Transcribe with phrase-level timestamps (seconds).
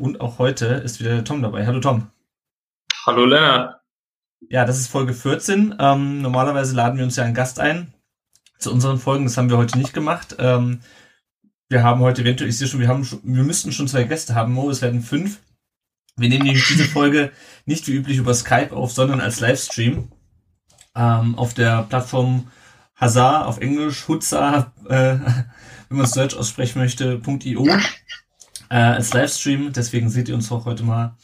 [0.00, 1.66] und auch heute ist wieder der Tom dabei.
[1.66, 2.10] Hallo Tom.
[3.06, 3.80] Hallo Lennart.
[4.48, 5.76] Ja, das ist Folge 14.
[5.78, 7.92] Ähm, normalerweise laden wir uns ja einen Gast ein
[8.58, 9.24] zu unseren Folgen.
[9.24, 10.36] Das haben wir heute nicht gemacht.
[10.38, 10.80] Ähm,
[11.68, 14.34] wir haben heute eventuell, ich sehe schon, wir haben, schon, wir müssten schon zwei Gäste
[14.34, 14.54] haben.
[14.54, 15.40] Mo, es werden fünf.
[16.16, 17.30] Wir nehmen nämlich diese Folge
[17.66, 20.10] nicht wie üblich über Skype auf, sondern als Livestream
[20.96, 22.50] ähm, auf der Plattform
[22.96, 25.16] Hazard auf Englisch, Hutza, äh,
[25.88, 27.66] wenn man es Deutsch aussprechen möchte, .io
[28.70, 29.72] äh, als Livestream.
[29.72, 31.16] Deswegen seht ihr uns auch heute mal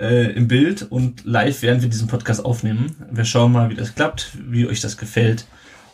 [0.00, 2.94] äh, im Bild und live, während wir diesen Podcast aufnehmen.
[3.10, 5.46] Wir schauen mal, wie das klappt, wie euch das gefällt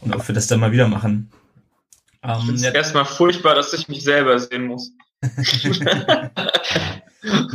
[0.03, 1.31] und ob wir das dann mal wieder machen.
[2.23, 4.93] Ähm, ich finde erstmal furchtbar, dass ich mich selber sehen muss.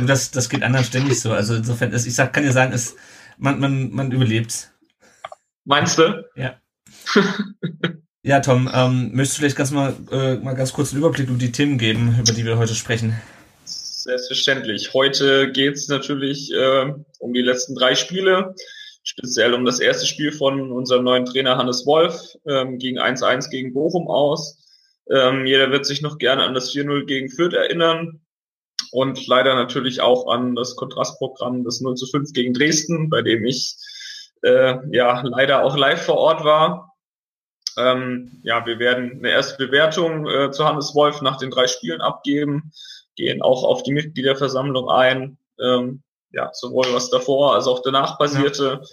[0.06, 1.32] das, das geht anderen ständig so.
[1.32, 2.96] Also insofern, ich sag, kann dir sagen, es,
[3.38, 4.72] man, man, man überlebt.
[5.64, 6.24] Meinst du?
[6.34, 6.56] Ja.
[8.22, 11.38] ja, Tom, ähm, möchtest du vielleicht ganz mal, äh, mal ganz kurz einen Überblick über
[11.38, 13.20] die Themen geben, über die wir heute sprechen?
[13.64, 14.92] Selbstverständlich.
[14.94, 18.54] Heute geht es natürlich äh, um die letzten drei Spiele,
[19.02, 23.72] speziell um das erste Spiel von unserem neuen Trainer Hannes Wolf ähm, gegen 1-1 gegen
[23.72, 24.58] Bochum aus.
[25.10, 28.20] Ähm, jeder wird sich noch gerne an das 4-0 gegen Fürth erinnern
[28.92, 33.76] und leider natürlich auch an das Kontrastprogramm des 0 5 gegen Dresden, bei dem ich
[34.42, 36.89] äh, ja leider auch live vor Ort war.
[37.76, 42.00] Ähm, ja, wir werden eine erste Bewertung äh, zu Hannes Wolf nach den drei Spielen
[42.00, 42.72] abgeben,
[43.16, 46.02] gehen auch auf die Mitgliederversammlung ein, ähm,
[46.32, 48.80] ja, sowohl was davor als auch danach passierte.
[48.82, 48.88] Ja.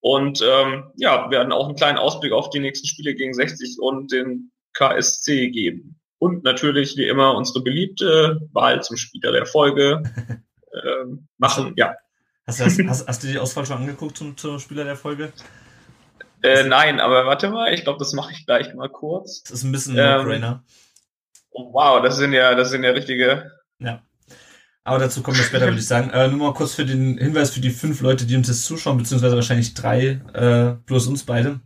[0.00, 4.12] Und ähm, ja, werden auch einen kleinen Ausblick auf die nächsten Spiele gegen 60 und
[4.12, 5.98] den KSC geben.
[6.18, 10.02] Und natürlich, wie immer, unsere beliebte Wahl zum Spieler der Folge
[10.72, 11.74] ähm, machen.
[11.76, 11.96] Ja.
[12.46, 15.32] Hast, hast, hast, hast du die Auswahl schon angeguckt zum, zum Spieler der Folge?
[16.46, 19.42] Äh, nein, aber warte mal, ich glaube, das mache ich gleich mal kurz.
[19.42, 20.64] Das ist ein bisschen ein No-Brainer.
[21.50, 23.50] Oh, wow, das sind ja, das sind ja richtige.
[23.78, 24.02] Ja.
[24.84, 26.10] Aber dazu kommen wir später, würde ich sagen.
[26.10, 28.98] Äh, nur mal kurz für den Hinweis für die fünf Leute, die uns jetzt zuschauen,
[28.98, 31.60] beziehungsweise wahrscheinlich drei, äh, plus uns beide.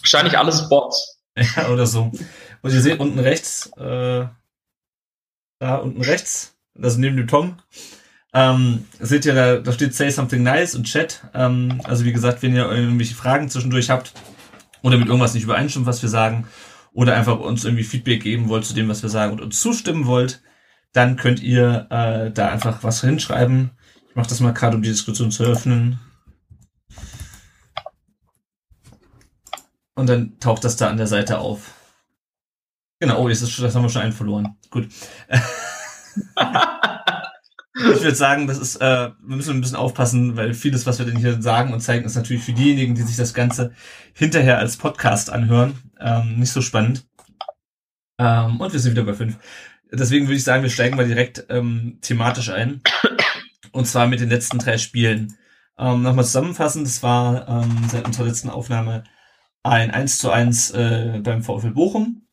[0.00, 1.20] Wahrscheinlich alles Bots.
[1.36, 2.10] ja, oder so.
[2.62, 4.26] Und ihr seht unten rechts, äh,
[5.58, 7.56] da unten rechts, das ist neben dem Tom,
[8.34, 11.22] ähm, seht ihr, da, da steht Say Something Nice und Chat.
[11.34, 14.12] Ähm, also wie gesagt, wenn ihr irgendwelche Fragen zwischendurch habt
[14.82, 16.46] oder mit irgendwas nicht übereinstimmt, was wir sagen,
[16.92, 20.06] oder einfach uns irgendwie Feedback geben wollt zu dem, was wir sagen und uns zustimmen
[20.06, 20.42] wollt,
[20.92, 23.70] dann könnt ihr äh, da einfach was hinschreiben.
[24.08, 26.00] Ich mache das mal gerade, um die Diskussion zu öffnen.
[29.94, 31.72] Und dann taucht das da an der Seite auf.
[32.98, 34.56] Genau, oh, jetzt ist, das haben wir schon einen verloren.
[34.70, 34.88] Gut.
[37.76, 41.06] Ich würde sagen, das ist, äh, wir müssen ein bisschen aufpassen, weil vieles, was wir
[41.06, 43.72] denn hier sagen und zeigen, ist natürlich für diejenigen, die sich das Ganze
[44.12, 47.04] hinterher als Podcast anhören, ähm, nicht so spannend.
[48.18, 49.38] Ähm, und wir sind wieder bei fünf.
[49.90, 52.80] Deswegen würde ich sagen, wir steigen mal direkt ähm, thematisch ein.
[53.72, 55.36] Und zwar mit den letzten drei Spielen.
[55.76, 59.02] Ähm, Nochmal zusammenfassen, das war ähm, seit unserer letzten Aufnahme
[59.64, 62.28] ein 1 zu 1 äh, beim VfL Bochum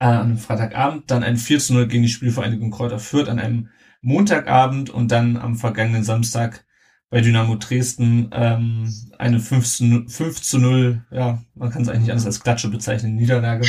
[0.00, 3.68] äh, am Freitagabend, dann ein 4 zu 0 gegen die Spielvereinigung Kräuter Fürth an einem
[4.00, 6.64] Montagabend und dann am vergangenen Samstag
[7.10, 12.10] bei Dynamo Dresden ähm, eine 5 zu, 5 zu 0, ja, man kann es eigentlich
[12.10, 13.66] anders als Klatsche bezeichnen, Niederlage.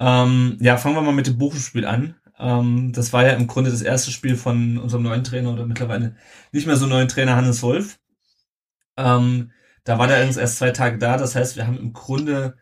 [0.00, 2.16] Ähm, ja, fangen wir mal mit dem Bochum-Spiel an.
[2.38, 6.16] Ähm, das war ja im Grunde das erste Spiel von unserem neuen Trainer oder mittlerweile
[6.52, 7.98] nicht mehr so neuen Trainer Hannes Wolf.
[8.96, 9.52] Ähm,
[9.84, 12.56] da war der erst zwei Tage da, das heißt, wir haben im Grunde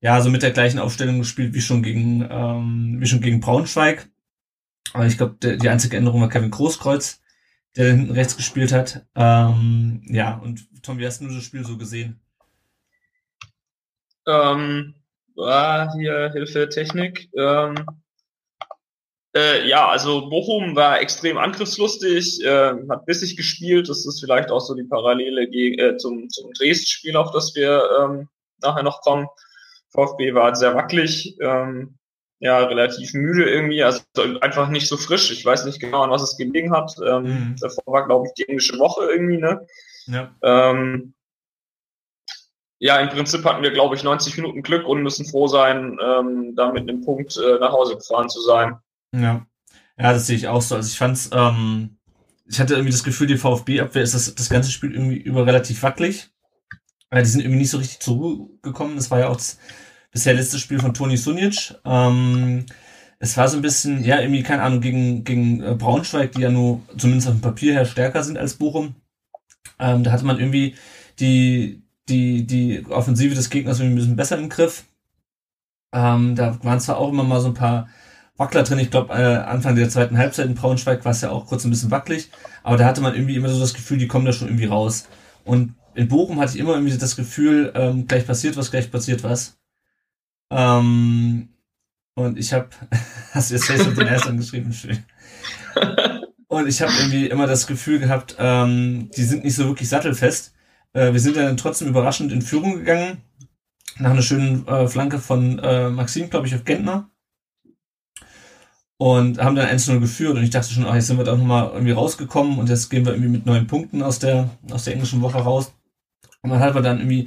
[0.00, 4.09] ja so mit der gleichen Aufstellung gespielt wie schon gegen ähm, wie schon gegen Braunschweig.
[4.92, 7.20] Aber ich glaube, die einzige Änderung war Kevin Großkreuz,
[7.76, 9.06] der hinten rechts gespielt hat.
[9.14, 12.20] Ähm, ja, und Tom, wie hast du das Spiel so gesehen?
[14.26, 14.94] Ähm,
[15.34, 17.28] war hier Hilfe Technik.
[17.36, 17.74] Ähm,
[19.34, 23.88] äh, ja, also Bochum war extrem angriffslustig, äh, hat bissig gespielt.
[23.88, 27.82] Das ist vielleicht auch so die Parallele gegen, äh, zum, zum Dresden-Spiel, auf das wir
[28.00, 28.28] ähm,
[28.60, 29.28] nachher noch kommen.
[29.90, 31.36] VfB war sehr wackelig.
[31.40, 31.96] Ähm,
[32.40, 34.00] ja relativ müde irgendwie, also
[34.40, 35.30] einfach nicht so frisch.
[35.30, 36.92] Ich weiß nicht genau, an was es gelegen hat.
[37.06, 37.56] Ähm, mhm.
[37.60, 39.66] Davor war, glaube ich, die englische Woche irgendwie, ne?
[40.06, 40.34] Ja.
[40.42, 41.14] Ähm,
[42.78, 46.56] ja, im Prinzip hatten wir, glaube ich, 90 Minuten Glück und müssen froh sein, ähm,
[46.56, 48.78] da mit einem Punkt äh, nach Hause gefahren zu sein.
[49.14, 49.46] Ja.
[49.98, 50.76] Ja, das sehe ich auch so.
[50.76, 51.98] Also ich fand's, ähm,
[52.46, 55.82] ich hatte irgendwie das Gefühl, die VfB-Abwehr ist das, das ganze Spiel irgendwie über relativ
[55.82, 56.30] wackelig.
[57.10, 58.96] Weil die sind irgendwie nicht so richtig zur Ruhe gekommen.
[58.96, 59.58] Das war ja auch das
[60.10, 61.74] bisher letzte Spiel von Toni Sunic.
[61.84, 62.66] Ähm,
[63.18, 66.50] es war so ein bisschen, ja, irgendwie, keine Ahnung, gegen, gegen äh, Braunschweig, die ja
[66.50, 68.94] nur zumindest auf dem Papier her stärker sind als Bochum.
[69.78, 70.74] Ähm, da hatte man irgendwie
[71.18, 74.84] die, die, die Offensive des Gegners irgendwie ein bisschen besser im Griff.
[75.92, 77.88] Ähm, da waren zwar auch immer mal so ein paar
[78.36, 78.78] Wackler drin.
[78.78, 81.70] Ich glaube, äh, Anfang der zweiten Halbzeit in Braunschweig war es ja auch kurz ein
[81.70, 82.30] bisschen wackelig,
[82.62, 85.08] aber da hatte man irgendwie immer so das Gefühl, die kommen da schon irgendwie raus.
[85.44, 89.22] Und in Bochum hatte ich immer irgendwie das Gefühl, ähm, gleich passiert was, gleich passiert
[89.24, 89.59] was.
[90.50, 91.48] Ähm,
[92.14, 92.68] und ich habe,
[93.32, 95.04] hast du jetzt Facebook den ersten geschrieben, schön.
[96.48, 100.52] Und ich habe irgendwie immer das Gefühl gehabt, ähm, die sind nicht so wirklich sattelfest.
[100.92, 103.18] Äh, wir sind dann trotzdem überraschend in Führung gegangen.
[103.98, 107.10] Nach einer schönen äh, Flanke von äh, Maxim, glaube ich, auf Gentner
[109.00, 111.70] und haben dann 1-0 geführt und ich dachte schon, ach, jetzt sind wir doch nochmal
[111.72, 115.22] irgendwie rausgekommen und jetzt gehen wir irgendwie mit neun Punkten aus der, aus der englischen
[115.22, 115.72] Woche raus.
[116.42, 117.26] Und dann hat man dann irgendwie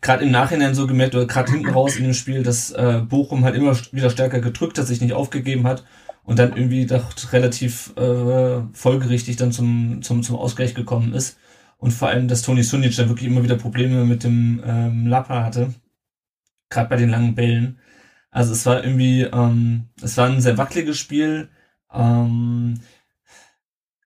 [0.00, 3.44] gerade im Nachhinein so gemerkt, oder gerade hinten raus in dem Spiel, dass äh, Bochum
[3.44, 5.84] halt immer wieder stärker gedrückt hat, sich nicht aufgegeben hat
[6.24, 11.38] und dann irgendwie doch relativ äh, folgerichtig dann zum, zum, zum Ausgleich gekommen ist.
[11.78, 15.44] Und vor allem, dass Toni Sunic dann wirklich immer wieder Probleme mit dem ähm, Lappa
[15.44, 15.74] hatte.
[16.70, 17.78] Gerade bei den langen Bällen.
[18.30, 21.48] Also es war irgendwie, ähm, es war ein sehr wackeliges Spiel.
[21.92, 22.80] Ähm,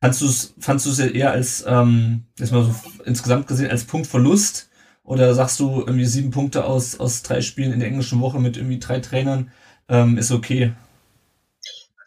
[0.00, 3.84] fandst du es, fandst du es eher als, ähm, jetzt mal so insgesamt gesehen, als
[3.84, 4.69] Punktverlust?
[5.10, 8.56] Oder sagst du irgendwie sieben Punkte aus, aus drei Spielen in der englischen Woche mit
[8.56, 9.50] irgendwie drei Trainern,
[9.88, 10.72] ähm, ist okay?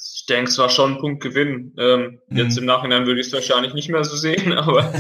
[0.02, 1.74] Ich denke, es war schon ein Punktgewinn.
[1.78, 2.38] Ähm, mhm.
[2.38, 4.94] Jetzt im Nachhinein würde ich es wahrscheinlich nicht mehr so sehen, aber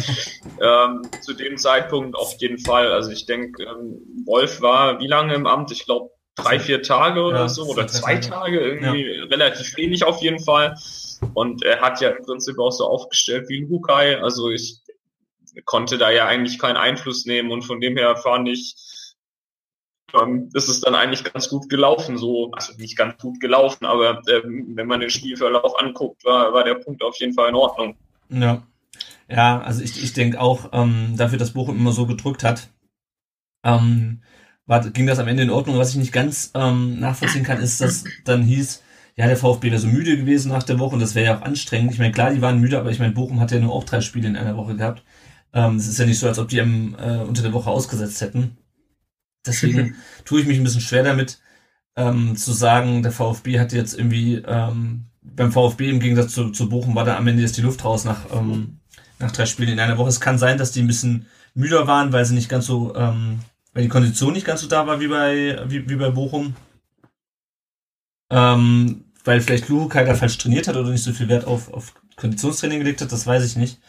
[0.62, 2.92] ähm, zu dem Zeitpunkt auf jeden Fall.
[2.92, 5.72] Also ich denke, ähm, Wolf war wie lange im Amt?
[5.72, 9.24] Ich glaube drei, vier Tage oder ja, so oder zwei Tage, irgendwie ja.
[9.28, 10.76] relativ wenig auf jeden Fall.
[11.36, 14.18] Und er hat ja im Prinzip auch so aufgestellt wie Lukai.
[14.18, 14.83] Also ich
[15.66, 18.76] konnte da ja eigentlich keinen Einfluss nehmen und von dem her fand ich,
[20.14, 24.22] ähm, ist es dann eigentlich ganz gut gelaufen, so, also nicht ganz gut gelaufen, aber
[24.30, 27.96] ähm, wenn man den Spielverlauf anguckt, war, war der Punkt auf jeden Fall in Ordnung.
[28.30, 28.64] Ja.
[29.30, 32.70] Ja, also ich, ich denke auch, ähm, dafür, dass Bochum immer so gedrückt hat,
[33.64, 34.22] ähm,
[34.66, 35.78] war, ging das am Ende in Ordnung.
[35.78, 38.84] Was ich nicht ganz ähm, nachvollziehen kann, ist, dass dann hieß,
[39.16, 41.42] ja, der VfB wäre so müde gewesen nach der Woche und das wäre ja auch
[41.44, 41.94] anstrengend.
[41.94, 44.02] Ich meine, klar, die waren müde, aber ich meine, Bochum hat ja nur auch drei
[44.02, 45.04] Spiele in einer Woche gehabt.
[45.54, 48.22] Ähm, es ist ja nicht so, als ob die am, äh, unter der Woche ausgesetzt
[48.22, 48.58] hätten.
[49.46, 49.96] Deswegen
[50.26, 51.40] tue ich mich ein bisschen schwer damit,
[51.96, 56.70] ähm, zu sagen, der VfB hat jetzt irgendwie ähm, beim VfB im Gegensatz zu, zu
[56.70, 58.80] Bochum war da am Ende jetzt die Luft raus nach, ähm,
[59.20, 60.10] nach drei Spielen in einer Woche.
[60.10, 63.40] Es kann sein, dass die ein bisschen müder waren, weil sie nicht ganz so ähm,
[63.74, 66.56] weil die Kondition nicht ganz so da war wie bei, wie, wie bei Bochum.
[68.30, 71.94] Ähm, weil vielleicht Luhukai da falsch trainiert hat oder nicht so viel Wert auf, auf
[72.16, 73.80] Konditionstraining gelegt hat, das weiß ich nicht.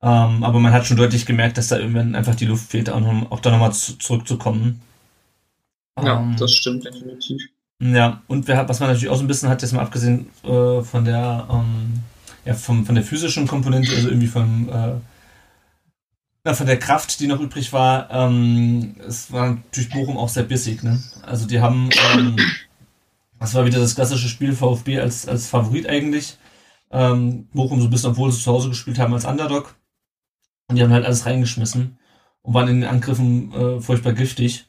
[0.00, 3.00] Ähm, aber man hat schon deutlich gemerkt, dass da irgendwann einfach die Luft fehlt, auch,
[3.00, 4.80] noch, auch da nochmal zu, zurückzukommen.
[6.00, 7.42] Ja, ähm, das stimmt definitiv.
[7.80, 10.82] Ja, und wer, was man natürlich auch so ein bisschen hat, jetzt mal abgesehen äh,
[10.82, 11.94] von der ähm,
[12.44, 14.94] ja, vom, von der physischen Komponente, also irgendwie vom äh,
[16.44, 20.44] na, von der Kraft, die noch übrig war, ähm, es war natürlich Bochum auch sehr
[20.44, 20.82] bissig.
[20.82, 21.02] Ne?
[21.22, 22.36] Also die haben, ähm,
[23.38, 26.38] das war wieder das klassische Spiel VfB als, als Favorit eigentlich.
[26.90, 29.74] Ähm, Bochum so ein bisschen, obwohl sie zu Hause gespielt haben, als Underdog.
[30.68, 31.98] Und die haben halt alles reingeschmissen
[32.42, 34.66] und waren in den Angriffen äh, furchtbar giftig.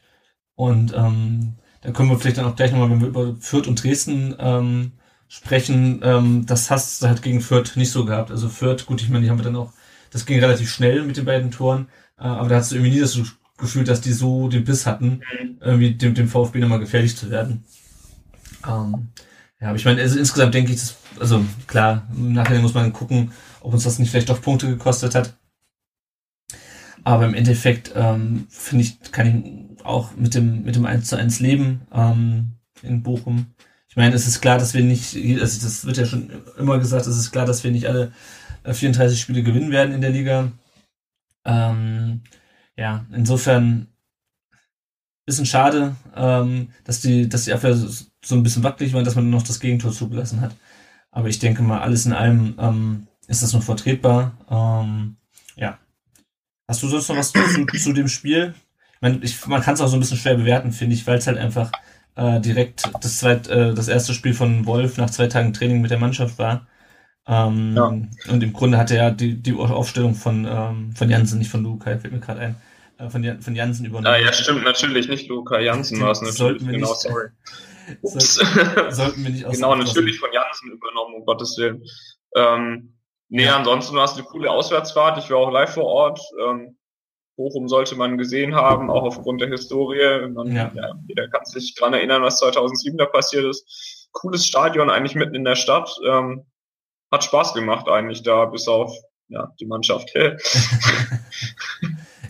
[0.55, 3.83] Und ähm, da können wir vielleicht dann auch gleich nochmal, wenn wir über Fürth und
[3.83, 4.93] Dresden ähm,
[5.27, 8.31] sprechen, ähm, das hast du halt gegen Fürth nicht so gehabt.
[8.31, 9.73] Also Fürth, gut, ich meine, die haben wir dann auch
[10.11, 11.87] das ging relativ schnell mit den beiden Toren,
[12.17, 13.19] äh, aber da hast du irgendwie nie das
[13.57, 15.21] Gefühl, dass die so den Biss hatten,
[15.61, 17.63] irgendwie dem, dem VfB nochmal gefährlich zu werden.
[18.67, 19.09] Ähm,
[19.59, 23.31] ja, aber ich meine, also insgesamt denke ich, dass, also klar, nachher muss man gucken,
[23.61, 25.37] ob uns das nicht vielleicht doch Punkte gekostet hat.
[27.03, 31.15] Aber im Endeffekt ähm, finde ich, kann ich auch mit dem mit dem 1 zu
[31.15, 33.47] 1 leben ähm, in Bochum.
[33.87, 37.07] Ich meine, es ist klar, dass wir nicht, also das wird ja schon immer gesagt,
[37.07, 38.11] es ist klar, dass wir nicht alle
[38.63, 40.51] 34 äh, Spiele gewinnen werden in der Liga.
[41.45, 42.21] Ähm,
[42.77, 43.87] ja, insofern
[45.29, 49.29] bisschen schade, ähm, dass die, dass die Abwehr so ein bisschen wackelig war, dass man
[49.29, 50.55] noch das Gegentor zugelassen hat.
[51.11, 54.33] Aber ich denke mal, alles in allem ähm, ist das noch vertretbar.
[54.49, 55.17] Ähm,
[55.55, 55.77] ja.
[56.69, 58.53] Hast du sonst noch was zu, zu dem Spiel?
[58.93, 61.17] Ich meine, ich, man kann es auch so ein bisschen schwer bewerten, finde ich, weil
[61.17, 61.71] es halt einfach
[62.15, 65.89] äh, direkt das, zweit, äh, das erste Spiel von Wolf nach zwei Tagen Training mit
[65.89, 66.67] der Mannschaft war.
[67.25, 67.87] Ähm, ja.
[67.87, 71.63] Und im Grunde hat er ja die, die Aufstellung von, ähm, von Jansen, nicht von
[71.63, 72.55] Luca, fällt mir gerade ein,
[72.99, 74.13] äh, von, Jan, von Jansen übernommen.
[74.13, 77.29] Ah, ja, stimmt, natürlich, nicht Luca, Jansen war es natürlich, genau, nicht, sorry.
[78.03, 78.35] Ups.
[78.91, 81.81] Sollten wir nicht aus Genau, natürlich von Jansen übernommen, um Gottes Willen.
[82.35, 82.93] Ähm,
[83.29, 83.55] Nee, ja.
[83.57, 85.17] ansonsten war es eine coole Auswärtsfahrt.
[85.19, 86.19] Ich war auch live vor Ort.
[86.43, 86.77] Ähm,
[87.37, 90.27] Bochum sollte man gesehen haben, auch aufgrund der Historie.
[90.29, 90.71] Man, ja.
[90.75, 94.09] Ja, jeder kann sich dran erinnern, was 2007 da passiert ist.
[94.11, 95.89] Cooles Stadion eigentlich mitten in der Stadt.
[96.05, 96.45] Ähm,
[97.11, 98.93] hat Spaß gemacht eigentlich da, bis auf
[99.29, 100.09] ja, die Mannschaft.
[100.15, 100.33] ich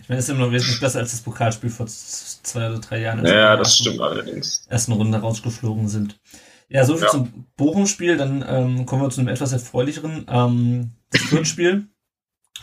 [0.08, 3.24] meine, es ist immer noch wesentlich besser als das Pokalspiel vor zwei oder drei Jahren.
[3.26, 4.66] Ja, das stimmt allerdings.
[4.68, 6.20] Ersten Runde rausgeflogen sind.
[6.70, 7.10] Ja, so viel ja.
[7.10, 8.16] zum Bochum-Spiel.
[8.16, 10.24] Dann ähm, kommen wir zu einem etwas erfreulicheren.
[10.28, 11.88] Ähm, das Fürth-Spiel.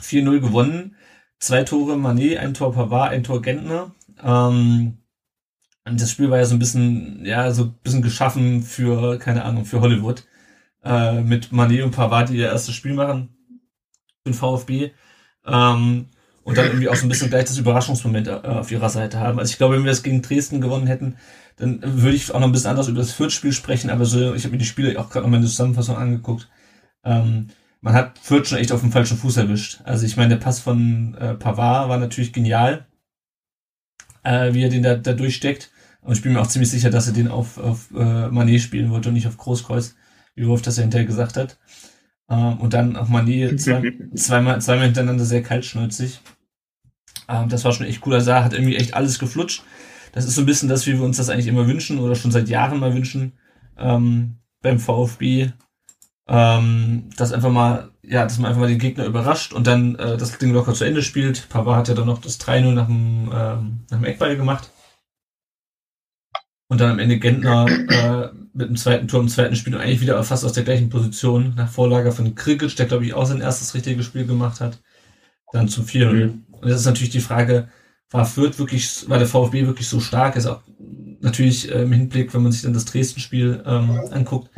[0.01, 0.95] 4-0 gewonnen.
[1.39, 3.91] Zwei Tore Manet, ein Tor Pavard, ein Tor Gentner.
[4.23, 4.97] Ähm,
[5.85, 9.43] und das Spiel war ja so ein bisschen, ja, so ein bisschen geschaffen für, keine
[9.43, 10.25] Ahnung, für Hollywood.
[10.83, 13.29] Äh, mit Manet und Pavard, die ihr erstes Spiel machen.
[14.25, 14.91] Den VfB.
[15.45, 16.07] Ähm,
[16.43, 19.37] und dann irgendwie auch so ein bisschen gleich das Überraschungsmoment äh, auf ihrer Seite haben.
[19.37, 21.17] Also ich glaube, wenn wir das gegen Dresden gewonnen hätten,
[21.57, 24.43] dann würde ich auch noch ein bisschen anders über das Fürth-Spiel sprechen, aber so, ich
[24.43, 26.47] habe mir die Spiele auch gerade noch mal in der Zusammenfassung angeguckt.
[27.03, 27.47] Ähm,
[27.81, 29.81] man hat Fürth schon echt auf dem falschen Fuß erwischt.
[29.83, 32.85] Also ich meine, der Pass von äh, Pavard war natürlich genial,
[34.23, 35.71] äh, wie er den da, da durchsteckt.
[36.01, 38.91] Und ich bin mir auch ziemlich sicher, dass er den auf, auf äh, Manet spielen
[38.91, 39.95] wollte und nicht auf Großkreuz,
[40.35, 41.57] wie Wolf das ja hinterher gesagt hat.
[42.29, 46.19] Ähm, und dann auch Manet zwei, zweimal, zweimal hintereinander sehr kaltschnäuzig.
[47.27, 48.13] Ähm, das war schon echt cool.
[48.13, 49.63] Also er hat irgendwie echt alles geflutscht.
[50.17, 52.31] Das ist so ein bisschen das, wie wir uns das eigentlich immer wünschen oder schon
[52.31, 53.33] seit Jahren mal wünschen
[53.77, 55.51] ähm, beim VfB.
[56.27, 60.17] Ähm, dass einfach mal, ja, dass man einfach mal den Gegner überrascht und dann äh,
[60.17, 61.47] das Ding locker zu Ende spielt.
[61.49, 64.71] Pavard hat ja dann noch das 3-0 nach dem, ähm, nach dem Eckball gemacht.
[66.67, 70.01] Und dann am Ende Gentner äh, mit dem zweiten Tor im zweiten Spiel und eigentlich
[70.01, 73.39] wieder fast aus der gleichen Position nach Vorlage von Krikic, der glaube ich auch sein
[73.39, 74.81] erstes richtiges Spiel gemacht hat.
[75.51, 76.45] Dann zum 4 mhm.
[76.49, 77.69] Und das ist natürlich die Frage,
[78.11, 80.35] war Fürth wirklich, war der VfB wirklich so stark?
[80.35, 80.61] Ist auch
[81.19, 84.49] natürlich äh, im Hinblick, wenn man sich dann das Dresden-Spiel ähm, anguckt,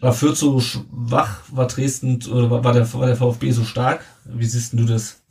[0.00, 4.04] war Fürth so schwach, war Dresden oder war, war, der, war der VfB so stark?
[4.24, 5.22] Wie siehst du das?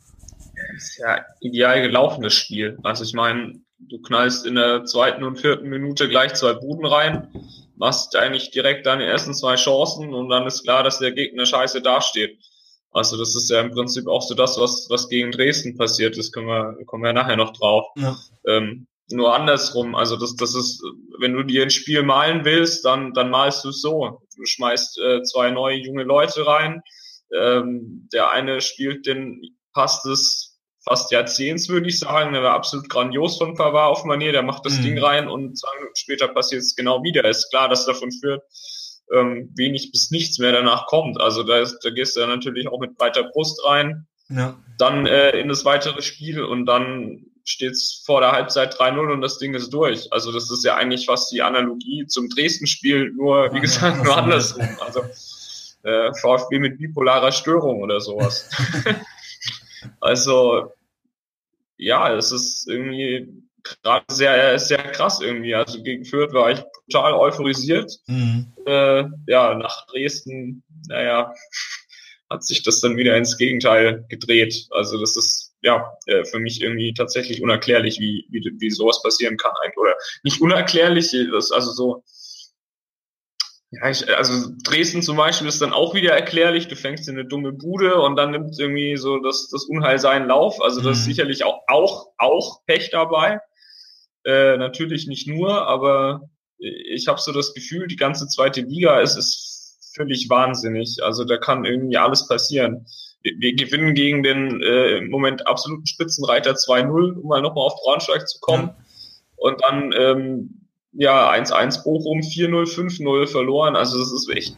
[0.54, 2.78] Das ist ja ideal gelaufenes Spiel.
[2.82, 7.28] Also ich meine, du knallst in der zweiten und vierten Minute gleich zwei Buden rein,
[7.76, 11.82] machst eigentlich direkt deine ersten zwei Chancen und dann ist klar, dass der Gegner scheiße
[11.82, 12.38] dasteht.
[12.96, 16.32] Also das ist ja im Prinzip auch so das, was, was gegen Dresden passiert ist,
[16.32, 17.86] können wir, kommen wir nachher noch drauf.
[17.96, 18.16] Ja.
[18.46, 20.82] Ähm, nur andersrum, also das, das ist,
[21.20, 24.22] wenn du dir ein Spiel malen willst, dann, dann malst du es so.
[24.34, 26.82] Du schmeißt äh, zwei neue junge Leute rein.
[27.32, 29.42] Ähm, der eine spielt den
[29.74, 32.32] Pass des fast Jahrzehnts, würde ich sagen.
[32.32, 34.32] Der war absolut grandios von Pavard auf Manier.
[34.32, 34.82] Der macht das mhm.
[34.82, 37.28] Ding rein und zwei Minuten später passiert es genau wieder.
[37.28, 38.42] Ist klar, dass davon führt,
[39.12, 41.20] ähm, wenig bis nichts mehr danach kommt.
[41.20, 44.56] Also da, ist, da gehst du ja natürlich auch mit breiter Brust rein, ja.
[44.78, 49.38] dann äh, in das weitere Spiel und dann steht's vor der Halbzeit 3-0 und das
[49.38, 50.12] Ding ist durch.
[50.12, 54.68] Also das ist ja eigentlich fast die Analogie zum Dresden-Spiel, nur wie gesagt, nur andersrum.
[54.80, 55.02] Also
[55.84, 58.50] äh, VfB mit bipolarer Störung oder sowas.
[60.00, 60.72] also
[61.76, 63.28] ja, es ist irgendwie
[63.82, 65.54] gerade sehr, sehr krass irgendwie.
[65.54, 67.92] Also gegen Fürth war ich total euphorisiert.
[68.06, 68.52] Mhm.
[68.66, 71.32] Äh, ja, nach Dresden, naja,
[72.30, 74.66] hat sich das dann wieder ins Gegenteil gedreht.
[74.70, 79.36] Also das ist ja äh, für mich irgendwie tatsächlich unerklärlich, wie, wie, wie sowas passieren
[79.36, 79.52] kann.
[79.76, 82.04] Oder nicht unerklärlich, das, also so,
[83.70, 86.68] ja, ich, also Dresden zum Beispiel ist dann auch wieder erklärlich.
[86.68, 90.28] Du fängst in eine dumme Bude und dann nimmt irgendwie so das, das Unheil seinen
[90.28, 90.60] Lauf.
[90.62, 91.10] Also das ist mhm.
[91.10, 93.40] sicherlich auch, auch, auch Pech dabei.
[94.26, 96.28] Äh, natürlich nicht nur, aber
[96.58, 100.98] ich habe so das Gefühl, die ganze zweite Liga ist, ist völlig wahnsinnig.
[101.02, 102.86] Also da kann irgendwie alles passieren.
[103.22, 107.80] Wir, wir gewinnen gegen den äh, im Moment absoluten Spitzenreiter 2-0, um mal nochmal auf
[107.82, 108.68] Braunschweig zu kommen.
[108.68, 108.76] Ja.
[109.36, 113.76] Und dann ähm, ja 1-1 Bochum, 4-0, 5-0 verloren.
[113.76, 114.56] Also das ist echt,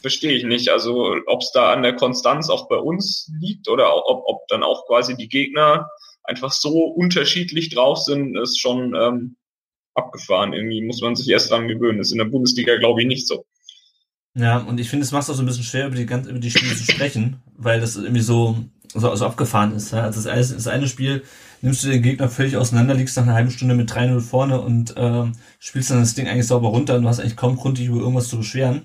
[0.00, 0.70] verstehe ich nicht.
[0.70, 4.64] Also ob es da an der Konstanz auch bei uns liegt oder ob, ob dann
[4.64, 5.88] auch quasi die Gegner
[6.26, 9.36] einfach so unterschiedlich drauf sind, ist schon ähm,
[9.94, 10.52] abgefahren.
[10.52, 12.00] Irgendwie muss man sich erst dran gewöhnen.
[12.00, 13.44] Ist in der Bundesliga, glaube ich, nicht so.
[14.34, 16.28] Ja, und ich finde, es macht es auch so ein bisschen schwer, über die, ganze,
[16.28, 18.56] über die Spiele zu sprechen, weil das irgendwie so,
[18.92, 19.92] so, so abgefahren ist.
[19.92, 20.02] Ja?
[20.02, 21.22] Also das, das eine Spiel
[21.62, 24.94] nimmst du den Gegner völlig auseinander, liegst nach einer halben Stunde mit 3-0 vorne und
[24.98, 27.86] ähm, spielst dann das Ding eigentlich sauber runter und du hast eigentlich kaum Grund, dich
[27.86, 28.84] über irgendwas zu beschweren.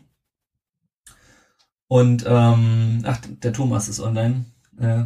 [1.90, 4.46] Und ähm, ach, der Thomas ist online.
[4.80, 5.04] Äh,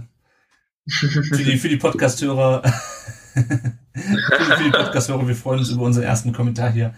[0.87, 2.61] für die, für die Podcast-Hörer,
[3.33, 6.93] für, die Podcast-Hörer, wir freuen uns über unseren ersten Kommentar hier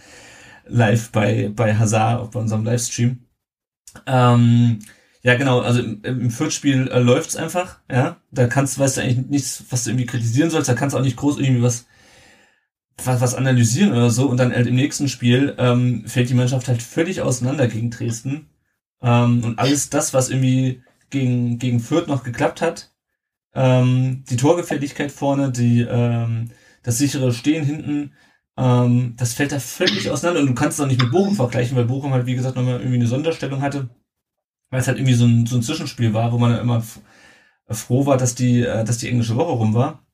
[0.65, 3.19] live bei, bei Hazard, bei unserem Livestream.
[4.05, 4.79] Ähm,
[5.21, 8.17] ja, genau, also im, im Viertspiel äh, läuft's einfach, ja.
[8.31, 11.03] Da kannst, weißt du eigentlich nichts, was du irgendwie kritisieren sollst, da kannst du auch
[11.03, 11.85] nicht groß irgendwie was,
[13.03, 14.27] was, was analysieren oder so.
[14.27, 18.49] Und dann halt im nächsten Spiel ähm, fällt die Mannschaft halt völlig auseinander gegen Dresden.
[19.01, 22.91] Ähm, und alles das, was irgendwie gegen, gegen Fürth noch geklappt hat.
[23.57, 26.51] Ähm, die Torgefälligkeit vorne, die, ähm,
[26.83, 28.13] das sichere Stehen hinten,
[28.55, 31.75] ähm, das fällt da völlig auseinander und du kannst es auch nicht mit Bochum vergleichen,
[31.75, 33.89] weil Bochum halt, wie gesagt, nochmal irgendwie eine Sonderstellung hatte,
[34.69, 36.83] weil es halt irgendwie so ein, so ein Zwischenspiel war, wo man ja immer
[37.69, 40.05] froh war, dass die, äh, dass die englische Woche rum war.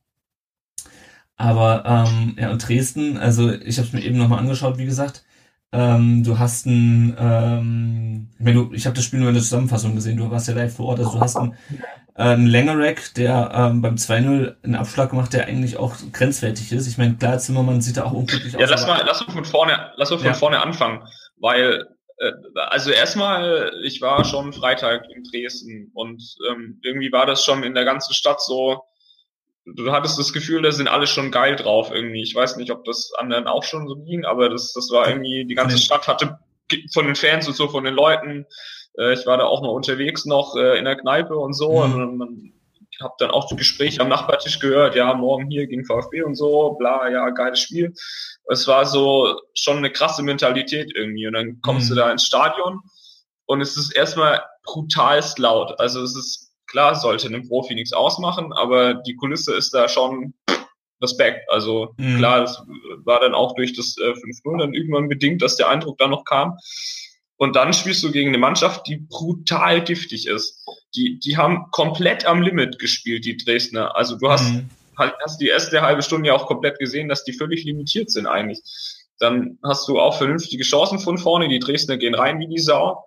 [1.36, 5.24] Aber ähm, ja, und Dresden, also ich habe es mir eben nochmal angeschaut, wie gesagt,
[5.74, 9.42] ähm, du hast ein, ähm, ich, meine, du, ich habe das Spiel nur in der
[9.42, 11.54] Zusammenfassung gesehen, du warst ja live vor Ort, also du hast einen,
[12.14, 16.86] äh, einen Längerack, der ähm, beim 2-0 einen Abschlag macht, der eigentlich auch grenzwertig ist.
[16.86, 18.60] Ich meine, klar, Zimmermann sieht da auch unglücklich aus.
[18.60, 20.34] Ja, lass mal, lass uns von vorne, lass uns von Ja.
[20.34, 21.02] vorne anfangen,
[21.38, 21.86] weil
[22.18, 22.30] äh,
[22.68, 27.74] also erstmal, ich war schon Freitag in Dresden und ähm, irgendwie war das schon in
[27.74, 28.84] der ganzen Stadt so,
[29.66, 32.22] du hattest das Gefühl, da sind alle schon geil drauf irgendwie.
[32.22, 35.44] Ich weiß nicht, ob das anderen auch schon so ging, aber das, das war irgendwie,
[35.44, 36.38] die ganze Stadt hatte
[36.92, 38.46] von den Fans und so, von den Leuten.
[38.98, 42.20] Äh, ich war da auch mal unterwegs noch äh, in der Kneipe und so Mhm.
[42.20, 42.52] und
[43.02, 47.10] habe dann auch Gespräche am Nachbartisch gehört, ja, morgen hier gegen VfB und so, bla,
[47.10, 47.92] ja, geiles Spiel.
[48.48, 51.94] Es war so schon eine krasse Mentalität irgendwie und dann kommst Mhm.
[51.96, 52.80] du da ins Stadion
[53.46, 55.78] und es ist erstmal brutalst laut.
[55.80, 56.43] Also es ist
[56.74, 60.34] klar, sollte einem Profi nichts ausmachen, aber die Kulisse ist da schon
[61.00, 61.48] Respekt.
[61.48, 62.16] Also Mhm.
[62.18, 62.60] klar, es
[63.04, 66.24] war dann auch durch das äh, 5-0 dann irgendwann bedingt, dass der Eindruck dann noch
[66.24, 66.56] kam.
[67.36, 70.64] Und dann spielst du gegen eine Mannschaft, die brutal giftig ist.
[70.96, 73.94] Die, die haben komplett am Limit gespielt, die Dresdner.
[73.96, 74.68] Also du hast, Mhm.
[74.98, 78.26] halt, hast die erste halbe Stunde ja auch komplett gesehen, dass die völlig limitiert sind
[78.26, 78.60] eigentlich.
[79.20, 81.46] Dann hast du auch vernünftige Chancen von vorne.
[81.48, 83.04] Die Dresdner gehen rein wie die Sau.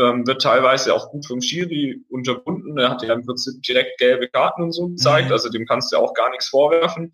[0.00, 2.78] Ähm, wird teilweise auch gut vom Schiri unterbunden.
[2.78, 5.26] Er hat ja im Prinzip direkt gelbe Karten und so gezeigt.
[5.26, 5.32] Mhm.
[5.32, 7.12] Also dem kannst du ja auch gar nichts vorwerfen.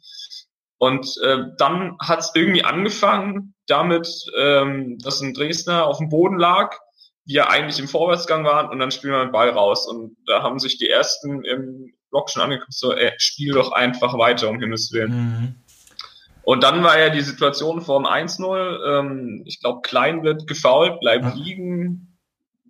[0.79, 6.39] Und äh, dann hat es irgendwie angefangen damit, ähm, dass ein Dresdner auf dem Boden
[6.39, 6.77] lag,
[7.25, 9.87] ja eigentlich im Vorwärtsgang waren und dann spielen wir den Ball raus.
[9.89, 14.17] Und da haben sich die ersten im Block schon angeguckt, so, ey, spiel doch einfach
[14.17, 15.11] weiter, um Himmels Willen.
[15.11, 15.55] Mhm.
[16.43, 21.25] Und dann war ja die Situation vorm 1-0, ähm, ich glaube, Klein wird gefoult, bleibt
[21.25, 21.35] Ja.
[21.35, 22.16] liegen.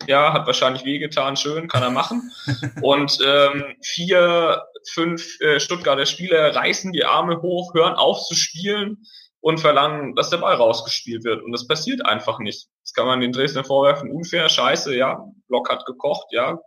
[0.06, 2.30] Ja, hat wahrscheinlich wehgetan, schön, kann er machen.
[2.82, 9.06] Und ähm, vier, fünf äh, Stuttgarter Spieler reißen die Arme hoch, hören auf zu spielen
[9.40, 11.42] und verlangen, dass der Ball rausgespielt wird.
[11.42, 12.68] Und das passiert einfach nicht.
[12.82, 16.58] Das kann man den Dresdner vorwerfen, unfair, scheiße, ja, Block hat gekocht, ja.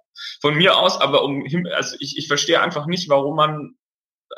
[0.41, 3.75] Von mir aus, aber um also ich, ich verstehe einfach nicht, warum man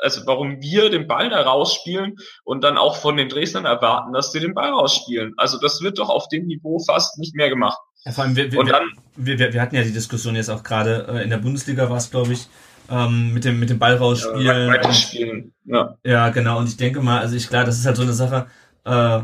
[0.00, 4.32] also warum wir den Ball da rausspielen und dann auch von den Dresdnern erwarten, dass
[4.32, 5.34] sie den Ball rausspielen.
[5.36, 7.78] Also das wird doch auf dem Niveau fast nicht mehr gemacht.
[8.04, 8.84] Ja, vor allem, wir, wir, dann,
[9.16, 11.98] wir, wir, wir hatten ja die Diskussion jetzt auch gerade äh, in der Bundesliga war
[11.98, 12.48] es, glaube ich,
[12.90, 14.66] ähm, mit dem mit dem Ball äh, rausspielen.
[14.66, 15.52] und- weiterspielen.
[15.64, 15.96] Ja.
[16.04, 16.58] Ja, genau.
[16.58, 18.46] Und ich denke mal, also ich klar, das ist halt so eine Sache.
[18.84, 19.20] Äh,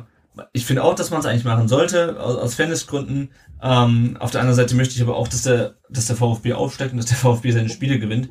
[0.53, 3.33] ich finde auch, dass man es eigentlich machen sollte aus, aus Fairnessgründen.
[3.61, 6.93] Ähm, auf der anderen Seite möchte ich aber auch, dass der, dass der VfB aufsteigt
[6.93, 8.29] und dass der VfB seine Spiele gewinnt.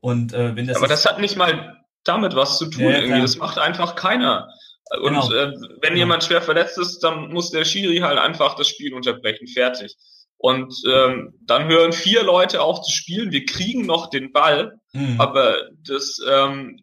[0.00, 2.84] Und äh, wenn das, Aber das hat nicht mal damit was zu tun.
[2.84, 3.22] Ja, ja, irgendwie.
[3.22, 4.48] Das macht einfach keiner.
[5.00, 5.32] Und Genau.
[5.32, 5.94] äh, wenn Genau.
[5.96, 9.46] jemand schwer verletzt ist, dann muss der Schiri halt einfach das Spiel unterbrechen.
[9.48, 9.94] Fertig.
[10.38, 13.32] Und ähm, dann hören vier Leute auf zu spielen.
[13.32, 14.78] Wir kriegen noch den Ball.
[14.92, 15.20] Mhm.
[15.20, 16.80] Aber das, ähm,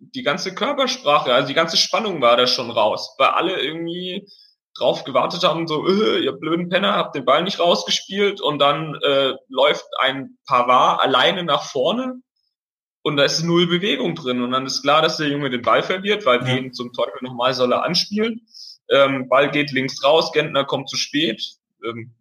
[0.00, 4.26] die ganze Körpersprache, also die ganze Spannung war da schon raus, weil alle irgendwie
[4.76, 8.94] drauf gewartet haben, so, äh, ihr blöden Penner, habt den Ball nicht rausgespielt und dann
[9.02, 12.20] äh, läuft ein Pavard alleine nach vorne
[13.08, 15.82] und da ist null Bewegung drin und dann ist klar, dass der Junge den Ball
[15.82, 16.54] verliert, weil Ja.
[16.54, 18.46] den zum Teufel nochmal soll er anspielen.
[18.90, 21.42] Ähm, Ball geht links raus, Gentner kommt zu spät.
[21.84, 22.14] Ähm,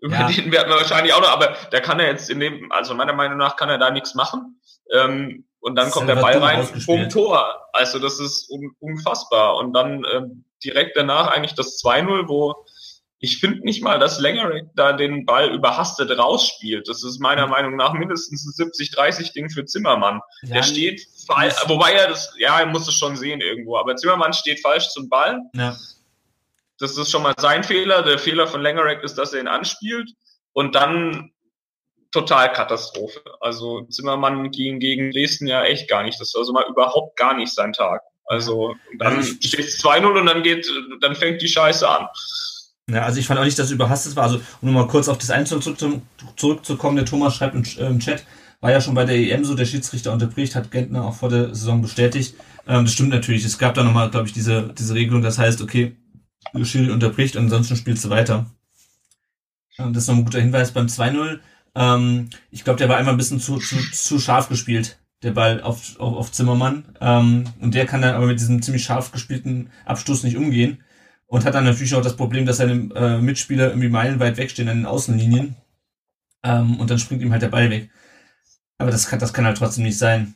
[0.00, 0.26] über Ja.
[0.28, 3.14] den werden wir wahrscheinlich auch noch, aber da kann er jetzt in dem, also meiner
[3.14, 4.60] Meinung nach kann er da nichts machen.
[4.92, 7.68] Ähm, und dann Das kommt der Ball rein, bumm, Tor.
[7.72, 9.56] Also das ist un unfassbar.
[9.56, 12.66] Und dann ähm, direkt danach eigentlich das 2-0, wo
[13.24, 16.88] ich finde nicht mal, dass Längerick da den Ball überhastet rausspielt.
[16.88, 20.20] Das ist meiner Meinung nach mindestens ein 70-30-Ding für Zimmermann.
[20.42, 23.96] ja, Der steht falsch, wobei er das, ja, er muss es schon sehen irgendwo, aber
[23.96, 25.40] Zimmermann steht falsch zum Ball.
[25.54, 25.76] ja.
[26.80, 28.02] Das ist schon mal sein Fehler.
[28.02, 30.10] Der Fehler von Langerack ist, dass er ihn anspielt.
[30.52, 31.30] Und dann
[32.10, 33.22] total Katastrophe.
[33.40, 36.20] Also Zimmermann ging gegen Dresden ja echt gar nicht.
[36.20, 38.02] Das war so mal überhaupt gar nicht sein Tag.
[38.26, 40.68] Also dann steht es 2-0 und dann geht,
[41.00, 42.08] dann fängt die Scheiße an.
[42.90, 44.24] Ja, also ich fand auch nicht, dass es überhastet war.
[44.24, 46.02] Also, um nochmal kurz auf das Einzel zurück,
[46.36, 48.24] zurückzukommen, der Thomas schreibt im, Chat,
[48.60, 51.54] war ja schon bei der EM so, der Schiedsrichter unterbricht, hat Gentner auch vor der
[51.54, 52.34] Saison bestätigt.
[52.66, 53.44] Ähm, das stimmt natürlich.
[53.44, 55.96] Es gab da nochmal, glaube ich, diese, diese Regelung, das heißt, okay,
[56.62, 58.46] Schiri unterbricht und ansonsten spielst du weiter.
[59.78, 61.40] Ähm, das ist noch ein guter Hinweis beim 2-0.
[61.74, 65.62] Ähm, ich glaube, der war einfach ein bisschen zu, zu, zu scharf gespielt, der Ball
[65.62, 66.84] auf, auf, auf Zimmermann.
[67.00, 70.84] Ähm, und der kann dann aber mit diesem ziemlich scharf gespielten Abstoß nicht umgehen.
[71.26, 74.78] Und hat dann natürlich auch das Problem, dass seine äh, Mitspieler irgendwie meilenweit wegstehen an
[74.78, 75.56] den Außenlinien.
[76.42, 77.90] Ähm, und dann springt ihm halt der Ball weg.
[78.78, 80.34] Aber das kann, das kann halt trotzdem nicht sein.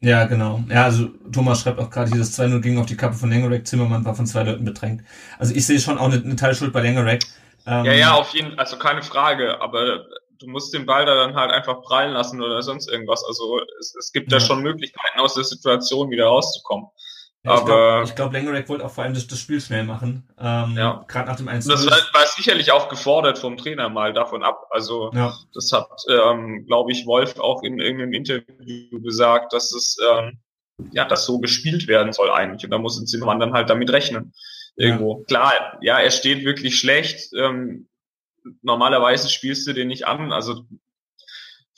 [0.00, 0.62] Ja, genau.
[0.68, 4.04] Ja, also Thomas schreibt auch gerade, dieses 2-0 ging auf die Kappe von Lengerek, Zimmermann
[4.04, 5.02] war von zwei Leuten bedrängt.
[5.38, 7.24] Also ich sehe schon auch eine, eine Teilschuld bei Lengerek.
[7.66, 10.04] Ähm, ja, ja, auf jeden Fall, also keine Frage, aber
[10.38, 13.24] du musst den Ball da dann halt einfach prallen lassen oder sonst irgendwas.
[13.26, 14.38] Also es, es gibt ja.
[14.38, 16.88] da schon Möglichkeiten, aus der Situation wieder rauszukommen.
[17.46, 20.28] Ja, aber ich glaube, glaub, Lengerek wollte auch vor allem das, das Spiel schnell machen.
[20.38, 21.04] Ähm, ja.
[21.06, 24.66] Gerade nach dem 1 Das war, war sicherlich auch gefordert vom Trainer mal davon ab.
[24.70, 25.32] Also ja.
[25.54, 30.40] das hat, ähm, glaube ich, Wolf auch in irgendeinem Interview gesagt, dass es ähm,
[30.92, 32.64] ja, das so gespielt werden soll eigentlich.
[32.64, 34.32] Und da muss ein Zimmermann dann halt damit rechnen.
[34.76, 35.20] Irgendwo.
[35.20, 35.24] Ja.
[35.24, 37.32] Klar, ja, er steht wirklich schlecht.
[37.34, 37.88] Ähm,
[38.62, 40.32] normalerweise spielst du den nicht an.
[40.32, 40.66] Also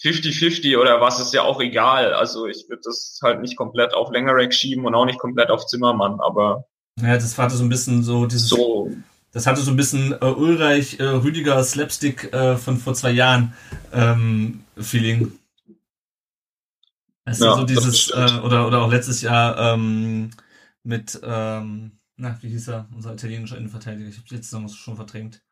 [0.02, 2.12] 50-50 oder was ist ja auch egal.
[2.14, 5.66] Also ich würde das halt nicht komplett auf Längerack schieben und auch nicht komplett auf
[5.66, 6.64] Zimmermann, aber.
[7.00, 8.48] Ja, das hatte so ein bisschen so dieses.
[8.48, 8.90] So.
[9.32, 13.54] Das hatte so ein bisschen äh, Ulreich, äh, Rüdiger Slapstick äh, von vor zwei Jahren
[13.92, 15.32] ähm, Feeling.
[17.26, 20.30] Weißt ja, so dieses, äh, oder, oder auch letztes Jahr ähm,
[20.82, 25.42] mit, ähm, na, wie hieß er, unser italienischer Innenverteidiger, ich habe letzte Saison schon verdrängt.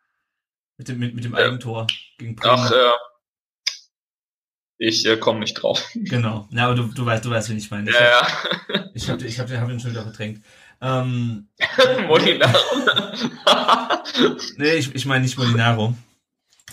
[0.79, 2.55] Mit dem, mit, mit dem Eigentor gegen Bremen.
[2.59, 2.93] Ach, äh,
[4.79, 5.89] ich äh, komme nicht drauf.
[5.95, 6.49] Genau.
[6.51, 7.91] Ja, aber du, du weißt, du weißt, wen ich meine.
[7.91, 8.85] Ich ja, hab, ja.
[8.95, 10.43] Ich habe ich hab, hab ihn schon wieder verdrängt.
[10.81, 11.49] Ähm,
[12.07, 12.59] Molinaro.
[14.57, 15.95] nee, ich, ich meine nicht Molinaro.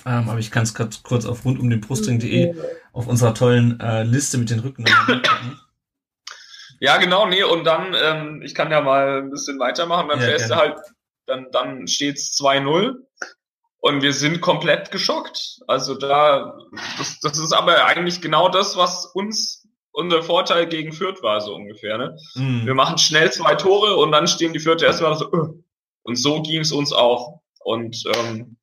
[0.06, 2.56] Ähm, aber ich kann es kurz auf rund um den Brustring.de
[2.92, 4.86] auf unserer tollen äh, Liste mit den Rücken.
[6.80, 10.26] ja, genau, nee, und dann, ähm, ich kann ja mal ein bisschen weitermachen, dann ja,
[10.26, 10.78] fährst du halt,
[11.26, 12.96] dann, dann steht's 2-0
[13.84, 15.60] und wir sind komplett geschockt.
[15.68, 16.58] Also da,
[16.98, 21.54] das, das ist aber eigentlich genau das, was uns unser Vorteil gegen Fürth war, so
[21.54, 21.98] ungefähr.
[21.98, 22.18] Ne?
[22.36, 22.66] Mhm.
[22.66, 25.62] Wir machen schnell zwei Tore und dann stehen die Fürther erstmal so, uh.
[26.04, 27.42] und so ging es uns auch.
[27.60, 28.56] Und ähm,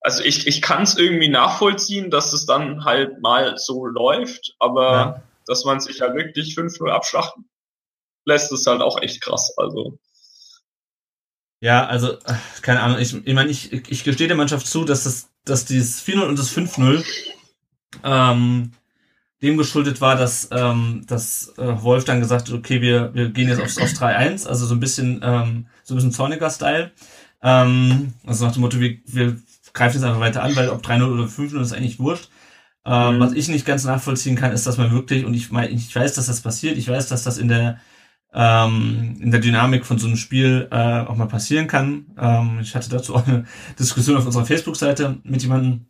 [0.00, 4.92] also ich, ich kann es irgendwie nachvollziehen, dass es dann halt mal so läuft, aber
[4.92, 5.22] ja.
[5.44, 7.50] dass man sich halt wirklich 5-0 abschlachten
[8.24, 9.52] lässt, ist halt auch echt krass.
[9.56, 9.98] Also
[11.62, 12.18] ja, also,
[12.60, 16.04] keine Ahnung, ich, ich meine, ich, ich gestehe der Mannschaft zu, dass das, dass dieses
[16.04, 17.04] 4-0 und das 5-0
[18.02, 18.72] ähm,
[19.42, 23.48] dem geschuldet war, dass, ähm, dass äh, Wolf dann gesagt hat, okay, wir, wir gehen
[23.48, 26.90] jetzt aufs, aufs 3-1, also so ein bisschen, ähm, so ein bisschen Zorniger-Style.
[27.44, 29.36] Ähm, also nach dem Motto, wir, wir
[29.72, 32.28] greifen jetzt einfach weiter an, weil ob 3-0 oder 5-0 ist eigentlich wurscht.
[32.84, 33.20] Ähm, mhm.
[33.20, 36.14] Was ich nicht ganz nachvollziehen kann, ist, dass man wirklich, und ich meine, ich weiß,
[36.14, 37.78] dass das passiert, ich weiß, dass das in der
[38.34, 42.06] ähm, in der Dynamik von so einem Spiel äh, auch mal passieren kann.
[42.18, 43.44] Ähm, ich hatte dazu auch eine
[43.78, 45.86] Diskussion auf unserer Facebook-Seite mit jemandem.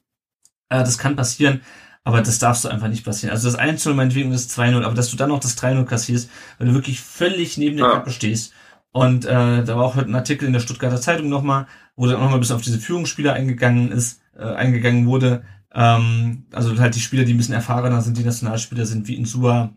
[0.69, 1.61] Äh, das kann passieren,
[2.05, 3.33] aber das darfst du einfach nicht passieren.
[3.33, 6.67] Also das 1-0 meinetwegen ist 2-0, aber dass du dann noch das 3-0 kassierst, weil
[6.67, 8.53] du wirklich völlig neben der Kappe stehst.
[8.91, 12.17] Und äh, da war auch heute ein Artikel in der Stuttgarter Zeitung nochmal, wo dann
[12.17, 15.45] auch nochmal bis auf diese Führungsspieler eingegangen ist, äh, eingegangen wurde.
[15.73, 19.73] Ähm, also halt die Spieler, die ein bisschen erfahrener sind, die Nationalspieler sind, wie Insua,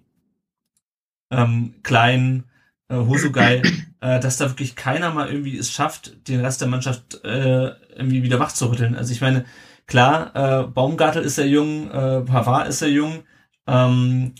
[1.31, 2.43] ähm, Klein,
[2.89, 3.61] äh, Hosugai,
[4.01, 8.23] äh, dass da wirklich keiner mal irgendwie es schafft, den Rest der Mannschaft äh, irgendwie
[8.23, 8.95] wieder wach zu rütteln.
[8.95, 9.45] Also ich meine,
[9.87, 13.23] klar, äh, Baumgartel ist sehr jung, äh, Pavard ist sehr jung.
[13.67, 14.33] Ähm,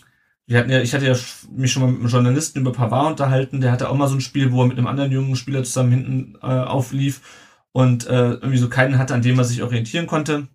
[0.46, 1.16] wir hatten ja, ich hatte ja
[1.50, 4.20] mich schon mal mit einem Journalisten über Pavard unterhalten, der hatte auch mal so ein
[4.20, 7.20] Spiel, wo er mit einem anderen jungen Spieler zusammen hinten äh, auflief
[7.72, 10.48] und äh, irgendwie so keinen hatte, an dem er sich orientieren konnte.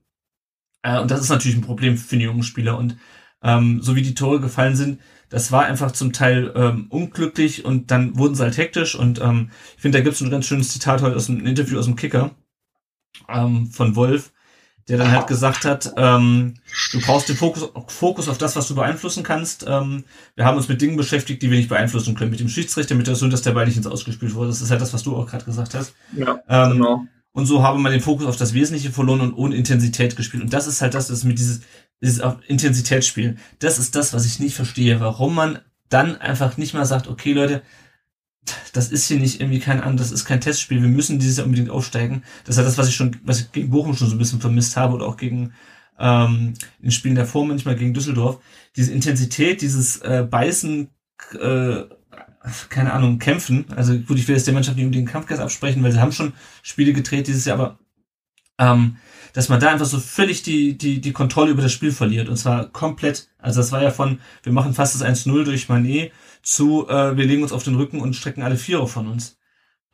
[0.82, 2.78] Äh, und das ist natürlich ein Problem für die jungen Spieler.
[2.78, 2.98] Und
[3.44, 5.00] ähm, so wie die Tore gefallen sind,
[5.32, 9.50] das war einfach zum Teil ähm, unglücklich und dann wurden sie halt hektisch und ähm,
[9.76, 11.96] ich finde, da gibt es ein ganz schönes Zitat heute aus einem Interview aus dem
[11.96, 12.32] Kicker
[13.30, 14.34] ähm, von Wolf,
[14.90, 16.56] der dann halt gesagt hat, ähm,
[16.92, 19.66] du brauchst den Fokus, Fokus auf das, was du beeinflussen kannst.
[19.68, 20.04] Ähm,
[20.36, 22.32] wir haben uns mit Dingen beschäftigt, die wir nicht beeinflussen können.
[22.32, 24.50] Mit dem Schiedsrichter, mit der Situation, dass der Ball nicht ins Ausgespielt wurde.
[24.50, 25.94] Das ist halt das, was du auch gerade gesagt hast.
[26.14, 27.06] Ja, ähm, genau.
[27.32, 30.44] Und so habe man den Fokus auf das Wesentliche verloren und ohne Intensität gespielt.
[30.44, 31.62] Und das ist halt das, das mit dieses,
[32.02, 33.38] dieses Intensitätsspiel.
[33.60, 35.60] Das ist das, was ich nicht verstehe, warum man
[35.90, 37.62] dann einfach nicht mal sagt, okay Leute,
[38.74, 41.46] das ist hier nicht irgendwie kein an, das ist kein Testspiel, wir müssen dieses Jahr
[41.46, 42.24] unbedingt aufsteigen.
[42.44, 44.42] Das ist halt das, was ich schon, was ich gegen Bochum schon so ein bisschen
[44.42, 45.54] vermisst habe oder auch gegen
[46.00, 48.42] ähm, in Spielen davor manchmal gegen Düsseldorf.
[48.76, 50.90] Diese Intensität, dieses äh, Beißen,
[51.40, 51.84] äh,
[52.70, 53.66] keine Ahnung, kämpfen.
[53.76, 56.12] Also gut, ich will jetzt der Mannschaft nicht unbedingt den Kampfgeist absprechen, weil sie haben
[56.12, 56.34] schon
[56.64, 57.80] Spiele gedreht dieses Jahr, aber
[58.58, 58.98] ähm,
[59.34, 62.30] dass man da einfach so völlig die, die, die Kontrolle über das Spiel verliert.
[62.30, 63.30] Und zwar komplett.
[63.38, 66.12] Also das war ja von, wir machen fast das 1-0 durch Manet
[66.44, 69.38] zu, äh, wir legen uns auf den Rücken und strecken alle Vierer von uns.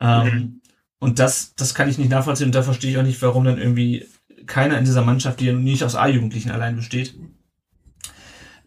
[0.00, 0.60] Ähm, mhm.
[0.98, 3.58] Und das, das kann ich nicht nachvollziehen und da verstehe ich auch nicht, warum dann
[3.58, 4.06] irgendwie
[4.46, 7.14] keiner in dieser Mannschaft, die ja nicht aus A-Jugendlichen allein besteht.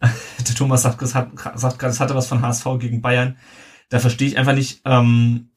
[0.00, 3.36] Der Thomas sagt, das hat, sagt gerade, es hatte was von HSV gegen Bayern
[3.92, 5.50] da verstehe ich einfach nicht, ähm,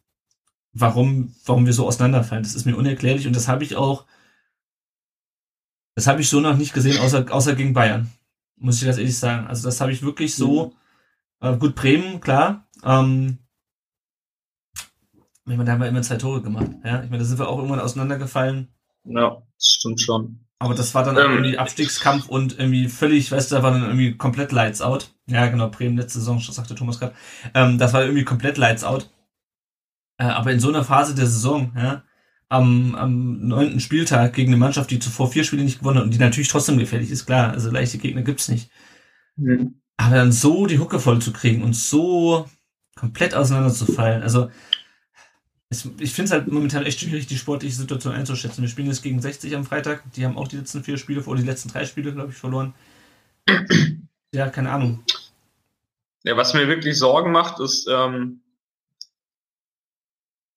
[0.74, 2.44] warum, warum wir so auseinanderfallen.
[2.44, 4.06] Das ist mir unerklärlich und das habe ich auch
[5.96, 8.12] Das habe ich so noch nicht gesehen, außer, außer gegen Bayern.
[8.58, 9.48] Muss ich ganz ehrlich sagen.
[9.48, 10.76] Also das habe ich wirklich so.
[11.42, 11.48] Mhm.
[11.48, 12.68] Äh, gut, Bremen, klar.
[12.84, 13.40] Ähm,
[15.48, 16.72] ich meine, da haben wir immer zwei Tore gemacht.
[16.84, 17.04] Ja?
[17.04, 18.68] Ich meine, da sind wir auch irgendwann auseinandergefallen.
[19.04, 20.40] Ja, das stimmt schon.
[20.58, 23.84] Aber das war dann ähm, irgendwie Abstiegskampf und irgendwie völlig, weißt du, da war dann
[23.84, 25.14] irgendwie komplett Lights out.
[25.28, 27.14] Ja, genau, Bremen letzte Saison, sagte Thomas gerade.
[27.54, 29.10] Ähm, das war irgendwie komplett Lights out.
[30.18, 32.04] Äh, aber in so einer Phase der Saison, ja,
[32.56, 36.14] am, am neunten Spieltag gegen eine Mannschaft, die zuvor vier Spiele nicht gewonnen hat und
[36.14, 38.70] die natürlich trotzdem gefährlich ist, klar, also leichte Gegner gibt's nicht.
[39.36, 39.82] Mhm.
[39.98, 42.50] Aber dann so die Hucke voll zu kriegen und so
[42.96, 44.50] komplett auseinanderzufallen, also
[45.70, 48.62] es, ich finde es halt momentan echt schwierig, die sportliche Situation einzuschätzen.
[48.62, 51.40] Wir spielen jetzt gegen 60 am Freitag, die haben auch die letzten vier Spiele, oder
[51.40, 52.74] die letzten drei Spiele, glaube ich, verloren.
[54.32, 55.04] ja, keine Ahnung.
[56.24, 58.42] Ja, was mir wirklich Sorgen macht, ist, ähm,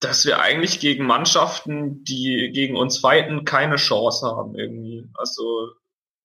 [0.00, 5.08] dass wir eigentlich gegen Mannschaften, die gegen uns fighten, keine Chance haben irgendwie.
[5.14, 5.70] Also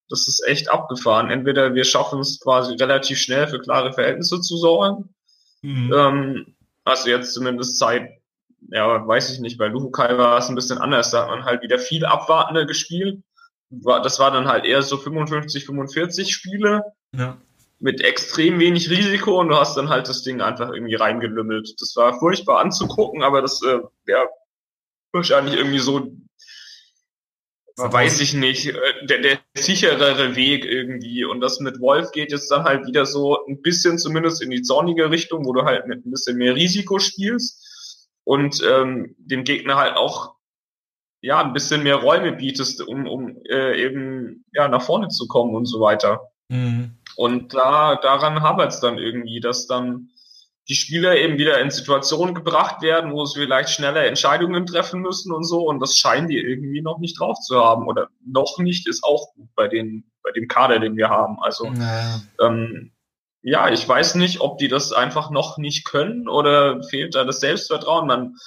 [0.09, 1.31] das ist echt abgefahren.
[1.31, 5.15] Entweder wir schaffen es quasi relativ schnell für klare Verhältnisse zu sorgen.
[5.61, 5.93] Mhm.
[5.93, 8.09] Ähm, also jetzt zumindest Zeit,
[8.69, 11.11] ja, weiß ich nicht, bei Luhukai war es ein bisschen anders.
[11.11, 13.23] Da hat man halt wieder viel abwartender gespielt.
[13.69, 16.83] Das war dann halt eher so 55, 45 Spiele.
[17.15, 17.37] Ja
[17.79, 21.75] mit extrem wenig Risiko und du hast dann halt das Ding einfach irgendwie reingelümmelt.
[21.79, 24.27] Das war furchtbar anzugucken, aber das äh, ja
[25.11, 26.11] wahrscheinlich irgendwie so
[27.75, 31.25] weiß ich nicht, äh, der, der sicherere Weg irgendwie.
[31.25, 34.61] Und das mit Wolf geht jetzt dann halt wieder so ein bisschen zumindest in die
[34.61, 39.75] zornige Richtung, wo du halt mit ein bisschen mehr Risiko spielst und ähm, dem Gegner
[39.75, 40.35] halt auch
[41.21, 45.55] ja ein bisschen mehr Räume bietest, um, um äh, eben ja nach vorne zu kommen
[45.55, 46.31] und so weiter.
[46.49, 46.97] Mhm.
[47.15, 50.09] Und da, daran hapert es dann irgendwie, dass dann
[50.69, 55.33] die Spieler eben wieder in Situationen gebracht werden, wo sie vielleicht schneller Entscheidungen treffen müssen
[55.33, 55.67] und so.
[55.67, 57.87] Und das scheinen die irgendwie noch nicht drauf zu haben.
[57.87, 61.37] Oder noch nicht ist auch gut bei den, bei dem Kader, den wir haben.
[61.41, 62.21] Also, naja.
[62.39, 62.91] ähm,
[63.41, 67.41] ja, ich weiß nicht, ob die das einfach noch nicht können oder fehlt da das
[67.41, 68.07] Selbstvertrauen.
[68.07, 68.37] Man,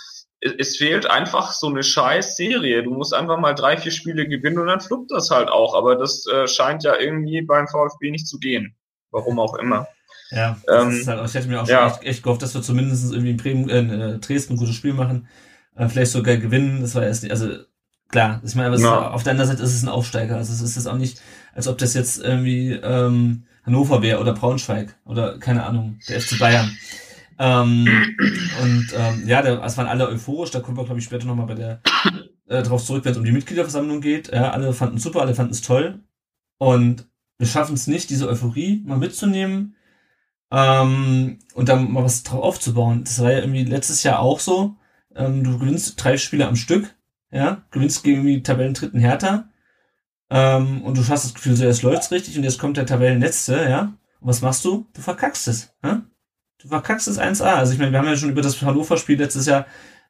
[0.59, 2.83] es fehlt einfach so eine scheiß Serie.
[2.83, 5.75] Du musst einfach mal drei, vier Spiele gewinnen und dann fluppt das halt auch.
[5.75, 8.75] Aber das äh, scheint ja irgendwie beim VfB nicht zu gehen.
[9.11, 9.87] Warum auch immer.
[10.31, 11.87] Ja, ähm, halt, ich hätte mir auch ja.
[11.87, 14.75] echt, echt, gehofft, dass wir zumindest irgendwie in, Bremen, äh, in äh, Dresden ein gutes
[14.75, 15.29] Spiel machen.
[15.77, 16.81] Äh, vielleicht sogar gewinnen.
[16.81, 17.49] Das war erst nicht, also
[18.09, 19.11] klar, ich meine, aber ja.
[19.11, 20.37] auf der anderen Seite ist es ein Aufsteiger.
[20.37, 21.21] Also es ist jetzt auch nicht,
[21.55, 26.39] als ob das jetzt irgendwie ähm, Hannover wäre oder Braunschweig oder keine Ahnung, der FC
[26.39, 26.77] Bayern.
[27.39, 27.87] Ähm,
[28.63, 31.47] und ähm, ja, da, es waren alle euphorisch, da kommen wir, glaube ich, später nochmal
[31.47, 31.81] bei der
[32.49, 34.33] äh, drauf zurück, wenn es um die Mitgliederversammlung geht.
[34.33, 36.01] Ja, alle fanden es super, alle fanden es toll.
[36.59, 37.07] Und
[37.39, 39.77] wir schaffen es nicht, diese Euphorie mal mitzunehmen
[40.51, 43.05] ähm, und dann mal was drauf aufzubauen.
[43.05, 44.77] Das war ja irgendwie letztes Jahr auch so.
[45.15, 46.95] Ähm, du gewinnst drei Spiele am Stück,
[47.31, 49.49] ja, gewinnst gegen die Tabellendritten Hertha
[50.31, 53.67] ähm, und du hast das Gefühl, so jetzt läuft's richtig und jetzt kommt der Tabellenletzte,
[53.69, 53.95] ja.
[54.21, 54.87] Und was machst du?
[54.93, 56.03] Du verkackst es, ja?
[56.59, 57.55] Du verkackst es 1A.
[57.55, 59.67] Also ich meine, wir haben ja schon über das Hannover-Spiel letztes Jahr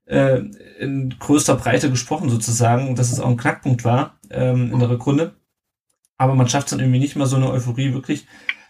[0.06, 0.40] äh,
[0.78, 5.34] in größter Breite gesprochen sozusagen, dass es auch ein Knackpunkt war ähm, in der Rückrunde.
[6.16, 8.26] Aber man schafft es dann irgendwie nicht mal so eine Euphorie wirklich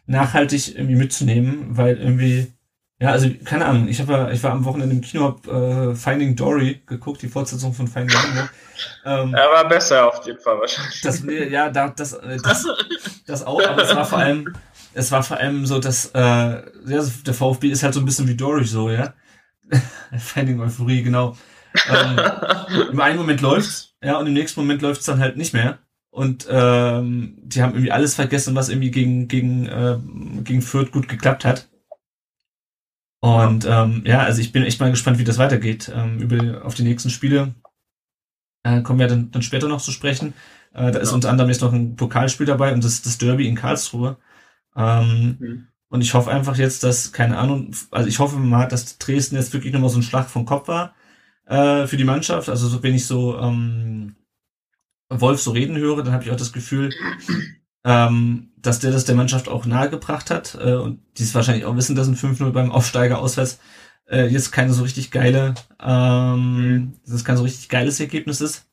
[0.06, 2.52] nachhaltig irgendwie mitzunehmen, weil irgendwie,
[2.98, 6.34] ja, also keine Ahnung, ich habe ich war am Wochenende im Kino, hab, äh, Finding
[6.34, 8.48] Dory geguckt, die Fortsetzung von Finding Dory.
[9.04, 11.00] Ähm, er war besser auf jeden Fall wahrscheinlich.
[11.02, 12.66] Das, ja, da, das, äh, das,
[13.26, 14.54] das auch, aber es war vor allem,
[14.96, 18.28] es war vor allem so, dass äh, ja, der VfB ist halt so ein bisschen
[18.28, 19.12] wie Dory so, ja.
[20.18, 21.36] Finding Euphorie, genau.
[21.88, 22.18] Ähm,
[22.92, 25.78] Im einen Moment läuft's, ja, und im nächsten Moment läuft's dann halt nicht mehr.
[26.10, 29.98] Und ähm, die haben irgendwie alles vergessen, was irgendwie gegen, gegen, äh,
[30.44, 31.68] gegen Fürth gut geklappt hat.
[33.20, 35.92] Und ähm, ja, also ich bin echt mal gespannt, wie das weitergeht.
[35.94, 37.54] Ähm, über auf die nächsten Spiele
[38.62, 40.32] äh, kommen wir dann, dann später noch zu sprechen.
[40.72, 43.56] Äh, da ist unter anderem jetzt noch ein Pokalspiel dabei und das, das Derby in
[43.56, 44.16] Karlsruhe.
[44.76, 45.68] Ähm, mhm.
[45.88, 49.52] Und ich hoffe einfach jetzt, dass, keine Ahnung, also ich hoffe mal, dass Dresden jetzt
[49.52, 50.94] wirklich nochmal so ein Schlag vom Kopf war
[51.46, 52.48] äh, für die Mannschaft.
[52.48, 54.16] Also so, wenn ich so ähm,
[55.08, 56.90] Wolf so reden höre, dann habe ich auch das Gefühl,
[57.84, 60.58] ähm, dass der das der Mannschaft auch nahegebracht hat.
[60.60, 63.60] Äh, und die es wahrscheinlich auch wissen, dass ein 5-0 beim Aufsteiger auswärts
[64.08, 66.92] äh, jetzt keine so richtig geile, ähm, mhm.
[67.04, 68.68] dass es kein so richtig geiles Ergebnis ist.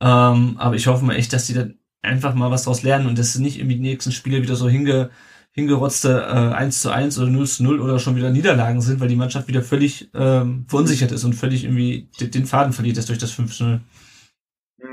[0.00, 3.18] Ähm, aber ich hoffe mal echt, dass die dann einfach mal was daraus lernen und
[3.18, 5.10] dass nicht irgendwie die nächsten Spiele wieder so hinge,
[5.52, 9.08] hingerotzte äh, 1 zu 1 oder 0 zu 0 oder schon wieder Niederlagen sind, weil
[9.08, 13.18] die Mannschaft wieder völlig ähm, verunsichert ist und völlig irgendwie den Faden verliert ist durch
[13.18, 13.80] das 5 zu 0.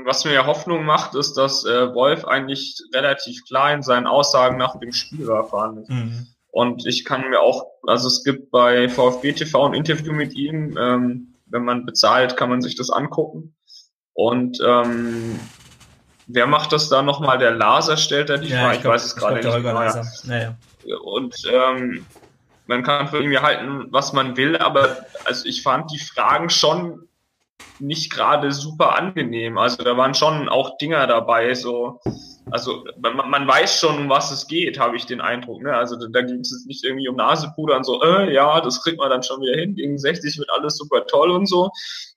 [0.04, 4.56] Was mir ja Hoffnung macht, ist, dass äh, Wolf eigentlich relativ klar in seinen Aussagen
[4.56, 5.90] nach dem Spiel erfahren ist.
[5.90, 6.26] Mhm.
[6.52, 10.76] Und ich kann mir auch, also es gibt bei VfB TV ein Interview mit ihm,
[10.78, 13.56] ähm, wenn man bezahlt, kann man sich das angucken.
[14.12, 15.38] Und ähm,
[16.32, 17.38] wer macht das da nochmal?
[17.38, 18.70] Der Laser stellt da die Ja, Frage.
[18.72, 19.66] ich Ich, glaub- weiß es ich glaub, gerade der nicht.
[19.66, 19.72] Holger.
[19.74, 20.04] Leiser.
[20.24, 20.56] Naja.
[21.02, 22.06] Und ähm,
[22.66, 26.50] man kann von ihm ja halten, was man will, aber also ich fand die Fragen
[26.50, 27.08] schon
[27.78, 29.58] nicht gerade super angenehm.
[29.58, 32.00] Also da waren schon auch Dinger dabei, so
[32.50, 35.62] also man, man weiß schon, um was es geht, habe ich den Eindruck.
[35.62, 35.72] Ne?
[35.74, 38.98] Also da, da ging es jetzt nicht irgendwie um Nasepudern, so, äh, ja, das kriegt
[38.98, 41.70] man dann schon wieder hin, gegen 60 wird alles super toll und so.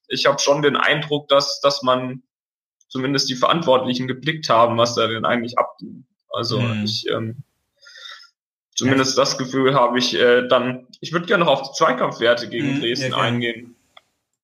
[0.08, 2.24] Ich habe schon den Eindruck, dass, dass man
[2.94, 6.06] zumindest die Verantwortlichen geblickt haben, was da denn eigentlich abging.
[6.30, 6.84] Also Mhm.
[6.84, 7.38] ich ähm,
[8.76, 12.76] zumindest das Gefühl habe ich äh, dann, ich würde gerne noch auf die Zweikampfwerte gegen
[12.76, 13.76] Mhm, Dresden ja, eingehen.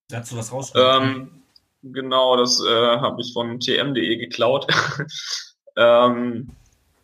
[0.07, 0.73] Dazu was raus.
[0.75, 1.43] Ähm,
[1.83, 4.65] genau, das äh, habe ich von tm.de geklaut.
[5.77, 6.49] ähm,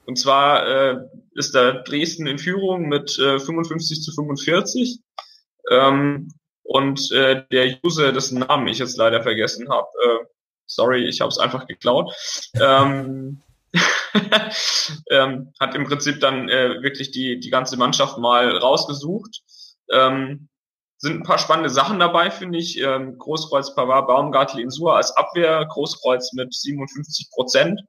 [0.08, 0.98] und zwar äh,
[1.36, 5.00] ist da Dresden in Führung mit äh, 55 zu 45.
[5.70, 6.30] Ähm,
[6.64, 10.26] und äh, der User, dessen Namen ich jetzt leider vergessen habe, äh,
[10.66, 12.14] sorry, ich habe es einfach geklaut,
[12.60, 13.42] ähm,
[15.12, 19.42] ähm, hat im Prinzip dann äh, wirklich die, die ganze Mannschaft mal rausgesucht.
[19.92, 20.48] Ähm,
[20.98, 22.80] sind ein paar spannende Sachen dabei, finde ich.
[22.80, 27.82] Ähm, Großkreuz, Pavard, Baumgartel, Insua als Abwehr, Großkreuz mit 57 Prozent.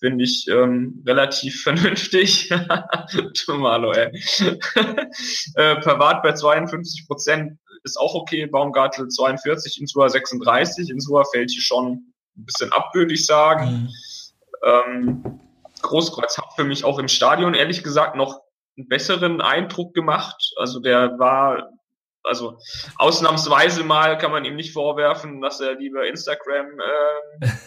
[0.00, 2.52] Finde ich ähm, relativ vernünftig.
[3.46, 4.10] Tomalo, ey.
[5.54, 8.46] äh, Pavard bei 52 Prozent ist auch okay.
[8.46, 10.90] Baumgartel 42, Insua 36.
[10.90, 12.07] Insua fällt hier schon
[12.38, 13.66] ein bisschen ab, würde ich sagen.
[13.66, 13.88] Mhm.
[14.64, 15.40] Ähm,
[15.82, 18.40] Großkreuz hat für mich auch im Stadion ehrlich gesagt noch
[18.76, 20.52] einen besseren Eindruck gemacht.
[20.56, 21.70] Also der war,
[22.22, 22.58] also
[22.96, 27.50] ausnahmsweise mal kann man ihm nicht vorwerfen, dass er lieber Instagram ähm,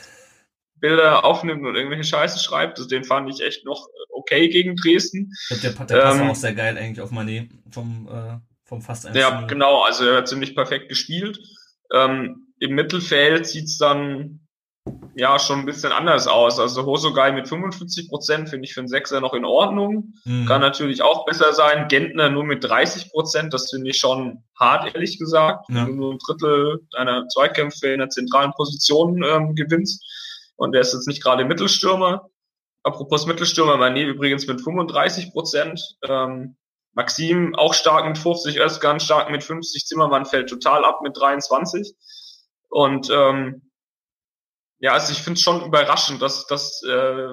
[0.76, 2.78] Bilder aufnimmt und irgendwelche Scheiße schreibt.
[2.78, 5.32] Also den fand ich echt noch okay gegen Dresden.
[5.50, 9.16] Der, der war Ähm, auch sehr geil eigentlich auf Mané vom, äh, vom fast 1
[9.16, 11.40] Ja, genau, also er hat ziemlich perfekt gespielt.
[11.94, 14.41] Ähm, Im Mittelfeld sieht's dann
[15.16, 16.60] ja schon ein bisschen anders aus.
[16.60, 20.14] Also Hosogai mit 55 Prozent finde ich für einen Sechser noch in Ordnung.
[20.26, 20.46] Mhm.
[20.46, 21.88] Kann natürlich auch besser sein.
[21.88, 25.66] Gentner nur mit 30 Prozent, das finde ich schon hart, ehrlich gesagt.
[25.70, 25.86] Ja.
[25.86, 30.04] Wenn du nur ein Drittel deiner Zweikämpfe in der zentralen Position ähm, gewinnst.
[30.56, 32.30] Und der ist jetzt nicht gerade Mittelstürmer.
[32.84, 35.82] Apropos Mittelstürmer, Mané übrigens mit 35 Prozent.
[36.08, 36.56] Ähm,
[36.94, 41.94] Maxim auch stark mit 50, Özkan stark mit 50, Zimmermann fällt total ab mit 23.
[42.70, 43.71] Und ähm,
[44.82, 47.28] ja, also ich finde es schon überraschend, dass, dass äh,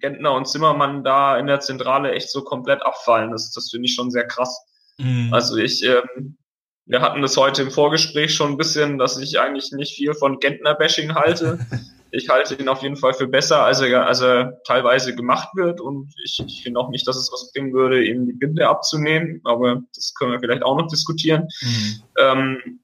[0.00, 3.30] Gentner und Zimmermann da in der Zentrale echt so komplett abfallen.
[3.30, 4.58] Das, das finde ich schon sehr krass.
[4.96, 5.32] Mhm.
[5.32, 6.38] Also ich, ähm,
[6.86, 10.40] wir hatten das heute im Vorgespräch schon ein bisschen, dass ich eigentlich nicht viel von
[10.40, 11.58] Gentner-Bashing halte.
[12.10, 15.78] Ich halte ihn auf jeden Fall für besser, als er, als er teilweise gemacht wird.
[15.78, 19.42] Und ich, ich finde auch nicht, dass es was bringen würde, ihm die Binde abzunehmen.
[19.44, 21.48] Aber das können wir vielleicht auch noch diskutieren.
[21.60, 22.02] Mhm.
[22.18, 22.80] Ähm,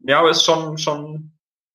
[0.00, 1.32] ja, aber ist schon, schon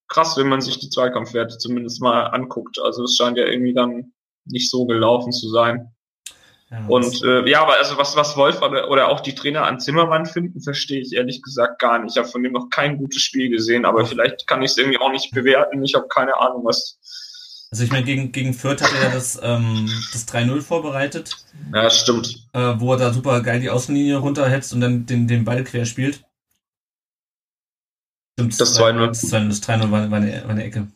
[0.08, 2.80] krass, wenn man sich die Zweikampfwerte zumindest mal anguckt.
[2.80, 4.13] Also es scheint ja irgendwie dann
[4.46, 5.91] nicht so gelaufen zu sein.
[6.72, 9.80] Ja, Und äh, ja, aber also was, was Wolf oder, oder auch die Trainer an
[9.80, 12.13] Zimmermann finden, verstehe ich ehrlich gesagt gar nicht.
[12.13, 15.00] Ich habe von dem noch kein gutes Spiel gesehen, aber vielleicht kann ich es irgendwie
[15.00, 15.84] auch nicht bewerten.
[15.84, 16.98] Ich habe keine Ahnung, was.
[17.72, 21.36] Also ich meine, gegen, gegen Fürth hat er das, ähm, das 3-0 vorbereitet,
[21.74, 22.48] Ja, stimmt.
[22.54, 25.86] äh, wo er da super geil die Außenlinie runterhetzt und dann den, den Ball quer
[25.86, 26.24] spielt.
[28.38, 29.08] Stimmt, Das war- 2-0.
[29.08, 30.88] Das 2-0, das 3-0 war, war, eine, war eine Ecke.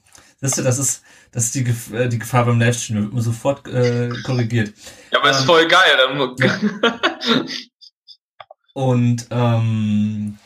[0.42, 3.14] Das ist, das ist, das ist die, Gef äh, die Gefahr beim Livestream, da wird
[3.14, 4.74] man sofort äh, korrigiert.
[5.12, 5.98] Ja, aber ist Ähm, voll geil.
[5.98, 7.48] Dann,
[8.74, 10.38] Und ähm,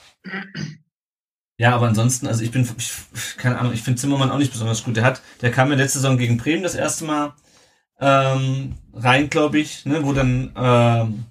[1.58, 2.92] ja, aber ansonsten, also ich bin, ich,
[3.38, 4.96] keine Ahnung, ich finde Zimmermann auch nicht besonders gut.
[4.96, 7.34] Der hat, der kam ja letzte Saison gegen Bremen das erste Mal
[8.00, 11.26] ähm, rein, glaube ich, ne, wo dann, ähm,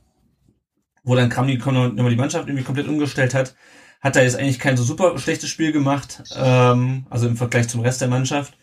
[1.02, 3.54] wo dann Kramny nochmal die Mannschaft irgendwie komplett umgestellt hat,
[4.02, 7.80] hat er jetzt eigentlich kein so super schlechtes Spiel gemacht, ähm, also im Vergleich zum
[7.80, 8.54] Rest der Mannschaft.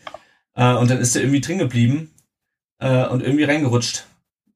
[0.54, 2.10] Äh, und dann ist er irgendwie drin geblieben
[2.78, 4.04] äh, und irgendwie reingerutscht.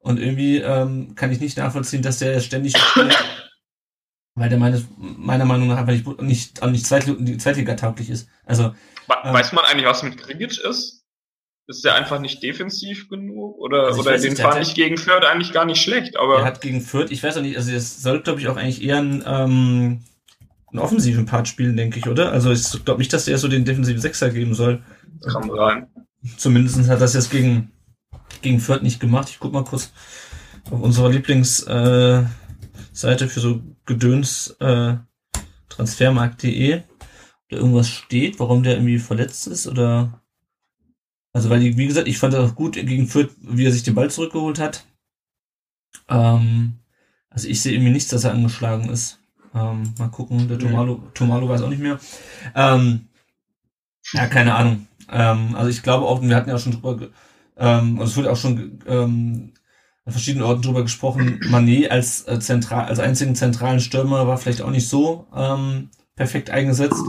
[0.01, 3.17] Und irgendwie ähm, kann ich nicht nachvollziehen, dass der ständig spielt,
[4.35, 8.29] weil der meines, meiner Meinung nach einfach nicht, nicht, auch nicht Zweitliga, Zweitliga-tauglich ist.
[8.45, 8.75] Also,
[9.07, 11.01] We- Weiß man eigentlich, was mit Krigic ist?
[11.67, 13.57] Ist der einfach nicht defensiv genug?
[13.59, 16.41] Oder, Also oder den nicht, der fand ich gegen Fürth eigentlich gar nicht schlecht, aber
[16.41, 18.83] er hat gegen Fürth, ich weiß auch nicht, also das soll, glaube ich, auch eigentlich
[18.83, 20.05] eher ein, ähm,
[20.75, 22.33] einen offensiven Part spielen, denke ich, oder?
[22.33, 24.83] Also ich glaube nicht, dass der so den defensiven Sechser geben soll.
[25.23, 25.87] kann sein.
[26.37, 27.71] Zumindest hat das jetzt gegen,
[28.43, 29.29] gegen Fürth nicht gemacht.
[29.31, 29.93] Ich guck mal kurz
[30.71, 32.27] auf unserer Lieblingsseite
[32.93, 34.97] äh, für so Gedöns äh,
[35.69, 36.83] transfermarkt.de, ob
[37.51, 40.21] da irgendwas steht, warum der irgendwie verletzt ist oder
[41.33, 43.97] also weil wie gesagt, ich fand das auch gut gegen Fürth, wie er sich den
[43.97, 44.87] Ball zurückgeholt hat.
[46.09, 46.79] Ähm,
[47.29, 49.21] also ich sehe irgendwie nichts, dass er angeschlagen ist.
[49.55, 51.99] Ähm, mal gucken, der Tomalo, Tomalo weiß auch nicht mehr.
[52.55, 53.09] Ähm,
[54.13, 54.87] ja, keine Ahnung.
[55.11, 57.09] Ähm, also ich glaube auch, wir hatten ja schon drüber
[57.57, 59.53] Ähm, und es wurde auch schon ähm,
[60.05, 61.41] an verschiedenen Orten drüber gesprochen.
[61.49, 66.51] Manet als äh, zentral, als einzigen zentralen Stürmer war vielleicht auch nicht so ähm, perfekt
[66.51, 67.03] eingesetzt.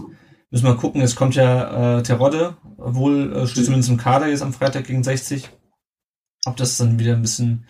[0.52, 1.02] Müssen wir gucken.
[1.02, 5.04] Es kommt ja äh, Terodde, wohl äh, steht zumindest im Kader jetzt am Freitag gegen
[5.04, 5.50] 60.
[6.46, 7.66] Ob das dann wieder ein bisschen,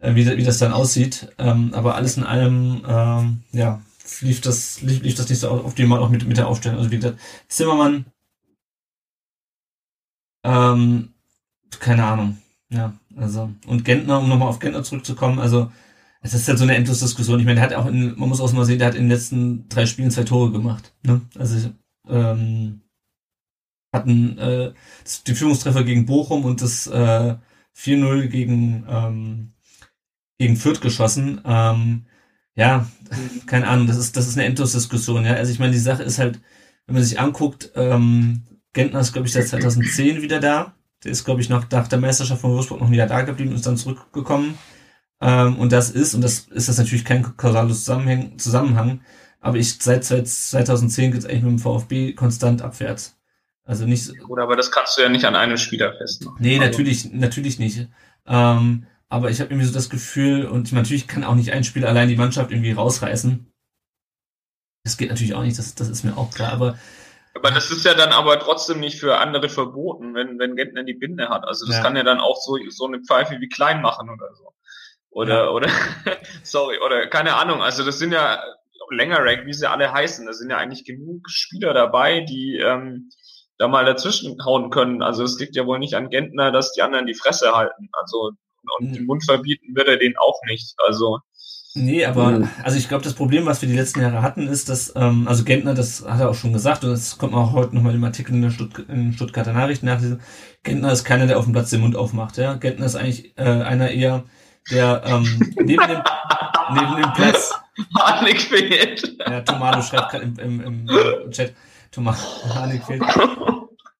[0.00, 1.28] äh, wie, wie das dann aussieht.
[1.38, 3.82] Ähm, aber alles in allem, ähm, ja,
[4.20, 6.78] lief das, lief, lief das nicht so auf die Mal auch mit, mit der Aufstellung.
[6.78, 8.06] Also wie gesagt, Zimmermann,
[10.44, 11.14] ähm,
[11.80, 12.38] keine Ahnung.
[12.70, 15.70] Ja, also, und Gentner, um nochmal auf Gentner zurückzukommen, also,
[16.22, 17.38] es ist halt so eine endlose Diskussion.
[17.38, 19.10] Ich meine, der hat auch in, man muss auch mal sehen, der hat in den
[19.10, 20.94] letzten drei Spielen zwei Tore gemacht.
[21.02, 21.20] Ne?
[21.38, 21.70] Also,
[22.08, 22.80] ähm,
[23.92, 24.72] hatten äh,
[25.26, 27.36] die Führungstreffer gegen Bochum und das äh,
[27.76, 29.52] 4-0 gegen, ähm,
[30.38, 31.40] gegen Fürth geschossen.
[31.44, 32.06] Ähm,
[32.54, 32.86] ja,
[33.46, 35.34] keine Ahnung, das ist, das ist eine Endlos-Diskussion, ja.
[35.34, 36.40] Also ich meine, die Sache ist halt,
[36.86, 38.42] wenn man sich anguckt, ähm,
[38.72, 40.74] Gentner ist, glaube ich, seit 2010 wieder da.
[41.02, 43.56] Der ist, glaube ich, noch nach der Meisterschaft von Wolfsburg noch wieder da geblieben und
[43.56, 44.58] ist dann zurückgekommen.
[45.20, 49.00] Ähm, und das ist, und das ist das natürlich kein kausaler Zusammenhang, Zusammenhang,
[49.40, 53.16] aber ich seit, seit 2010 geht es eigentlich mit dem VfB konstant abwärts.
[53.64, 54.18] Also nicht.
[54.18, 56.38] Gut, aber das kannst du ja nicht an einem Spieler festmachen.
[56.40, 56.66] Nee, also.
[56.66, 57.88] natürlich, natürlich nicht.
[58.26, 61.88] Ähm, aber ich habe irgendwie so das Gefühl, und natürlich kann auch nicht ein Spieler
[61.88, 63.50] allein die Mannschaft irgendwie rausreißen.
[64.84, 66.78] Das geht natürlich auch nicht, das, das ist mir auch klar, aber.
[67.34, 70.94] Aber das ist ja dann aber trotzdem nicht für andere verboten, wenn, wenn Gentner die
[70.94, 71.44] Binde hat.
[71.44, 71.82] Also das ja.
[71.82, 74.52] kann ja dann auch so, so eine Pfeife wie klein machen oder so.
[75.10, 75.50] Oder, ja.
[75.50, 75.68] oder,
[76.44, 77.62] sorry, oder keine Ahnung.
[77.62, 78.40] Also das sind ja
[78.90, 80.26] länger Rack, wie sie alle heißen.
[80.26, 83.10] Da sind ja eigentlich genug Spieler dabei, die, ähm,
[83.58, 85.02] da mal dazwischen hauen können.
[85.02, 87.88] Also es liegt ja wohl nicht an Gentner, dass die anderen die Fresse halten.
[87.92, 88.32] Also
[88.78, 90.74] und den Mund verbieten wird er den auch nicht.
[90.86, 91.20] Also
[91.76, 92.48] Nee, aber mhm.
[92.62, 95.42] also ich glaube, das Problem, was wir die letzten Jahre hatten, ist, dass, ähm, also
[95.42, 98.32] Gentner, das hat er auch schon gesagt, und das kommt auch heute nochmal im Artikel
[98.32, 100.00] in der Stutt in Stuttgarter Nachrichten nach,
[100.62, 102.36] Gentner ist keiner, der auf dem Platz den Mund aufmacht.
[102.36, 102.54] Ja?
[102.54, 104.22] Gentner ist eigentlich äh, einer eher,
[104.70, 106.02] der ähm, neben, dem,
[106.74, 107.52] neben dem Platz.
[107.98, 109.16] Harnik fehlt.
[109.18, 111.54] Ja, Tomado schreibt gerade im, im, im Chat.
[111.90, 112.18] Tomado
[112.54, 113.02] Harnik fehlt.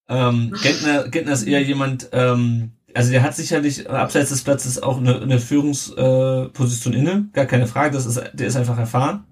[0.07, 4.99] Ähm, Gentner, Gentner ist eher jemand, ähm, also der hat sicherlich abseits des Platzes auch
[4.99, 9.26] eine, eine Führungsposition äh, inne, gar keine Frage, das ist, der ist einfach erfahren.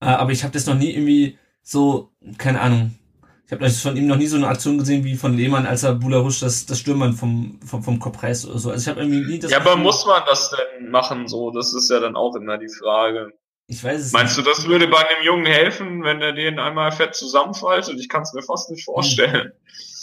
[0.00, 2.98] Äh, aber ich habe das noch nie irgendwie so, keine Ahnung,
[3.46, 5.94] ich habe von ihm noch nie so eine Aktion gesehen wie von Lehmann, als er
[5.94, 8.70] Bularusch das, das Stürmern vom, vom, vom Kopf reißt oder so.
[8.70, 9.50] Also ich habe irgendwie nie das.
[9.50, 11.50] Ja, aber muss man das denn machen so?
[11.50, 13.32] Das ist ja dann auch immer die Frage.
[13.66, 14.46] Ich weiß es Meinst nicht.
[14.46, 17.98] du, das würde bei einem Jungen helfen, wenn er den einmal fett zusammenfaltet?
[17.98, 19.46] Ich kann es mir fast nicht vorstellen.
[19.46, 19.52] Hm.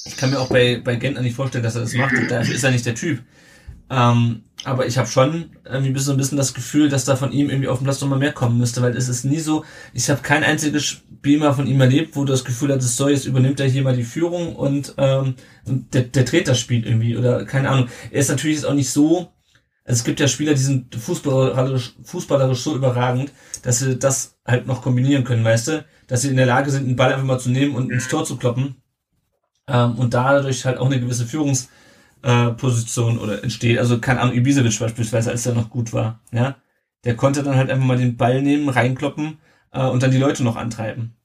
[0.05, 2.13] Ich kann mir auch bei, bei Gentner nicht vorstellen, dass er das macht.
[2.29, 3.21] Dafür ist er nicht der Typ.
[3.89, 7.31] Ähm, aber ich habe schon irgendwie ein bisschen, ein bisschen das Gefühl, dass da von
[7.31, 10.09] ihm irgendwie auf dem Platz nochmal mehr kommen müsste, weil es ist nie so, ich
[10.09, 13.25] habe kein einziges Spiel mal von ihm erlebt, wo du das Gefühl hattest, so, jetzt
[13.25, 15.35] übernimmt er hier mal die Führung und, ähm,
[15.65, 17.89] und der, der dreht das Spiel irgendwie oder keine Ahnung.
[18.09, 19.31] Er ist natürlich jetzt auch nicht so,
[19.83, 23.31] also es gibt ja Spieler, die sind fußballerisch, fußballerisch so überragend,
[23.61, 25.85] dass sie das halt noch kombinieren können, weißt du?
[26.07, 28.25] Dass sie in der Lage sind, einen Ball einfach mal zu nehmen und ins Tor
[28.25, 28.77] zu kloppen
[29.67, 33.79] ähm, und dadurch halt auch eine gewisse Führungsposition äh, oder entsteht.
[33.79, 36.55] Also keine Ahnung, Ibisevic beispielsweise, als er noch gut war, ja,
[37.03, 39.39] der konnte dann halt einfach mal den Ball nehmen, reinkloppen
[39.71, 41.15] äh, und dann die Leute noch antreiben.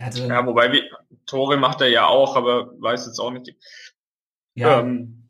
[0.00, 0.82] ja, wobei wie,
[1.26, 3.54] Tore macht er ja auch, aber weiß jetzt auch nicht.
[4.54, 4.80] Ja.
[4.80, 5.22] Ähm,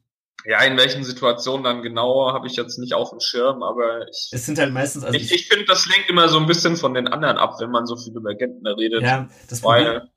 [0.45, 4.29] ja, in welchen Situationen dann genauer, habe ich jetzt nicht auf dem Schirm, aber ich.
[4.31, 5.03] Es sind halt meistens.
[5.03, 7.71] Also ich, ich finde, das lenkt immer so ein bisschen von den anderen ab, wenn
[7.71, 9.03] man so viel über Gentner redet.
[9.03, 10.11] Ja, das Problem, weil,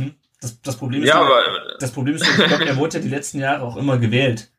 [0.00, 0.14] hm?
[0.40, 1.42] Das, das Problem ist, ja, aber,
[1.78, 4.50] das Problem ist, ich glaube, er wurde ja die letzten Jahre auch immer gewählt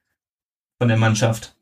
[0.77, 1.55] von der Mannschaft.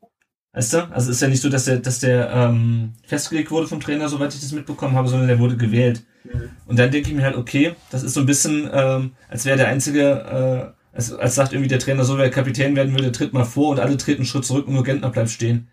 [0.52, 0.90] Weißt du?
[0.90, 4.34] Also ist ja nicht so, dass der, dass der ähm, festgelegt wurde vom Trainer, soweit
[4.34, 6.02] ich das mitbekommen habe, sondern der wurde gewählt.
[6.24, 6.50] Mhm.
[6.66, 9.56] Und dann denke ich mir halt, okay, das ist so ein bisschen, ähm, als wäre
[9.56, 13.32] der einzige, äh, als, als sagt irgendwie der Trainer, so wer Kapitän werden würde, tritt
[13.32, 15.70] mal vor und alle treten einen Schritt zurück und nur Gentner bleibt stehen.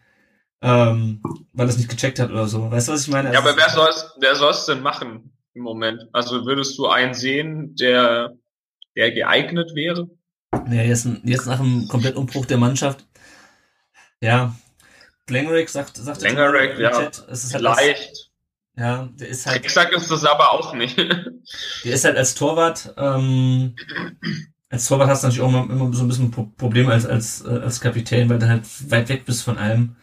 [0.62, 1.22] Ähm,
[1.54, 2.70] weil er es nicht gecheckt hat oder so.
[2.70, 3.30] Weißt du, was ich meine?
[3.30, 5.32] Also ja, aber wer soll es wer soll's denn machen?
[5.58, 6.08] Im Moment?
[6.14, 8.38] Also würdest du einen sehen, der,
[8.96, 10.10] der geeignet wäre?
[10.54, 13.06] Ja, jetzt, jetzt nach dem Komplettumbruch der Mannschaft.
[14.22, 14.56] Ja,
[15.30, 18.10] Langerick sagt, sagt Langerick, ja, Chat, es ist halt leicht.
[18.10, 18.32] Als,
[18.78, 19.66] ja, der ist halt.
[19.66, 20.98] Exakt ist das aber auch nicht.
[21.84, 23.76] der ist halt als Torwart, ähm,
[24.70, 27.50] als Torwart hast du natürlich auch immer, immer so ein bisschen Probleme als, als, äh,
[27.50, 29.96] als Kapitän, weil du halt weit weg bist von allem.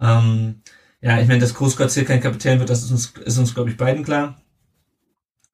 [0.00, 0.62] Ähm,
[1.00, 3.70] ja, ich meine, dass Großgott hier kein Kapitän wird, das ist uns, ist uns glaube
[3.70, 4.40] ich, beiden klar.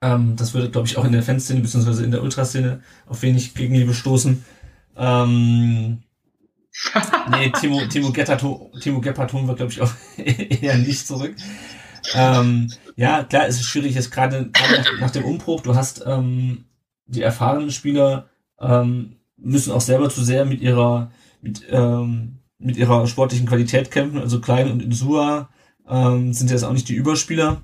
[0.05, 2.05] Ähm, das würde, glaube ich, auch in der Fanszene bzw.
[2.05, 4.45] in der Ultraszene auf wenig Gegenliebe stoßen.
[4.97, 6.03] Ähm,
[7.31, 11.35] nee, Timo, Timo, Gettato, Timo Gepparton wird, glaube ich, auch eher nicht zurück.
[12.15, 16.67] Ähm, ja, klar, es ist schwierig, jetzt gerade nach, nach dem Umbruch, du hast ähm,
[17.07, 18.29] die erfahrenen Spieler,
[18.61, 24.21] ähm, müssen auch selber zu sehr mit ihrer, mit, ähm, mit ihrer sportlichen Qualität kämpfen.
[24.21, 25.49] Also Klein und Insua
[25.89, 27.63] ähm, sind jetzt auch nicht die Überspieler.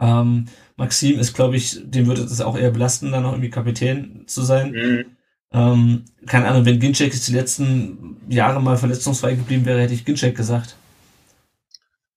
[0.00, 4.24] Ähm, Maxim ist, glaube ich, dem würde es auch eher belasten, dann noch irgendwie Kapitän
[4.26, 4.72] zu sein.
[4.72, 5.16] Mhm.
[5.52, 10.04] Ähm, keine Ahnung, wenn Ginczek jetzt die letzten Jahre mal verletzungsfrei geblieben wäre, hätte ich
[10.04, 10.76] Ginczek gesagt.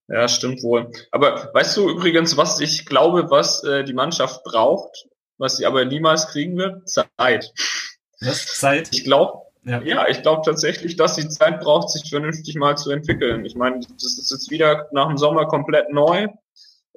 [0.07, 0.89] Ja, stimmt wohl.
[1.11, 5.05] Aber weißt du übrigens, was ich glaube, was äh, die Mannschaft braucht,
[5.37, 6.87] was sie aber niemals kriegen wird?
[6.89, 7.53] Zeit.
[8.21, 8.45] Was?
[8.45, 8.89] Zeit?
[8.91, 9.81] Ich glaube, ja.
[9.81, 13.45] ja, ich glaube tatsächlich, dass sie Zeit braucht, sich vernünftig mal zu entwickeln.
[13.45, 16.27] Ich meine, das ist jetzt wieder nach dem Sommer komplett neu.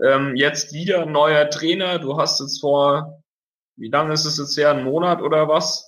[0.03, 1.99] Ähm, jetzt wieder ein neuer Trainer.
[1.99, 3.23] Du hast jetzt vor,
[3.77, 4.71] wie lange ist es jetzt her?
[4.71, 5.87] Ein Monat oder was?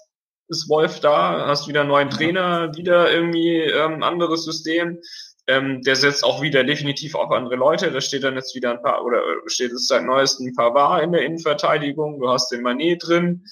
[0.48, 1.46] Ist Wolf da?
[1.46, 4.98] Hast wieder einen neuen Trainer, wieder irgendwie ähm, anderes System.
[5.46, 7.90] Ähm, der setzt auch wieder definitiv auf andere Leute.
[7.90, 11.02] Da steht dann jetzt wieder ein paar, oder steht es seit neuestem ein paar War
[11.02, 12.20] in der Innenverteidigung.
[12.20, 13.44] Du hast den Manet drin.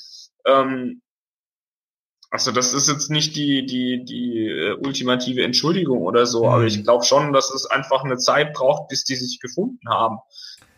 [0.47, 1.01] Ähm,
[2.31, 6.51] also das ist jetzt nicht die, die, die äh, ultimative Entschuldigung oder so, mhm.
[6.51, 10.19] aber ich glaube schon, dass es einfach eine Zeit braucht, bis die sich gefunden haben.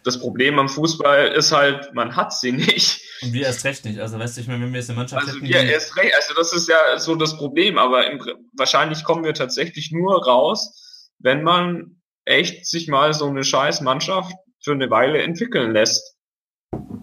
[0.04, 3.02] Das Problem am Fußball ist halt, man hat sie nicht.
[3.22, 4.00] Und wir erst recht nicht.
[4.00, 6.14] Also weißt du, ich meine, wenn wir jetzt eine Mannschaft also hätten, wir erst recht.
[6.14, 7.78] Also das ist ja so das Problem.
[7.78, 8.20] Aber im,
[8.56, 14.32] wahrscheinlich kommen wir tatsächlich nur raus, wenn man echt sich mal so eine scheiß Mannschaft
[14.62, 16.16] für eine Weile entwickeln lässt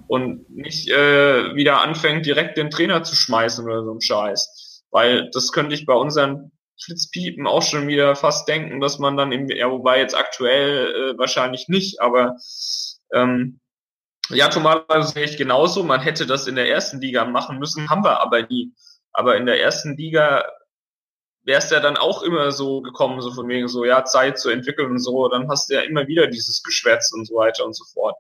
[0.08, 4.84] und nicht äh, wieder anfängt, direkt den Trainer zu schmeißen oder so ein Scheiß.
[4.92, 6.52] Weil das könnte ich bei unseren
[6.84, 11.18] Flitzpiepen auch schon wieder fast denken, dass man dann im, ja, wobei jetzt aktuell äh,
[11.18, 12.38] wahrscheinlich nicht, aber
[13.14, 13.60] ähm,
[14.30, 15.84] ja, normalerweise sehe ich genauso.
[15.84, 18.74] Man hätte das in der ersten Liga machen müssen, haben wir aber nie.
[19.12, 20.46] Aber in der ersten Liga
[21.44, 24.50] wäre es ja dann auch immer so gekommen, so von wegen so, ja, Zeit zu
[24.50, 27.76] entwickeln und so, dann hast du ja immer wieder dieses Geschwätz und so weiter und
[27.76, 28.16] so fort.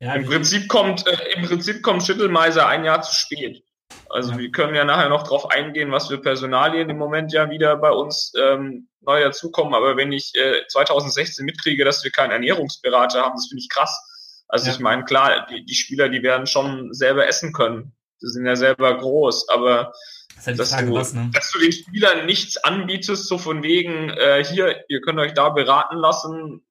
[0.00, 3.62] Ja, Im Prinzip kommt, äh, im Prinzip kommt Schüttelmeiser ein Jahr zu spät.
[4.10, 7.76] Also wir können ja nachher noch drauf eingehen, was für Personalien im Moment ja wieder
[7.76, 9.74] bei uns ähm, neu dazukommen.
[9.74, 13.98] Aber wenn ich äh, 2016 mitkriege, dass wir keinen Ernährungsberater haben, das finde ich krass.
[14.48, 14.72] Also ja.
[14.72, 17.92] ich meine, klar, die, die Spieler, die werden schon selber essen können.
[18.22, 19.92] Die sind ja selber groß, aber
[20.44, 21.30] das dass, Frage, du, was, ne?
[21.32, 25.48] dass du den Spielern nichts anbietest, so von wegen, äh, hier, ihr könnt euch da
[25.48, 26.64] beraten lassen,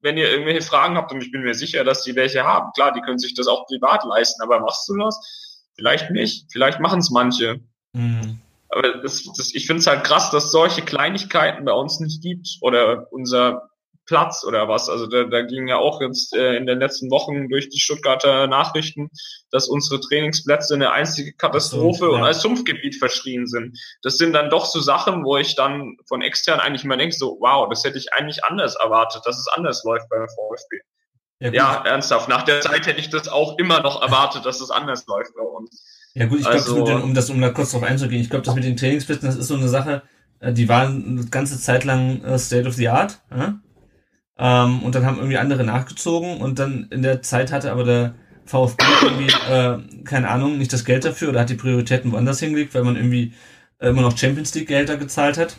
[0.00, 2.72] wenn ihr irgendwelche Fragen habt, und ich bin mir sicher, dass die welche haben.
[2.74, 5.45] Klar, die können sich das auch privat leisten, aber machst du das?
[5.76, 6.46] Vielleicht nicht.
[6.50, 7.60] Vielleicht machen es manche.
[7.92, 8.40] Mhm.
[8.68, 12.58] Aber das, das, ich finde es halt krass, dass solche Kleinigkeiten bei uns nicht gibt.
[12.60, 13.70] Oder unser
[14.06, 14.88] Platz oder was.
[14.88, 18.46] Also da, da ging ja auch jetzt äh, in den letzten Wochen durch die Stuttgarter
[18.46, 19.10] Nachrichten,
[19.50, 22.16] dass unsere Trainingsplätze eine einzige Katastrophe so, ja.
[22.16, 23.78] und als Sumpfgebiet verschrien sind.
[24.02, 27.36] Das sind dann doch so Sachen, wo ich dann von extern eigentlich immer denke, so,
[27.40, 30.76] wow, das hätte ich eigentlich anders erwartet, dass es anders läuft beim VfB.
[31.38, 32.28] Ja, ja, ernsthaft.
[32.28, 35.42] Nach der Zeit hätte ich das auch immer noch erwartet, dass es anders läuft bei
[35.42, 35.84] uns.
[36.14, 38.54] Ja gut, ich also, glaube, um das, um da kurz drauf einzugehen, ich glaube, das
[38.54, 40.02] mit den Trainingsplätzen, das ist so eine Sache,
[40.40, 43.20] äh, die waren eine ganze Zeit lang äh, State of the Art.
[43.30, 43.60] Ja?
[44.38, 48.14] Ähm, und dann haben irgendwie andere nachgezogen und dann in der Zeit hatte aber der
[48.46, 52.74] VfB irgendwie, äh, keine Ahnung, nicht das Geld dafür oder hat die Prioritäten woanders hingelegt,
[52.74, 53.34] weil man irgendwie
[53.78, 55.58] äh, immer noch Champions League Gehälter gezahlt hat.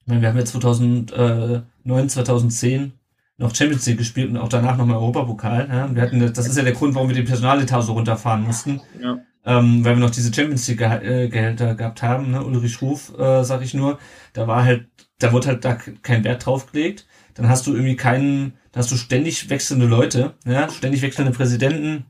[0.00, 2.97] Ich meine, wir haben ja 2009, 2010
[3.38, 5.68] noch Champions League gespielt und auch danach nochmal Europapokal.
[5.70, 5.94] Ja?
[5.94, 8.80] Wir hatten, das ist ja der Grund, warum wir den Personaletat so runterfahren mussten.
[9.02, 9.18] Ja.
[9.46, 12.44] Ähm, weil wir noch diese Champions League äh, Gehälter gehabt haben, ne?
[12.44, 13.98] Ulrich Ruf, äh, sag ich nur,
[14.34, 14.88] da war halt,
[15.20, 17.06] da wurde halt da kein Wert drauf gelegt
[17.38, 22.06] dann hast du irgendwie keinen, dann hast du ständig wechselnde Leute, ja, ständig wechselnde Präsidenten,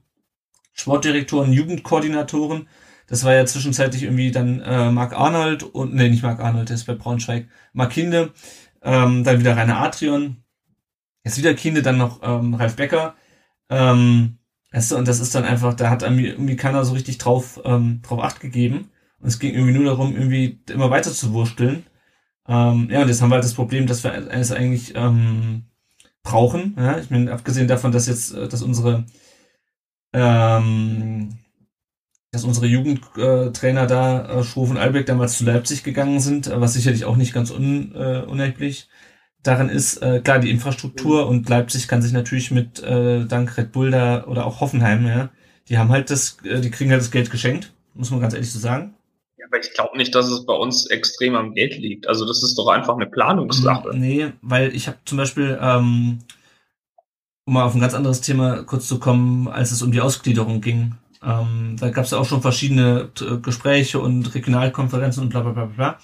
[0.72, 2.66] Sportdirektoren, Jugendkoordinatoren.
[3.06, 6.76] Das war ja zwischenzeitlich irgendwie dann äh, Mark Arnold und, nee, nicht Mark Arnold, der
[6.76, 8.32] ist bei Braunschweig, Mark Kinde,
[8.82, 10.42] ähm, dann wieder Rainer Adrian,
[11.28, 13.14] jetzt wieder Kinde, dann noch ähm, Ralf Becker.
[13.70, 14.38] Ähm,
[14.72, 18.00] weißt du, und das ist dann einfach, da hat irgendwie keiner so richtig drauf, ähm,
[18.02, 18.90] drauf acht gegeben.
[19.20, 21.84] Und es ging irgendwie nur darum, irgendwie immer weiter zu wursteln.
[22.46, 25.64] Ähm, ja, und jetzt haben wir halt das Problem, dass wir es eigentlich ähm,
[26.22, 26.74] brauchen.
[26.78, 26.98] Ja?
[26.98, 29.04] Ich meine, abgesehen davon, dass jetzt, äh, dass unsere
[30.14, 31.38] ähm,
[32.30, 37.04] dass unsere Jugendtrainer da, äh, Schroff und Albeck, damals zu Leipzig gegangen sind, was sicherlich
[37.04, 38.88] auch nicht ganz un, äh, unerheblich
[39.42, 43.72] daran ist, äh, klar, die Infrastruktur und Leipzig kann sich natürlich mit äh, dank Red
[43.72, 45.30] Bull da oder auch Hoffenheim, ja,
[45.68, 48.52] die haben halt das, äh, die kriegen halt das Geld geschenkt, muss man ganz ehrlich
[48.52, 48.94] so sagen
[49.48, 52.06] aber ich glaube nicht, dass es bei uns extrem am Geld liegt.
[52.06, 53.90] Also das ist doch einfach eine Planungssache.
[53.94, 56.18] Nee, weil ich habe zum Beispiel, ähm,
[57.44, 60.60] um mal auf ein ganz anderes Thema kurz zu kommen, als es um die Ausgliederung
[60.60, 60.94] ging.
[61.22, 65.52] Ähm, da gab es ja auch schon verschiedene äh, Gespräche und Regionalkonferenzen und bla bla
[65.52, 65.98] bla bla.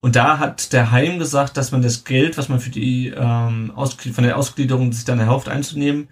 [0.00, 3.72] Und da hat der Heim gesagt, dass man das Geld, was man für die ähm,
[3.74, 6.08] von der Ausgliederung sich dann erhofft einzunehmen,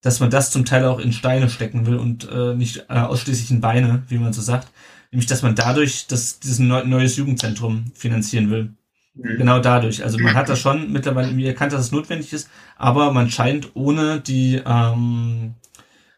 [0.00, 3.50] dass man das zum Teil auch in Steine stecken will und äh, nicht äh, ausschließlich
[3.50, 4.68] in Beine, wie man so sagt.
[5.10, 8.74] Nämlich, dass man dadurch das, dieses neu, neues Jugendzentrum finanzieren will.
[9.14, 9.36] Mhm.
[9.36, 10.04] Genau dadurch.
[10.04, 13.70] Also man hat das schon mittlerweile irgendwie erkannt, dass es notwendig ist, aber man scheint
[13.74, 15.54] ohne die ähm,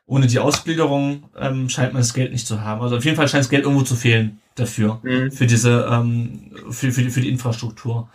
[0.07, 2.83] ohne die Ausgliederung ähm, scheint man das Geld nicht zu haben.
[2.83, 5.31] Also auf jeden Fall scheint das Geld irgendwo zu fehlen dafür, mhm.
[5.31, 8.09] für diese, ähm, für, für, die, für die Infrastruktur.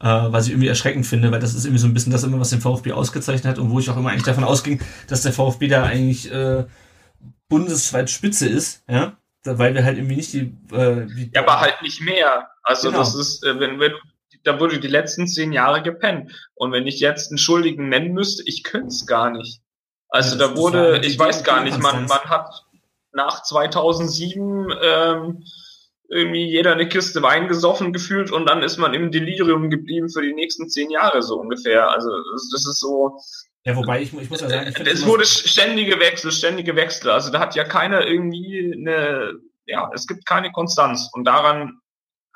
[0.00, 2.40] Äh, was ich irgendwie erschreckend finde, weil das ist irgendwie so ein bisschen das immer,
[2.40, 5.32] was den VfB ausgezeichnet hat und wo ich auch immer eigentlich davon ausging, dass der
[5.32, 6.64] VfB da eigentlich äh,
[7.48, 11.82] bundesweit Spitze ist, ja, weil wir halt irgendwie nicht die, äh, wie Ja, aber halt
[11.82, 12.48] nicht mehr.
[12.64, 12.98] Also genau.
[12.98, 13.92] das ist, äh, wenn, wenn
[14.44, 16.32] da wurde die letzten zehn Jahre gepennt.
[16.54, 19.60] Und wenn ich jetzt einen Schuldigen nennen müsste, ich könnte es gar nicht.
[20.08, 22.64] Also da wurde, ich weiß gar nicht, man, man hat
[23.12, 25.44] nach 2007 ähm,
[26.12, 30.22] irgendwie jeder eine Kiste Wein gesoffen gefühlt und dann ist man im Delirium geblieben für
[30.22, 31.90] die nächsten zehn Jahre so ungefähr.
[31.90, 32.10] Also
[32.52, 33.18] das, ist so.
[33.64, 37.10] Ja, wobei ich, ich muss ja sagen, es wurde ständige Wechsel, ständige Wechsel.
[37.10, 41.78] Also da hat ja keiner irgendwie eine, ja, es gibt keine Konstanz und daran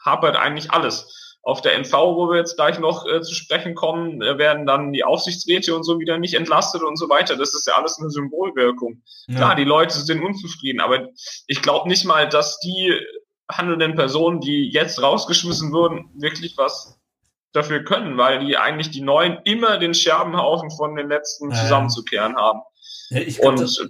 [0.03, 4.21] hapert eigentlich alles auf der NV, wo wir jetzt gleich noch äh, zu sprechen kommen,
[4.21, 7.37] äh, werden dann die Aufsichtsräte und so wieder nicht entlastet und so weiter.
[7.37, 9.03] Das ist ja alles eine Symbolwirkung.
[9.29, 9.37] Ja.
[9.37, 11.09] Klar, die Leute sind unzufrieden, aber
[11.47, 13.01] ich glaube nicht mal, dass die
[13.51, 16.99] handelnden Personen, die jetzt rausgeschmissen wurden, wirklich was
[17.53, 22.61] dafür können, weil die eigentlich die Neuen immer den Scherbenhaufen von den letzten zusammenzukehren haben.
[23.11, 23.81] Ja, ich glaub, und das,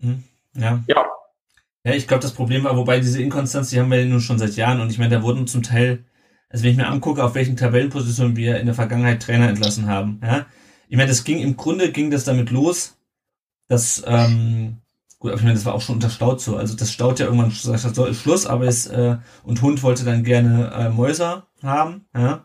[0.00, 0.82] hm, ja.
[0.86, 1.06] ja.
[1.82, 4.38] Ja, ich glaube, das Problem war, wobei diese Inkonstanz, die haben wir ja nun schon
[4.38, 6.04] seit Jahren und ich meine, da wurden zum Teil
[6.50, 10.20] also wenn ich mir angucke, auf welchen Tabellenpositionen wir in der Vergangenheit Trainer entlassen haben,
[10.22, 10.46] ja,
[10.88, 12.98] ich meine, das ging im Grunde ging das damit los,
[13.68, 14.78] dass ähm,
[15.20, 16.56] gut, aber ich meine, das war auch schon unter Staud so.
[16.56, 20.04] Also das Staud ja irgendwann gesagt so ist Schluss, aber es äh, und Hund wollte
[20.04, 22.44] dann gerne äh, Mäuser haben, ja.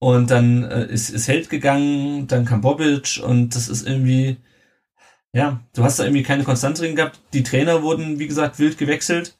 [0.00, 4.38] Und dann äh, ist, ist Held gegangen, dann kam Bobic und das ist irgendwie,
[5.32, 7.20] ja, du hast da irgendwie keine Konstanz drin gehabt.
[7.32, 9.38] Die Trainer wurden, wie gesagt, wild gewechselt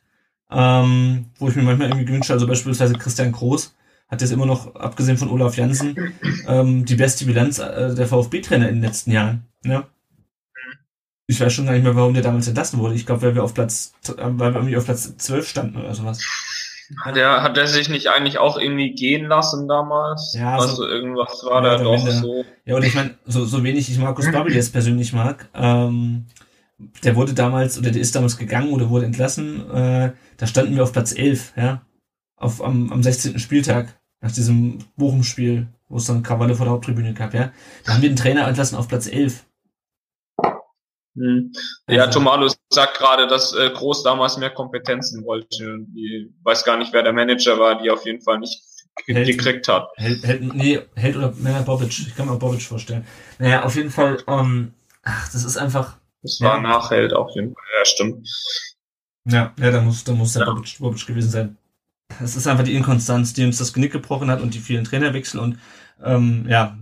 [0.54, 3.74] ähm, wo ich mir manchmal irgendwie gewünscht also beispielsweise Christian Groß
[4.08, 6.14] hat jetzt immer noch, abgesehen von Olaf Jansen,
[6.46, 9.46] ähm, die beste Bilanz äh, der VfB-Trainer in den letzten Jahren.
[9.64, 9.88] Ja.
[11.26, 12.94] Ich weiß schon gar nicht mehr, warum der damals entlassen wurde.
[12.94, 15.94] Ich glaube, weil wir auf Platz, äh, weil wir irgendwie auf Platz 12 standen oder
[15.94, 16.20] sowas.
[17.02, 20.34] Hat er, hat er sich nicht eigentlich auch irgendwie gehen lassen damals?
[20.38, 22.44] Ja, also so, irgendwas war da doch so.
[22.66, 26.26] Ja, und ich meine, so, so wenig ich Markus Babbel jetzt persönlich mag, ähm,
[27.02, 30.82] der wurde damals, oder der ist damals gegangen oder wurde entlassen, äh, da standen wir
[30.82, 31.82] auf Platz 11, ja,
[32.36, 33.38] auf, am, am 16.
[33.38, 37.52] Spieltag, nach diesem Bochum-Spiel, wo es dann Krawalle vor der Haupttribüne gab, ja.
[37.84, 39.44] Da haben wir den Trainer entlassen auf Platz 11.
[41.16, 41.52] Hm.
[41.88, 45.86] Ja, Tomalo sagt gerade, dass äh, Groß damals mehr Kompetenzen wollte.
[45.94, 48.60] Ich weiß gar nicht, wer der Manager war, die auf jeden Fall nicht
[49.06, 49.88] Held, gekriegt hat.
[49.96, 51.90] Held, Held, nee, Held oder naja, Bobic.
[51.90, 53.06] Ich kann mir Bobic vorstellen.
[53.38, 56.62] Naja, auf jeden Fall, ähm, ach, das ist einfach, das war ja.
[56.62, 58.28] Nachheld auf jeden Fall, ja, stimmt.
[59.26, 60.52] Ja, ja, da muss, da muss der ja.
[60.52, 61.56] Bobic, Bobic gewesen sein.
[62.22, 65.40] Es ist einfach die Inkonstanz, die uns das Genick gebrochen hat und die vielen Trainerwechsel
[65.40, 65.58] und
[66.02, 66.76] ähm, ja,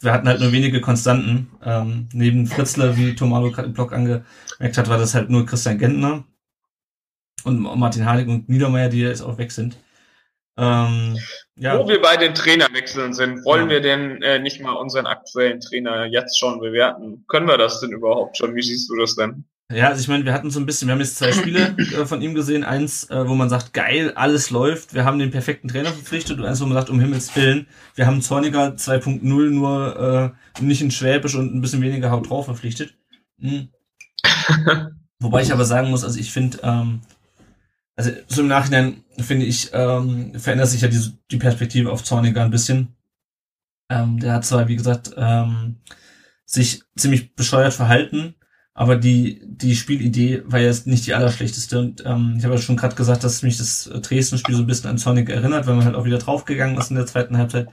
[0.00, 1.50] wir hatten halt nur wenige Konstanten.
[1.64, 5.78] Ähm, neben Fritzler, wie Tomalo gerade im Blog angemerkt hat, war das halt nur Christian
[5.78, 6.24] Gentner
[7.44, 9.76] und Martin Harnik und Niedermeyer, die jetzt auch weg sind.
[10.58, 11.18] Ähm,
[11.56, 11.78] ja.
[11.78, 13.74] Wo wir bei den Trainerwechseln sind, wollen ja.
[13.74, 17.24] wir denn äh, nicht mal unseren aktuellen Trainer jetzt schon bewerten?
[17.28, 18.54] Können wir das denn überhaupt schon?
[18.54, 19.44] Wie siehst du das denn?
[19.72, 22.06] Ja, also ich meine, wir hatten so ein bisschen, wir haben jetzt zwei Spiele äh,
[22.06, 22.62] von ihm gesehen.
[22.62, 26.38] Eins, äh, wo man sagt, geil, alles läuft, wir haben den perfekten Trainer verpflichtet.
[26.38, 30.82] Und eins, wo man sagt, um Himmels Willen, wir haben Zorniger 2.0 nur äh, nicht
[30.82, 32.94] in Schwäbisch und ein bisschen weniger Haut drauf verpflichtet.
[33.40, 33.68] Hm.
[35.18, 37.00] Wobei ich aber sagen muss, also ich finde, ähm,
[37.96, 42.44] also so im Nachhinein finde ich, ähm, verändert sich ja die, die Perspektive auf Zorniger
[42.44, 42.94] ein bisschen.
[43.88, 45.76] Ähm, der hat zwar, wie gesagt, ähm,
[46.44, 48.34] sich ziemlich bescheuert verhalten,
[48.78, 51.78] aber die, die Spielidee war jetzt nicht die allerschlechteste.
[51.78, 54.90] Und ähm, ich habe ja schon gerade gesagt, dass mich das Dresden-Spiel so ein bisschen
[54.90, 57.68] an Sonic erinnert, weil man halt auch wieder draufgegangen ist in der zweiten Halbzeit.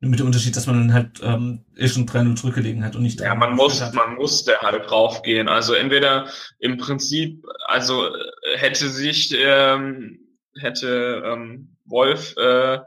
[0.00, 3.20] Mit dem Unterschied, dass man dann halt ähm, eh schon 3-0 zurückgelegen hat und nicht
[3.20, 3.92] Ja, man muss, hat.
[3.92, 5.46] man musste halt draufgehen.
[5.46, 6.26] Also entweder
[6.58, 10.20] im Prinzip, also äh, hätte sich, ähm,
[10.58, 12.78] hätte ähm, Wolf äh,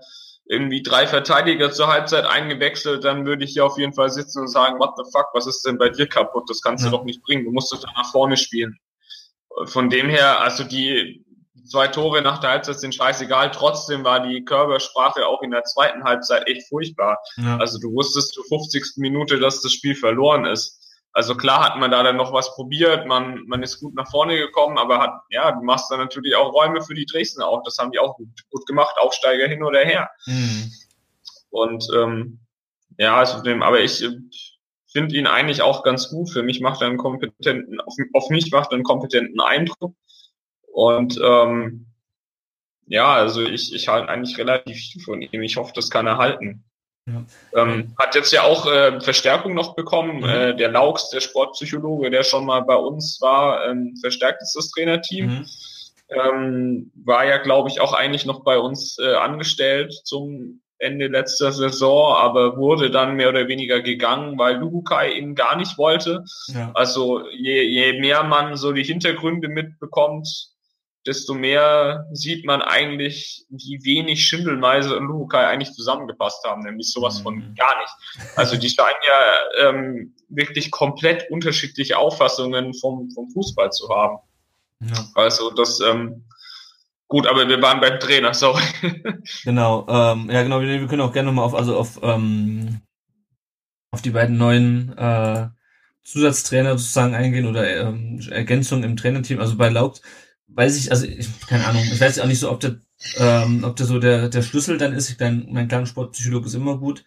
[0.46, 4.48] irgendwie drei Verteidiger zur Halbzeit eingewechselt, dann würde ich hier auf jeden Fall sitzen und
[4.50, 6.50] sagen, what the fuck, was ist denn bei dir kaputt?
[6.50, 6.92] Das kannst ja.
[6.92, 7.46] du doch nicht bringen.
[7.46, 8.78] Du musst doch nach vorne spielen.
[9.66, 11.24] Von dem her, also die,
[11.66, 13.52] zwei Tore nach der Halbzeit sind scheißegal.
[13.52, 17.20] Trotzdem war die Körpersprache auch in der zweiten Halbzeit echt furchtbar.
[17.38, 17.58] Ja.
[17.58, 18.98] Also du wusstest zur 50.
[18.98, 20.83] Minute, dass das Spiel verloren ist.
[21.14, 24.36] Also klar hat man da dann noch was probiert, man, man ist gut nach vorne
[24.36, 27.62] gekommen, aber hat, ja, du machst dann natürlich auch Räume für die Dresden auch.
[27.64, 30.10] Das haben die auch gut, gut gemacht, Aufsteiger hin oder her.
[30.26, 30.72] Mhm.
[31.52, 32.40] Und ähm,
[32.98, 34.04] ja, also dem, aber ich
[34.92, 36.32] finde ihn eigentlich auch ganz gut.
[36.32, 39.96] Für mich macht er einen kompetenten, auf, auf mich macht er einen kompetenten Eindruck.
[40.72, 41.88] Und ähm,
[42.88, 45.42] ja, also ich, ich halte eigentlich relativ viel von ihm.
[45.44, 46.64] Ich hoffe, das kann er halten.
[47.06, 47.26] Ja.
[47.62, 50.20] Ähm, hat jetzt ja auch äh, Verstärkung noch bekommen.
[50.20, 50.24] Mhm.
[50.24, 54.72] Äh, der Laux, der Sportpsychologe, der schon mal bei uns war, ähm, verstärkt ist das
[54.72, 55.26] Trainerteam.
[55.26, 55.46] Mhm.
[56.10, 61.52] Ähm, war ja, glaube ich, auch eigentlich noch bei uns äh, angestellt zum Ende letzter
[61.52, 66.26] Saison, aber wurde dann mehr oder weniger gegangen, weil Lubukai ihn gar nicht wollte.
[66.48, 66.72] Ja.
[66.74, 70.53] Also je, je mehr man so die Hintergründe mitbekommt,
[71.06, 77.20] desto mehr sieht man eigentlich, wie wenig Schindelmeise und Lubukai eigentlich zusammengepasst haben, nämlich sowas
[77.22, 77.56] von mhm.
[77.56, 78.30] gar nicht.
[78.36, 84.18] Also die scheinen ja ähm, wirklich komplett unterschiedliche Auffassungen vom, vom Fußball zu haben.
[84.80, 85.06] Ja.
[85.16, 86.24] Also das ähm,
[87.14, 88.64] Gut, aber wir waren beim Trainer, sorry.
[89.44, 92.82] genau, ähm, ja genau, wir, wir können auch gerne nochmal auf, also auf, ähm,
[93.92, 95.48] auf die beiden neuen äh,
[96.04, 99.40] Zusatztrainer sozusagen eingehen oder ähm, Ergänzungen im Trainerteam.
[99.40, 100.02] Also bei Laugt
[100.48, 102.78] weiß ich, also ich, keine Ahnung, ich weiß auch nicht so, ob der,
[103.18, 105.10] ähm, ob der so der, der Schlüssel dann ist.
[105.10, 107.04] Ich, mein, mein kleiner Sportpsychologe ist immer gut.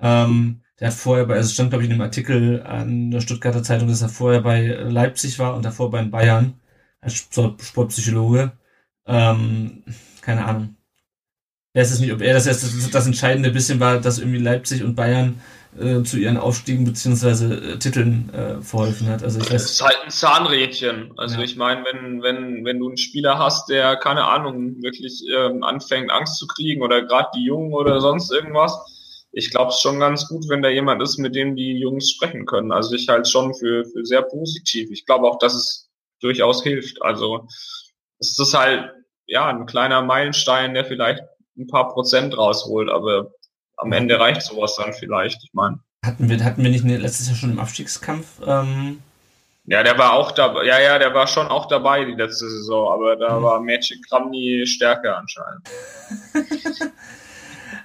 [0.00, 3.20] Ähm, der hat vorher bei, also es stand glaube ich in einem Artikel an der
[3.20, 6.54] Stuttgarter Zeitung, dass er vorher bei Leipzig war und davor bei Bayern
[7.00, 8.52] als Sportpsychologe.
[9.06, 9.84] Ähm,
[10.22, 10.76] keine Ahnung.
[11.72, 14.82] Ich weiß es nicht, ob er das, das, das entscheidende bisschen war, dass irgendwie Leipzig
[14.82, 15.40] und Bayern
[15.78, 19.22] äh, zu ihren Aufstiegen beziehungsweise äh, Titeln äh, verholfen hat.
[19.22, 21.12] Also ich weiß, das ist halt ein Zahnrädchen.
[21.16, 21.44] Also ja.
[21.44, 26.10] ich meine, wenn, wenn, wenn du einen Spieler hast, der, keine Ahnung, wirklich ähm, anfängt,
[26.10, 28.78] Angst zu kriegen oder gerade die Jungen oder sonst irgendwas,
[29.32, 32.46] ich glaube es schon ganz gut, wenn da jemand ist, mit dem die Jungs sprechen
[32.46, 32.72] können.
[32.72, 34.90] Also ich halte schon für, für sehr positiv.
[34.90, 35.88] Ich glaube auch, dass es
[36.20, 37.00] durchaus hilft.
[37.02, 37.46] Also
[38.18, 38.90] es ist halt
[39.26, 41.22] ja ein kleiner Meilenstein, der vielleicht
[41.56, 43.30] ein paar Prozent rausholt, aber
[43.80, 45.42] am Ende reicht sowas dann vielleicht.
[45.42, 45.78] Ich meine.
[46.04, 48.26] Hatten wir, hatten wir nicht letztes Jahr schon im Abstiegskampf?
[48.46, 49.02] Ähm
[49.66, 50.64] ja, der war auch dabei.
[50.64, 53.42] Ja, ja, der war schon auch dabei die letzte Saison, aber da mhm.
[53.42, 55.68] war Magic Kramny stärker anscheinend.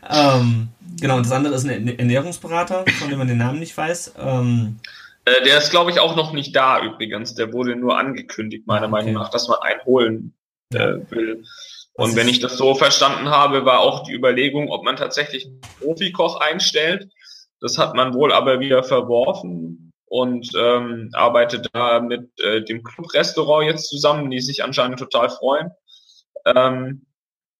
[0.10, 0.70] ähm,
[1.00, 4.16] genau, und das andere ist ein Ernährungsberater, von dem man den Namen nicht weiß.
[4.18, 4.80] Ähm,
[5.26, 7.36] äh, der ist, glaube ich, auch noch nicht da übrigens.
[7.36, 8.92] Der wurde nur angekündigt, meiner okay.
[8.92, 10.34] Meinung nach, dass man einen holen
[10.74, 11.44] äh, will.
[11.98, 15.62] Und wenn ich das so verstanden habe, war auch die Überlegung, ob man tatsächlich einen
[15.80, 17.10] Profikoch einstellt.
[17.62, 23.66] Das hat man wohl aber wieder verworfen und ähm, arbeitet da mit äh, dem Clubrestaurant
[23.66, 25.72] jetzt zusammen, die sich anscheinend total freuen.
[26.46, 27.06] Ähm,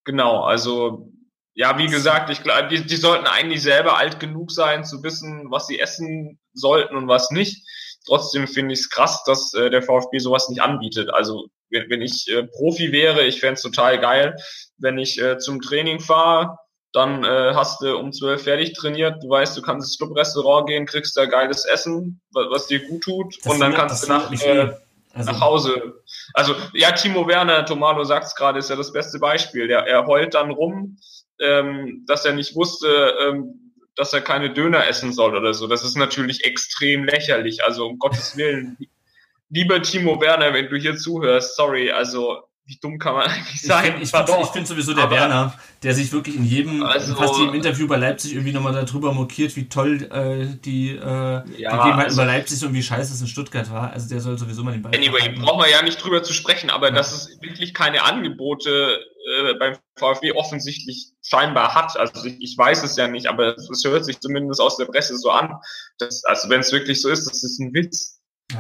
[0.04, 1.12] genau, also
[1.54, 5.50] ja, wie gesagt, ich glaube, die, die sollten eigentlich selber alt genug sein, zu wissen,
[5.50, 7.66] was sie essen sollten und was nicht.
[8.06, 11.10] Trotzdem finde ich es krass, dass äh, der VfB sowas nicht anbietet.
[11.14, 14.36] Also wenn, wenn ich äh, Profi wäre, ich fände total geil,
[14.78, 16.58] wenn ich äh, zum Training fahre,
[16.94, 20.86] dann äh, hast du um zwölf fertig trainiert, du weißt, du kannst ins Clubrestaurant gehen,
[20.86, 24.32] kriegst da geiles Essen, was, was dir gut tut, das und dann kannst du nach,
[24.32, 24.74] äh,
[25.14, 25.32] also.
[25.32, 26.04] nach Hause.
[26.34, 29.68] Also ja, Timo Werner, Tomalo sagt es gerade, ist ja das beste Beispiel.
[29.68, 30.98] Der, er heult dann rum,
[31.42, 33.65] ähm, dass er nicht wusste, ähm,
[33.96, 35.68] dass er keine Döner essen soll oder so.
[35.68, 37.64] Das ist natürlich extrem lächerlich.
[37.64, 38.78] Also um Gottes Willen,
[39.50, 44.02] lieber Timo Werner, wenn du hier zuhörst, sorry, also wie dumm kann man eigentlich sein?
[44.02, 45.54] Ich finde find, find sowieso der aber, Werner,
[45.84, 49.56] der sich wirklich in jedem, also, fast jedem Interview bei Leipzig irgendwie nochmal darüber mokiert,
[49.56, 53.28] wie toll äh, die, äh, ja, die also, bei Leipzig und wie scheiße es in
[53.28, 53.92] Stuttgart war.
[53.92, 56.70] Also der soll sowieso mal den Ball Anyway, brauchen wir ja nicht drüber zu sprechen,
[56.70, 56.96] aber ja.
[56.96, 61.98] dass es wirklich keine Angebote äh, beim VfB offensichtlich scheinbar hat.
[61.98, 65.18] Also ich, ich weiß es ja nicht, aber es hört sich zumindest aus der Presse
[65.18, 65.54] so an.
[66.00, 68.15] Dass, also wenn es wirklich so ist, das ist ein Witz.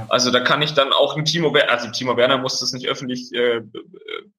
[0.09, 2.87] Also da kann ich dann auch ein Timo Werner, also Timo Werner muss das nicht
[2.87, 3.61] öffentlich äh,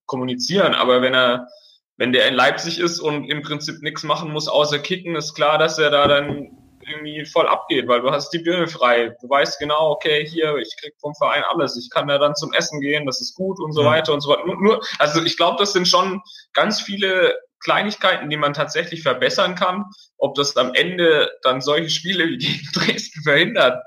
[0.04, 1.48] kommunizieren, aber wenn er,
[1.96, 5.58] wenn der in Leipzig ist und im Prinzip nichts machen muss außer kicken, ist klar,
[5.58, 6.50] dass er da dann
[6.88, 9.14] irgendwie voll abgeht, weil du hast die Birne frei.
[9.20, 11.76] Du weißt genau, okay, hier, ich krieg vom Verein alles.
[11.76, 13.90] Ich kann da dann zum Essen gehen, das ist gut und so ja.
[13.90, 14.46] weiter und so weiter.
[14.46, 16.22] Nur, nur also ich glaube, das sind schon
[16.52, 19.84] ganz viele Kleinigkeiten, die man tatsächlich verbessern kann.
[20.18, 23.82] Ob das am Ende dann solche Spiele wie gegen Dresden verhindert,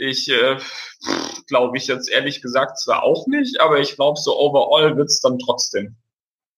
[0.00, 0.58] ich äh,
[1.46, 5.38] glaube ich jetzt ehrlich gesagt zwar auch nicht, aber ich glaube, so overall wird's dann
[5.38, 5.96] trotzdem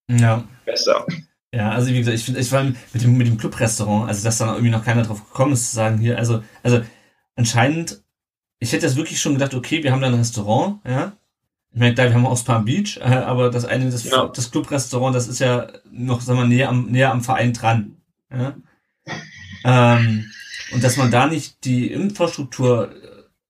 [0.08, 0.44] ja.
[0.64, 1.04] besser.
[1.52, 4.38] Ja, also wie gesagt, ich finde, ich war mit dem, mit dem Clubrestaurant, also dass
[4.38, 6.82] da irgendwie noch keiner drauf gekommen ist, zu sagen hier, also, also
[7.36, 8.02] anscheinend,
[8.58, 11.12] ich hätte jetzt wirklich schon gedacht, okay, wir haben da ein Restaurant, ja.
[11.74, 14.28] Ich meine, klar, wir haben auch Palm Beach, äh, aber das eine, das, ja.
[14.28, 17.96] das Clubrestaurant, das ist ja noch, sagen wir, näher am, näher am Verein dran.
[18.30, 18.54] Ja?
[19.64, 20.30] Ähm,
[20.72, 22.94] und dass man da nicht die Infrastruktur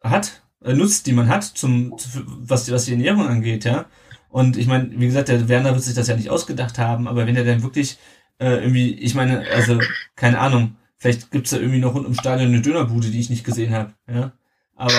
[0.03, 1.97] hat, äh, nutzt, die man hat, zum,
[2.27, 3.87] was, was die Ernährung angeht, ja.
[4.29, 7.27] Und ich meine, wie gesagt, der Werner wird sich das ja nicht ausgedacht haben, aber
[7.27, 7.99] wenn er dann wirklich
[8.39, 9.79] äh, irgendwie, ich meine, also,
[10.17, 13.43] keine Ahnung, Vielleicht gibt's da irgendwie noch rund ums Stadion eine Dönerbude, die ich nicht
[13.43, 13.93] gesehen habe.
[14.09, 14.31] Ja?
[14.77, 14.95] Aber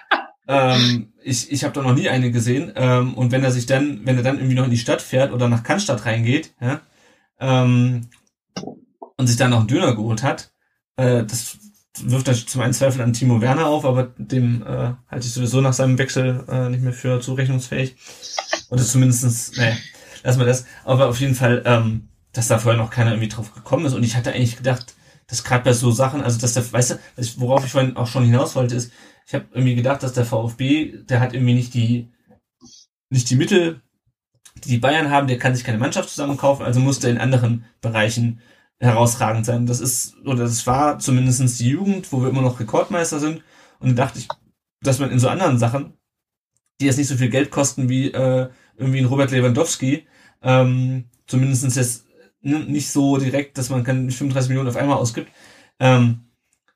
[0.46, 2.70] ähm, ich, ich habe da noch nie eine gesehen.
[2.76, 5.32] Ähm, und wenn er sich dann, wenn er dann irgendwie noch in die Stadt fährt
[5.32, 6.82] oder nach Cannstatt reingeht, ja,
[7.40, 8.10] ähm,
[9.16, 10.52] und sich dann noch einen Döner geholt hat,
[10.96, 11.56] äh, das
[12.04, 15.60] wirft natürlich zum einen Zweifel an Timo Werner auf, aber dem äh, halte ich sowieso
[15.60, 17.96] nach seinem Wechsel äh, nicht mehr für zurechnungsfähig.
[18.70, 19.76] Oder zumindestens, ne,
[20.22, 20.66] lass mal das.
[20.84, 23.94] Aber auf jeden Fall, ähm, dass da vorher noch keiner irgendwie drauf gekommen ist.
[23.94, 24.94] Und ich hatte eigentlich gedacht,
[25.26, 26.98] dass gerade bei so Sachen, also dass der, weißt du,
[27.36, 28.92] worauf ich vorhin auch schon hinaus wollte, ist,
[29.26, 32.10] ich habe irgendwie gedacht, dass der VfB, der hat irgendwie nicht die,
[33.10, 33.82] nicht die Mittel,
[34.64, 38.40] die die Bayern haben, der kann sich keine Mannschaft zusammenkaufen, also musste in anderen Bereichen
[38.80, 39.66] herausragend sein.
[39.66, 43.42] Das ist, oder das war zumindestens die Jugend, wo wir immer noch Rekordmeister sind.
[43.80, 44.28] Und da dachte ich,
[44.82, 45.94] dass man in so anderen Sachen,
[46.80, 50.06] die jetzt nicht so viel Geld kosten wie äh, irgendwie ein Robert Lewandowski,
[50.42, 52.06] ähm, zumindestens jetzt
[52.40, 55.30] nicht so direkt, dass man kann 35 Millionen auf einmal ausgibt,
[55.80, 56.20] ähm,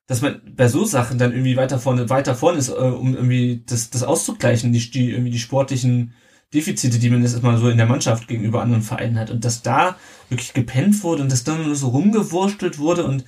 [0.06, 3.62] dass man bei so Sachen dann irgendwie weiter vorne, weiter vorne ist, äh, um irgendwie
[3.64, 6.14] das, das auszugleichen, die, die irgendwie die sportlichen
[6.54, 9.30] Defizite, die man jetzt erstmal so in der Mannschaft gegenüber anderen Vereinen hat.
[9.30, 9.96] Und dass da
[10.28, 13.24] wirklich gepennt wurde und das dann nur so rumgewurstelt wurde und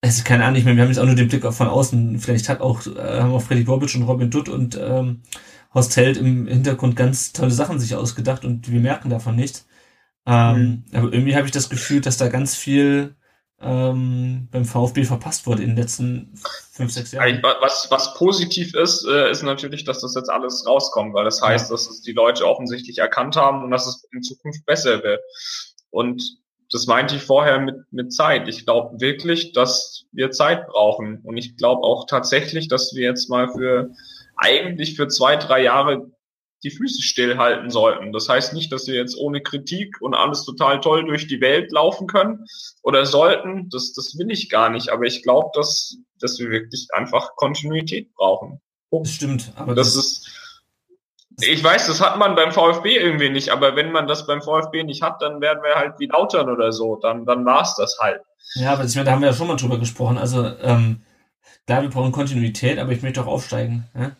[0.00, 2.18] es ist keine Ahnung, ich meine, wir haben jetzt auch nur den Blick von außen.
[2.18, 5.22] Vielleicht hat auch, äh, haben auch Freddy Bobic und Robin Dutt und ähm,
[5.72, 9.66] Horst Held im Hintergrund ganz tolle Sachen sich ausgedacht und wir merken davon nichts.
[10.26, 10.84] Ähm, mhm.
[10.92, 13.16] Aber irgendwie habe ich das Gefühl, dass da ganz viel
[13.64, 16.34] ähm, beim VfB verpasst wurde in den letzten
[16.72, 17.42] fünf, sechs Jahren.
[17.60, 21.70] Was, was positiv ist, äh, ist natürlich, dass das jetzt alles rauskommt, weil das heißt,
[21.70, 21.74] ja.
[21.74, 25.20] dass es die Leute offensichtlich erkannt haben und dass es in Zukunft besser wird.
[25.90, 26.22] Und
[26.70, 28.48] das meinte ich vorher mit, mit Zeit.
[28.48, 31.20] Ich glaube wirklich, dass wir Zeit brauchen.
[31.22, 33.90] Und ich glaube auch tatsächlich, dass wir jetzt mal für
[34.36, 36.10] eigentlich für zwei, drei Jahre
[36.64, 38.12] die Füße stillhalten sollten.
[38.12, 41.70] Das heißt nicht, dass wir jetzt ohne Kritik und alles total toll durch die Welt
[41.70, 42.46] laufen können
[42.82, 43.68] oder sollten.
[43.68, 44.88] Das, das will ich gar nicht.
[44.88, 48.60] Aber ich glaube, dass, dass wir wirklich einfach Kontinuität brauchen.
[48.90, 49.52] Das stimmt.
[49.56, 50.30] Aber das, das ist,
[51.40, 54.84] ich weiß, das hat man beim VfB irgendwie nicht, aber wenn man das beim VfB
[54.84, 56.96] nicht hat, dann werden wir halt wie Lautern oder so.
[56.96, 58.20] Dann, dann war's das halt.
[58.54, 60.16] Ja, aber ich meine, da haben wir ja schon mal drüber gesprochen.
[60.16, 61.02] Also, ähm,
[61.66, 63.88] klar, wir brauchen Kontinuität, aber ich möchte auch aufsteigen.
[63.94, 64.12] Ja?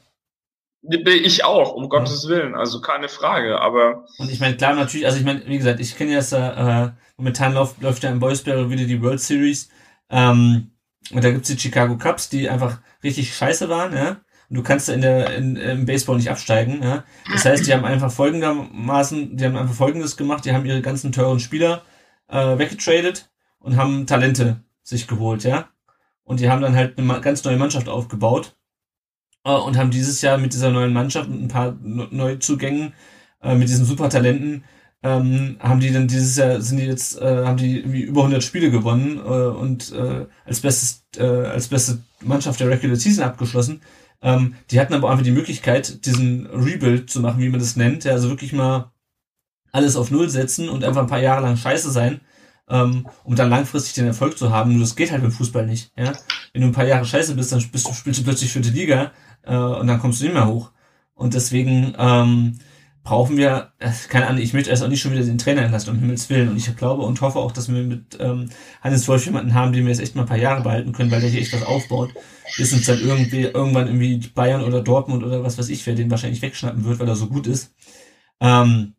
[0.87, 4.05] Ich auch, um Gottes Willen, also keine Frage, aber.
[4.19, 6.91] Und ich meine, klar, natürlich, also ich meine, wie gesagt, ich kenne ja das, äh,
[7.17, 9.71] momentan läuft, läuft ja in Boysbury wieder die World Series,
[10.11, 10.73] ähm,
[11.11, 14.21] und da gibt's die Chicago Cubs, die einfach richtig scheiße waren, ja.
[14.51, 17.05] Und du kannst da in der, in, im Baseball nicht absteigen, ja.
[17.33, 21.13] Das heißt, die haben einfach folgendermaßen, die haben einfach folgendes gemacht, die haben ihre ganzen
[21.13, 21.83] teuren Spieler,
[22.29, 25.69] äh, weggetradet und haben Talente sich geholt, ja.
[26.25, 28.55] Und die haben dann halt eine ganz neue Mannschaft aufgebaut
[29.45, 32.95] äh, und haben dieses Jahr mit dieser neuen Mannschaft und ein paar Neuzugängen,
[33.43, 34.65] äh, mit diesen Supertalenten,
[35.03, 38.43] ähm, haben die dann dieses Jahr, sind die jetzt, äh, haben die irgendwie über 100
[38.43, 43.83] Spiele gewonnen äh, und äh, als bestes, äh, als beste Mannschaft der Regular Season abgeschlossen.
[44.23, 48.05] Ähm, die hatten aber einfach die Möglichkeit, diesen Rebuild zu machen, wie man das nennt,
[48.05, 48.93] ja, also wirklich mal
[49.73, 52.21] alles auf Null setzen und einfach ein paar Jahre lang scheiße sein,
[52.71, 54.73] ähm, um dann langfristig den Erfolg zu haben.
[54.73, 55.93] Nur das geht halt beim Fußball nicht.
[55.99, 56.13] Ja?
[56.53, 58.71] Wenn du ein paar Jahre scheiße bist, dann bist du, spielst du plötzlich für die
[58.71, 59.13] Liga
[59.47, 60.71] äh, und dann kommst du nicht mehr hoch.
[61.15, 62.59] Und deswegen ähm,
[63.05, 65.91] brauchen wir, äh, keine Ahnung, ich möchte erst auch nicht schon wieder den Trainer entlassen,
[65.91, 66.49] um Himmels Willen.
[66.49, 68.51] Und ich glaube und hoffe auch, dass wir mit ähm,
[68.83, 71.21] Hannes Wolf jemanden haben, den wir jetzt echt mal ein paar Jahre behalten können, weil
[71.21, 72.11] der hier echt was aufbaut.
[72.57, 76.11] Bis uns dann irgendwie irgendwann irgendwie Bayern oder Dortmund oder was weiß ich, wer den
[76.11, 77.75] wahrscheinlich wegschnappen wird, weil er so gut ist.
[78.41, 78.95] Ähm,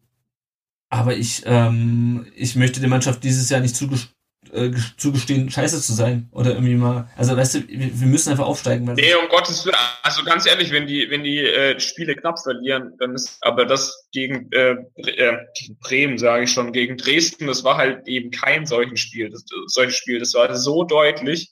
[0.89, 4.14] aber ich, ähm, ich möchte der Mannschaft dieses Jahr nicht zugestehen,
[4.53, 6.29] äh, zugestehen, scheiße zu sein.
[6.31, 7.09] Oder irgendwie mal.
[7.17, 8.87] Also weißt du, wir, wir müssen einfach aufsteigen.
[8.87, 9.75] Weil nee, um Gottes Willen.
[10.03, 14.07] Also ganz ehrlich, wenn die, wenn die äh, Spiele knapp verlieren, dann ist aber das
[14.11, 18.65] gegen, äh, äh, gegen Bremen, sage ich schon, gegen Dresden, das war halt eben kein
[18.65, 20.19] solchen Spiel, das, solches Spiel.
[20.19, 21.51] Das war so deutlich.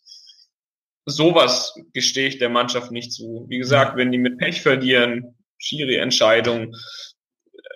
[1.05, 3.45] Sowas gestehe ich der Mannschaft nicht zu.
[3.49, 6.73] Wie gesagt, wenn die mit Pech verlieren, Schiri-Entscheidung,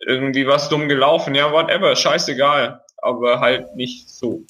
[0.05, 2.81] irgendwie was dumm gelaufen, ja, whatever, scheißegal.
[2.97, 4.43] Aber halt nicht so.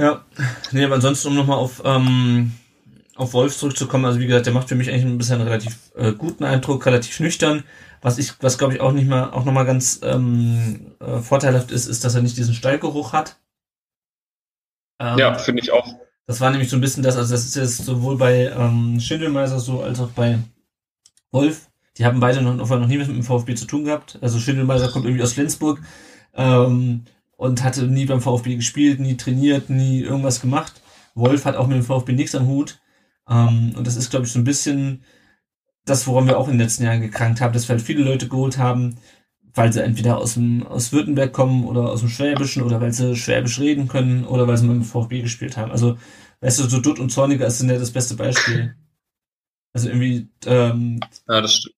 [0.00, 0.24] Ja,
[0.72, 2.52] nee, aber ansonsten, um nochmal auf, ähm,
[3.14, 5.92] auf Wolf zurückzukommen, also wie gesagt, der macht für mich eigentlich ein bisschen einen relativ
[5.94, 7.62] äh, guten Eindruck, relativ nüchtern.
[8.02, 11.86] Was ich, was glaube ich auch nicht mal, auch nochmal ganz ähm, äh, vorteilhaft ist,
[11.86, 13.36] ist, dass er nicht diesen Stallgeruch hat.
[15.00, 15.94] Ähm, ja, finde ich auch.
[16.26, 19.58] Das war nämlich so ein bisschen das, also das ist jetzt sowohl bei ähm, Schindelmeiser
[19.60, 20.38] so als auch bei
[21.30, 21.68] Wolf.
[21.96, 24.18] Die haben beide noch, noch nie mit dem VfB zu tun gehabt.
[24.20, 25.80] Also Schindelmeiser kommt irgendwie aus Flensburg.
[26.34, 27.04] Ähm,
[27.44, 30.80] und hatte nie beim VfB gespielt, nie trainiert, nie irgendwas gemacht.
[31.14, 32.80] Wolf hat auch mit dem VfB nichts am Hut.
[33.28, 35.04] Ähm, und das ist, glaube ich, so ein bisschen
[35.84, 38.28] das, woran wir auch in den letzten Jahren gekrankt haben, dass wir halt viele Leute
[38.28, 38.96] geholt haben,
[39.54, 43.14] weil sie entweder aus dem aus Württemberg kommen oder aus dem Schwäbischen oder weil sie
[43.16, 45.70] Schwäbisch reden können oder weil sie mit dem VfB gespielt haben.
[45.70, 45.98] Also,
[46.40, 48.74] weißt du, so Dutt und Zorniger sind ja das beste Beispiel.
[49.74, 51.74] Also irgendwie ähm, Ja, das stimmt.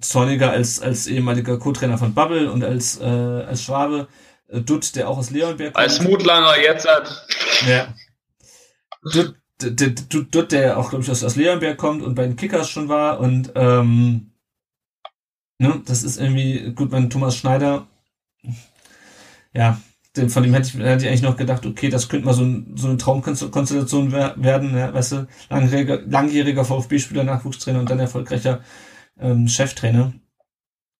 [0.00, 4.08] Zorniger als, als ehemaliger Co-Trainer von Bubble und als, äh, als Schwabe.
[4.48, 5.84] Äh, Dutt, der auch aus Leonberg kommt.
[5.84, 7.26] Als Mutlanger jetzt hat.
[7.66, 7.94] Ja.
[9.12, 12.36] Dutt, d- d- d- Dutt, der auch, glaube ich, aus, Leonberg kommt und bei den
[12.36, 14.32] Kickers schon war und ähm,
[15.58, 17.86] ne, das ist irgendwie, gut, mein Thomas Schneider,
[19.52, 19.80] ja,
[20.28, 22.72] von dem hätte ich, hätte ich eigentlich noch gedacht, okay, das könnte mal so, ein,
[22.76, 28.60] so eine Traumkonstellation wer- werden, ja, weißt du, langjähriger, langjähriger VfB-Spieler, Nachwuchstrainer und dann erfolgreicher
[29.18, 30.12] ähm, Cheftrainer.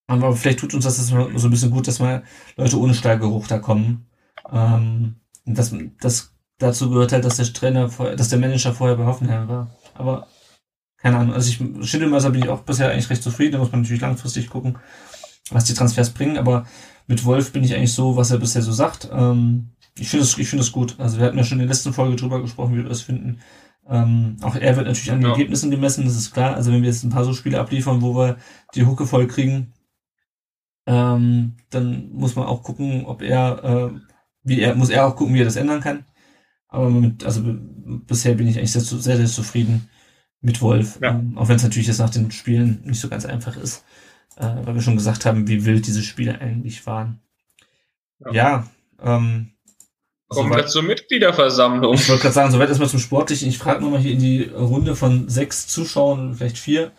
[0.06, 2.22] Aber vielleicht tut uns das so ein bisschen gut, dass mal
[2.56, 4.06] Leute ohne Stallgeruch da kommen.
[4.52, 9.04] Ähm, das, das dazu gehört halt, dass der Trainer, vorher, dass der Manager vorher bei
[9.04, 9.70] Hoffenheim war.
[9.94, 10.28] Aber
[10.98, 11.34] keine Ahnung.
[11.34, 13.52] Also ich Schindelmeiser bin ich auch bisher eigentlich recht zufrieden.
[13.52, 14.78] Da muss man natürlich langfristig gucken,
[15.50, 16.38] was die Transfers bringen.
[16.38, 16.66] Aber
[17.06, 19.08] mit Wolf bin ich eigentlich so, was er bisher so sagt.
[19.12, 20.96] Ähm, ich finde es, ich finde es gut.
[20.98, 23.40] Also wir hatten ja schon in der letzten Folge drüber gesprochen, wie wir das finden.
[23.88, 25.30] Ähm, auch er wird natürlich an den Ja.
[25.30, 26.54] Ergebnissen gemessen, das ist klar.
[26.54, 28.36] Also wenn wir jetzt ein paar so Spiele abliefern, wo wir
[28.74, 29.72] die Hucke voll kriegen,
[30.86, 34.00] ähm, dann muss man auch gucken, ob er, äh,
[34.42, 36.04] wie er, muss er auch gucken, wie er das ändern kann.
[36.68, 39.88] Aber mit, also bisher bin ich eigentlich sehr, sehr, sehr zufrieden
[40.40, 40.98] mit Wolf.
[41.02, 41.10] Ja.
[41.10, 43.84] Ähm, auch wenn es natürlich jetzt nach den Spielen nicht so ganz einfach ist,
[44.36, 47.20] äh, weil wir schon gesagt haben, wie wild diese Spiele eigentlich waren.
[48.20, 48.32] Ja.
[48.32, 48.66] Ja,
[49.02, 49.52] ähm,
[50.28, 51.94] Kommen soweit- wir zur Mitgliederversammlung.
[51.94, 53.48] ich wollte gerade sagen, soweit erstmal zum Sportlichen.
[53.48, 56.92] Ich frage nochmal hier in die Runde von sechs Zuschauern, vielleicht vier.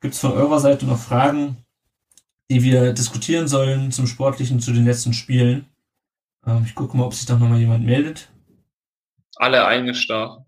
[0.00, 1.58] Gibt es von eurer Seite noch Fragen,
[2.50, 5.66] die wir diskutieren sollen zum Sportlichen, zu den letzten Spielen?
[6.46, 8.28] Ähm, ich gucke mal, ob sich doch nochmal jemand meldet.
[9.36, 10.44] Alle eingestarrt.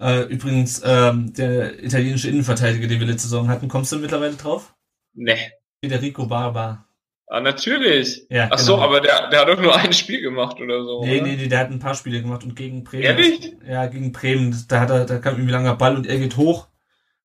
[0.00, 4.74] Äh, übrigens, ähm, der italienische Innenverteidiger, den wir letzte Saison hatten, kommst du mittlerweile drauf?
[5.14, 5.36] Ne.
[5.82, 6.86] Federico Barba.
[7.26, 8.26] Ah, natürlich.
[8.28, 8.86] Ja, Ach so, genau.
[8.86, 11.04] aber der, der hat doch nur ein Spiel gemacht oder so.
[11.04, 11.28] Nee, oder?
[11.28, 13.04] nee, nee, der hat ein paar Spiele gemacht und gegen Bremen.
[13.04, 13.52] Ehrlich?
[13.68, 14.56] Ja, gegen Bremen.
[14.68, 16.66] Da hat er, da kam irgendwie langer Ball und er geht hoch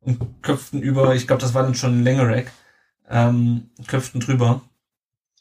[0.01, 2.51] und köpft ihn über, ich glaube, das war dann schon ein Längerack.
[3.09, 4.61] Ähm, köpft ihn drüber.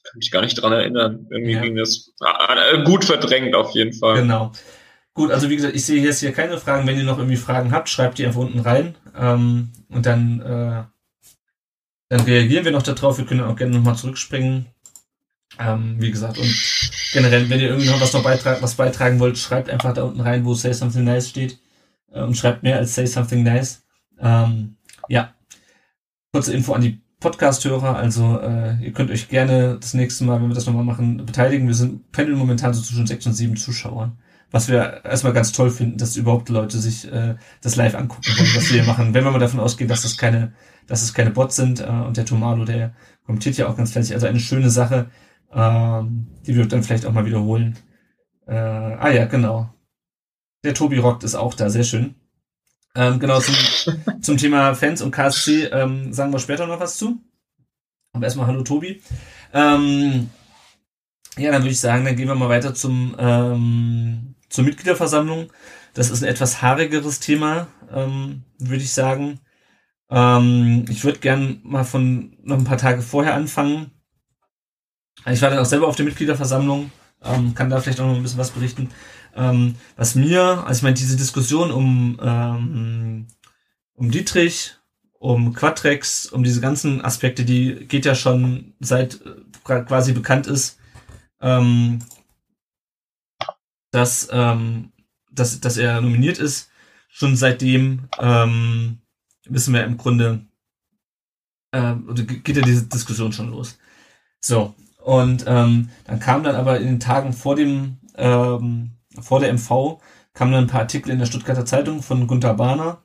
[0.04, 1.26] Kann mich gar nicht dran erinnern.
[1.30, 1.62] Irgendwie Ja.
[1.62, 4.16] ging das ah, äh, gut verdrängt auf jeden Fall.
[4.20, 4.52] Genau.
[5.14, 6.86] Gut, also wie gesagt, ich sehe jetzt hier keine Fragen.
[6.86, 8.96] Wenn ihr noch irgendwie Fragen habt, schreibt die einfach unten rein.
[9.16, 10.82] Ähm, und dann, äh,
[12.08, 13.16] dann reagieren wir noch darauf.
[13.18, 14.66] Wir können auch gerne nochmal zurückspringen.
[15.58, 16.52] Ähm, wie gesagt, und
[17.12, 20.20] generell, wenn ihr irgendwie noch was noch beitragen, was beitragen wollt, schreibt einfach da unten
[20.20, 21.58] rein, wo Say Something Nice steht.
[22.12, 23.84] Äh, und schreibt mehr als Say Something Nice.
[24.18, 24.76] Ähm,
[25.08, 25.32] ja.
[26.32, 27.96] Kurze Info an die Podcast-Hörer.
[27.96, 31.66] Also, äh, ihr könnt euch gerne das nächste Mal, wenn wir das nochmal machen, beteiligen.
[31.66, 34.18] Wir sind pendeln momentan so zwischen sechs und sieben Zuschauern.
[34.50, 38.54] Was wir erstmal ganz toll finden, dass überhaupt Leute sich äh, das live angucken wollen,
[38.54, 39.14] was wir hier machen.
[39.14, 40.52] Wenn wir mal davon ausgehen, dass das keine,
[40.86, 42.94] dass es keine Bots sind äh, und der Tomado, der
[43.24, 44.14] kommentiert ja auch ganz fleißig.
[44.14, 45.10] Also eine schöne Sache,
[45.52, 47.78] ähm, die wir dann vielleicht auch mal wiederholen.
[48.46, 49.70] Äh, ah ja, genau.
[50.62, 52.16] Der Tobi rockt ist auch da, sehr schön.
[52.96, 53.54] Ähm, genau, zum,
[54.22, 57.20] zum Thema Fans und KSC ähm, sagen wir später noch was zu.
[58.12, 59.02] Aber erstmal Hallo Tobi.
[59.52, 60.30] Ähm,
[61.36, 65.52] ja, dann würde ich sagen, dann gehen wir mal weiter zum, ähm, zur Mitgliederversammlung.
[65.94, 69.40] Das ist ein etwas haarigeres Thema, ähm, würde ich sagen.
[70.10, 73.90] Ähm, ich würde gern mal von noch ein paar Tage vorher anfangen.
[75.26, 76.92] Ich war dann auch selber auf der Mitgliederversammlung,
[77.22, 78.90] ähm, kann da vielleicht auch noch ein bisschen was berichten.
[79.34, 83.26] Ähm, was mir, also ich meine, diese Diskussion um, ähm,
[83.94, 84.74] um Dietrich,
[85.18, 90.78] um Quatrex, um diese ganzen Aspekte, die geht ja schon seit äh, quasi bekannt ist,
[91.40, 92.00] ähm,
[93.90, 94.92] dass, ähm,
[95.30, 96.70] dass, dass er nominiert ist.
[97.08, 98.98] Schon seitdem ähm,
[99.46, 100.46] wissen wir im Grunde,
[101.72, 103.78] oder ge- geht ja diese Diskussion schon los.
[104.40, 109.52] So, und ähm, dann kam dann aber in den Tagen vor dem, ähm, vor der
[109.52, 110.00] MV,
[110.32, 113.02] kamen dann ein paar Artikel in der Stuttgarter Zeitung von Gunther Bahner.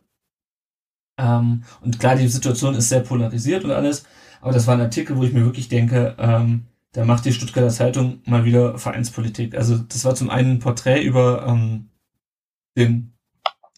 [1.18, 4.06] Ähm, und klar, die Situation ist sehr polarisiert und alles,
[4.42, 7.70] aber das war ein Artikel, wo ich mir wirklich denke, ähm, da macht die Stuttgarter
[7.70, 9.56] Zeitung mal wieder Vereinspolitik.
[9.56, 11.90] Also das war zum einen ein Porträt über ähm,
[12.78, 13.14] den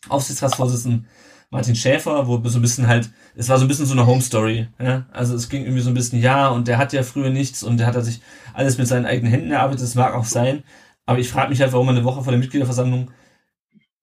[0.08, 1.08] Aufsichtsratsvorsitzenden
[1.50, 4.22] Martin Schäfer, wo so ein bisschen halt, es war so ein bisschen so eine Home
[4.22, 4.70] Story.
[4.80, 5.06] Ja?
[5.12, 7.78] Also es ging irgendwie so ein bisschen, ja, und der hat ja früher nichts und
[7.78, 8.22] der hat er sich
[8.54, 10.64] alles mit seinen eigenen Händen erarbeitet, das mag auch sein.
[11.06, 13.12] Aber ich frage mich halt, warum man eine Woche vor der Mitgliederversammlung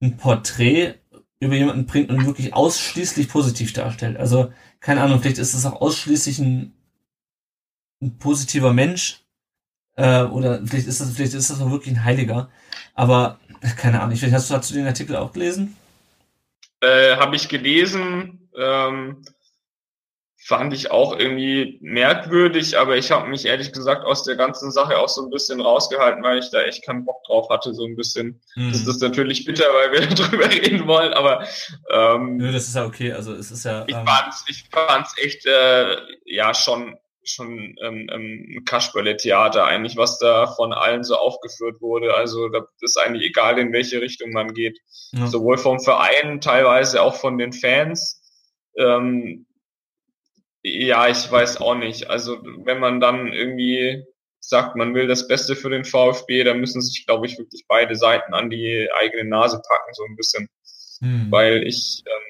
[0.01, 0.95] ein Porträt
[1.41, 4.17] über jemanden bringt und wirklich ausschließlich positiv darstellt.
[4.17, 6.75] Also, keine Ahnung, vielleicht ist es auch ausschließlich ein,
[8.03, 9.25] ein positiver Mensch.
[9.97, 12.51] Äh, oder vielleicht ist das, vielleicht ist das auch wirklich ein Heiliger.
[12.95, 13.39] Aber,
[13.77, 15.77] keine Ahnung, vielleicht hast du, hast du den Artikel auch gelesen?
[16.81, 18.49] Äh, Habe ich gelesen.
[18.57, 19.23] Ähm,
[20.49, 24.97] fand ich auch irgendwie merkwürdig, aber ich habe mich ehrlich gesagt aus der ganzen Sache
[24.97, 27.97] auch so ein bisschen rausgehalten, weil ich da echt keinen Bock drauf hatte, so ein
[27.97, 28.41] bisschen.
[28.57, 28.73] Mhm.
[28.73, 31.47] Das ist natürlich bitter, weil wir darüber reden wollen, aber
[31.91, 33.13] ähm, Nö, das ist ja okay.
[33.13, 33.85] Also es ist ja.
[33.89, 40.19] Ich ähm, fand's, ich fand's echt äh, ja schon schon ähm, ähm, Kasperle-Theater eigentlich, was
[40.19, 42.15] da von allen so aufgeführt wurde.
[42.15, 44.79] Also da ist eigentlich egal, in welche Richtung man geht.
[45.13, 45.27] Ja.
[45.27, 48.23] Sowohl vom Verein, teilweise auch von den Fans.
[48.79, 49.45] Ähm,
[50.63, 52.11] ja, ich weiß auch nicht.
[52.11, 54.05] Also wenn man dann irgendwie
[54.41, 57.97] sagt, man will das Beste für den VfB, dann müssen sich, glaube ich, wirklich beide
[57.97, 60.49] Seiten an die eigene Nase packen, so ein bisschen.
[61.01, 61.31] Hm.
[61.31, 62.29] Weil ich ähm,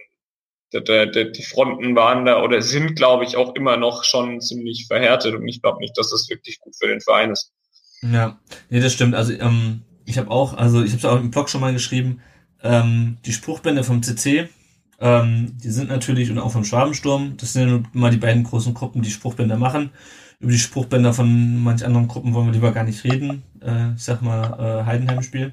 [0.72, 4.86] der, der, die Fronten waren da oder sind, glaube ich, auch immer noch schon ziemlich
[4.86, 7.52] verhärtet und ich glaube nicht, dass das wirklich gut für den Verein ist.
[8.02, 9.14] Ja, nee, das stimmt.
[9.14, 12.22] Also ähm, ich habe auch, also ich habe es auch im Blog schon mal geschrieben,
[12.62, 14.48] ähm, die Spruchbände vom CC,
[14.98, 18.74] ähm, die sind natürlich und auch vom Schwabensturm, das sind ja mal die beiden großen
[18.74, 19.90] Gruppen, die Spruchbänder machen.
[20.40, 23.42] Über die Spruchbänder von manch anderen Gruppen wollen wir lieber gar nicht reden.
[23.60, 25.52] Äh, ich sag mal äh, Heidenheim-Spiel.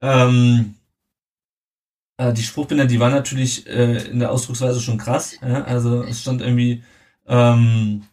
[0.00, 0.74] Ähm,
[2.16, 5.36] äh, die Spruchbinder, die waren natürlich äh, in der Ausdrucksweise schon krass.
[5.40, 5.64] Ja?
[5.64, 6.82] Also es stand irgendwie
[7.26, 8.04] ähm,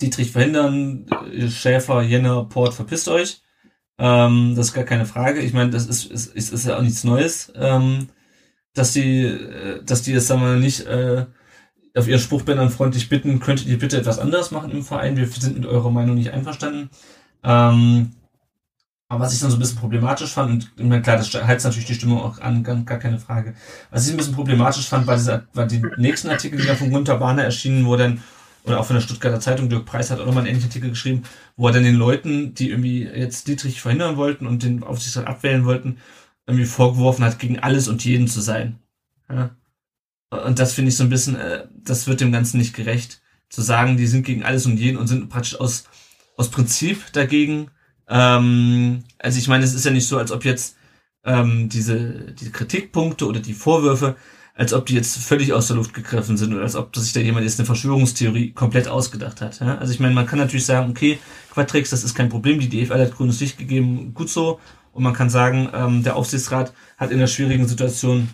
[0.00, 3.42] Dietrich verhindern, äh, Schäfer, Jenner, Port, verpisst euch.
[3.98, 5.40] Ähm, das ist gar keine Frage.
[5.40, 8.08] Ich meine, das ist, ist, ist, ist ja auch nichts Neues, ähm,
[8.74, 11.26] dass die, äh, dass die jetzt sagen wir nicht äh,
[11.94, 15.16] auf ihren Spruchbändern freundlich bitten, könntet ihr bitte etwas anders machen im Verein?
[15.16, 16.90] Wir sind mit eurer Meinung nicht einverstanden.
[17.42, 18.12] Ähm,
[19.08, 21.94] aber was ich dann so ein bisschen problematisch fand, und klar, das heizt natürlich die
[21.94, 23.54] Stimmung auch an, gar, keine Frage.
[23.90, 26.92] Was ich ein bisschen problematisch fand, war, dieser, war die nächsten Artikel, die dann von
[26.92, 28.22] Gunter Bahner erschienen, wo dann,
[28.62, 31.24] oder auch von der Stuttgarter Zeitung, Dirk Preis hat auch nochmal einen ähnlichen Artikel geschrieben,
[31.56, 35.64] wo er dann den Leuten, die irgendwie jetzt Dietrich verhindern wollten und den Aufsichtsrat abwählen
[35.64, 35.98] wollten,
[36.50, 38.78] irgendwie vorgeworfen hat, gegen alles und jeden zu sein.
[39.28, 39.56] Ja?
[40.30, 43.62] Und das finde ich so ein bisschen, äh, das wird dem Ganzen nicht gerecht, zu
[43.62, 45.84] sagen, die sind gegen alles und jeden und sind praktisch aus,
[46.36, 47.70] aus Prinzip dagegen,
[48.10, 50.76] ähm, also ich meine, es ist ja nicht so, als ob jetzt
[51.24, 54.16] ähm, diese, diese Kritikpunkte oder die Vorwürfe,
[54.54, 57.20] als ob die jetzt völlig aus der Luft gegriffen sind oder als ob sich da
[57.20, 59.60] jemand jetzt eine Verschwörungstheorie komplett ausgedacht hat.
[59.60, 59.78] Ja?
[59.78, 61.18] Also ich meine, man kann natürlich sagen, okay,
[61.52, 64.58] Quatrix, das ist kein Problem, die DFL hat grünes Licht gegeben, gut so.
[64.92, 68.30] Und man kann sagen, ähm, der Aufsichtsrat hat in der schwierigen Situation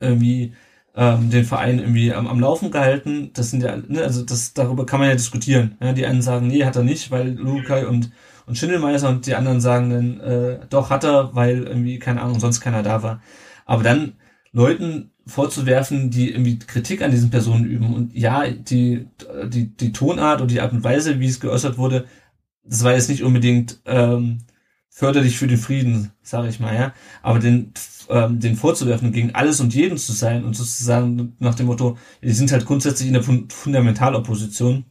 [0.00, 0.54] irgendwie
[0.94, 3.30] ähm, den Verein irgendwie am, am Laufen gehalten.
[3.34, 5.76] Das sind ja, ne, also das darüber kann man ja diskutieren.
[5.80, 5.92] Ja?
[5.92, 8.10] Die einen sagen, nee, hat er nicht, weil Lukai und
[8.46, 12.40] und Schindelmeister und die anderen sagen dann, äh, doch hat er, weil irgendwie, keine Ahnung,
[12.40, 13.20] sonst keiner da war.
[13.64, 14.14] Aber dann
[14.52, 19.08] Leuten vorzuwerfen, die irgendwie Kritik an diesen Personen üben und ja, die,
[19.48, 22.06] die, die Tonart und die Art und Weise, wie es geäußert wurde,
[22.64, 24.38] das war jetzt nicht unbedingt ähm,
[24.96, 26.94] förderlich für den Frieden, sage ich mal, ja.
[27.22, 27.74] Aber den,
[28.08, 32.32] ähm, den vorzuwerfen, gegen alles und jeden zu sein und sozusagen nach dem Motto, die
[32.32, 34.86] sind halt grundsätzlich in der Fundamentalopposition,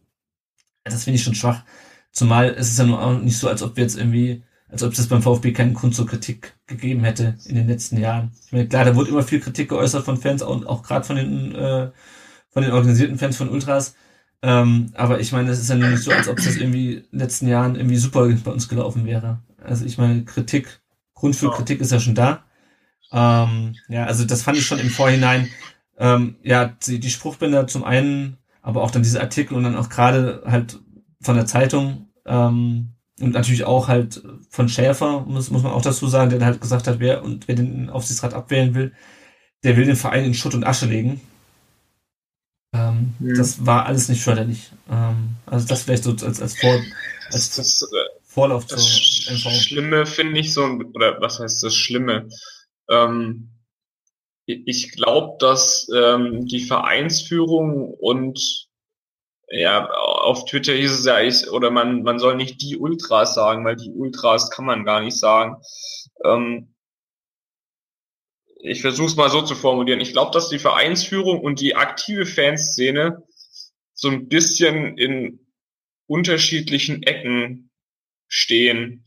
[0.83, 1.63] das finde ich schon schwach.
[2.11, 4.93] Zumal es ist ja nur auch nicht so, als ob wir jetzt irgendwie, als ob
[4.93, 8.31] es beim VfB keinen Grund zur Kritik gegeben hätte in den letzten Jahren.
[8.45, 11.15] Ich meine, klar, da wurde immer viel Kritik geäußert von Fans und auch gerade von
[11.15, 11.89] den äh,
[12.49, 13.95] von den organisierten Fans von Ultras.
[14.43, 17.05] Ähm, aber ich meine, es ist ja nur nicht so, als ob das irgendwie in
[17.11, 19.39] den letzten Jahren irgendwie super bei uns gelaufen wäre.
[19.65, 20.81] Also ich meine, Kritik,
[21.13, 22.43] Grund für Kritik ist ja schon da.
[23.11, 25.49] Ähm, ja, also das fand ich schon im Vorhinein.
[25.97, 29.89] Ähm, ja, die, die Spruchbänder zum einen, aber auch dann diese Artikel und dann auch
[29.89, 30.79] gerade halt
[31.21, 36.07] von der Zeitung ähm, und natürlich auch halt von Schäfer, muss, muss man auch dazu
[36.07, 38.93] sagen, der halt gesagt hat, wer und wer den Aufsichtsrat abwählen will,
[39.63, 41.21] der will den Verein in Schutt und Asche legen.
[42.73, 43.35] Ähm, mhm.
[43.35, 44.71] Das war alles nicht förderlich.
[44.89, 46.77] Ähm, also das vielleicht so als, als, Vor,
[47.31, 49.49] als das, äh, Vorlauf zur MV.
[49.49, 52.27] Schlimme finde ich so, oder was heißt das Schlimme?
[52.89, 53.51] Ähm,
[54.45, 58.67] ich glaube, dass ähm, die Vereinsführung und
[59.47, 63.63] ja, auf Twitter hieß es ja, ich, oder man, man soll nicht die Ultras sagen,
[63.63, 65.55] weil die Ultras kann man gar nicht sagen.
[66.25, 66.75] Ähm,
[68.57, 70.01] ich versuche es mal so zu formulieren.
[70.01, 73.23] Ich glaube, dass die Vereinsführung und die aktive Fanszene
[73.93, 75.39] so ein bisschen in
[76.07, 77.71] unterschiedlichen Ecken
[78.27, 79.05] stehen.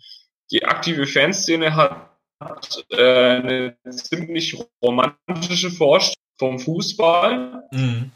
[0.51, 7.69] Die aktive Fanszene hat äh, eine ziemlich romantische Vorstellung vom Fußball.
[7.73, 8.12] Mhm.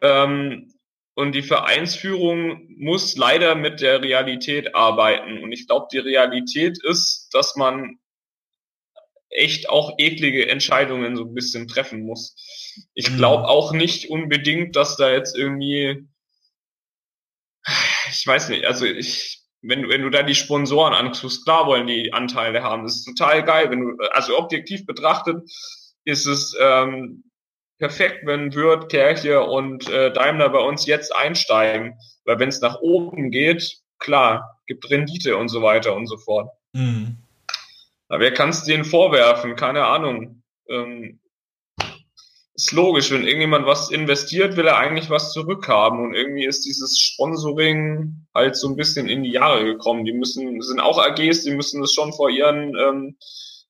[0.00, 0.72] Ähm,
[1.14, 5.42] und die Vereinsführung muss leider mit der Realität arbeiten.
[5.42, 7.98] Und ich glaube, die Realität ist, dass man
[9.28, 12.36] echt auch eklige Entscheidungen so ein bisschen treffen muss.
[12.94, 13.16] Ich mhm.
[13.16, 16.06] glaube auch nicht unbedingt, dass da jetzt irgendwie,
[18.12, 22.12] ich weiß nicht, also ich, wenn, wenn du da die Sponsoren anguckst, klar wollen die
[22.12, 23.70] Anteile haben, das ist total geil.
[23.70, 25.42] Wenn du, also objektiv betrachtet,
[26.04, 27.24] ist es ähm,
[27.78, 31.94] perfekt, wenn Würth, Kerche und äh, Daimler bei uns jetzt einsteigen.
[32.24, 36.50] Weil wenn es nach oben geht, klar, gibt Rendite und so weiter und so fort.
[36.72, 37.16] Mhm.
[38.08, 39.56] Aber wer kann es denen vorwerfen?
[39.56, 40.42] Keine Ahnung.
[40.68, 41.20] Ähm,
[42.54, 46.00] ist logisch, wenn irgendjemand was investiert, will er eigentlich was zurückhaben.
[46.00, 50.04] Und irgendwie ist dieses Sponsoring halt so ein bisschen in die Jahre gekommen.
[50.04, 53.16] Die müssen, sind auch AGs, die müssen das schon vor ihren ähm,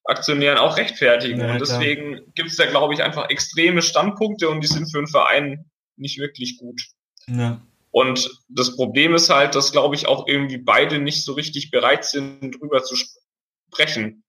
[0.04, 1.40] Aktionären auch rechtfertigen.
[1.40, 4.98] Ja, und deswegen gibt es da, glaube ich, einfach extreme Standpunkte und die sind für
[4.98, 6.82] einen Verein nicht wirklich gut.
[7.28, 7.62] Ja.
[7.92, 12.04] Und das Problem ist halt, dass, glaube ich, auch irgendwie beide nicht so richtig bereit
[12.04, 14.24] sind, drüber zu sprechen.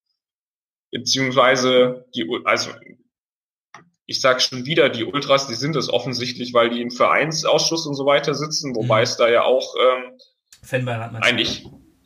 [0.92, 2.70] Beziehungsweise die, also
[4.06, 7.96] ich sage schon wieder, die Ultras, die sind es offensichtlich, weil die im Vereinsausschuss und
[7.96, 9.04] so weiter sitzen, wobei mhm.
[9.04, 10.18] es da ja auch ähm,
[10.62, 11.66] Fanbeirat eigentlich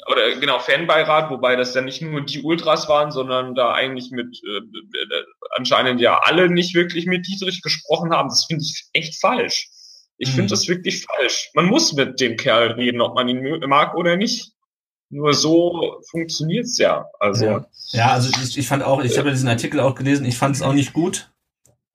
[0.10, 4.42] oder genau Fanbeirat, wobei das ja nicht nur die Ultras waren, sondern da eigentlich mit
[4.44, 5.24] äh, äh,
[5.58, 8.30] anscheinend ja alle nicht wirklich mit Dietrich gesprochen haben.
[8.30, 9.70] Das finde ich echt falsch.
[10.18, 10.34] Ich mhm.
[10.34, 11.50] finde das wirklich falsch.
[11.54, 14.54] Man muss mit dem Kerl reden, ob man ihn mag oder nicht.
[15.10, 17.06] Nur so funktioniert's ja.
[17.20, 20.26] Also ja, ja also ich, ich fand auch, ich habe ja diesen Artikel auch gelesen.
[20.26, 21.32] Ich fand es auch nicht gut,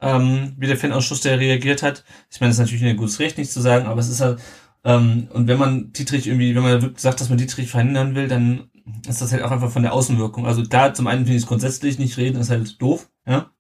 [0.03, 2.05] ähm, wie der Fanausschuss der reagiert hat.
[2.31, 4.41] Ich meine, das ist natürlich ein gutes Recht, nichts zu sagen, aber es ist halt
[4.85, 8.70] ähm, und wenn man Dietrich irgendwie, wenn man sagt, dass man Dietrich verhindern will, dann
[9.07, 10.47] ist das halt auch einfach von der Außenwirkung.
[10.47, 13.51] Also da zum einen finde ich es grundsätzlich nicht reden, ist halt doof, ja.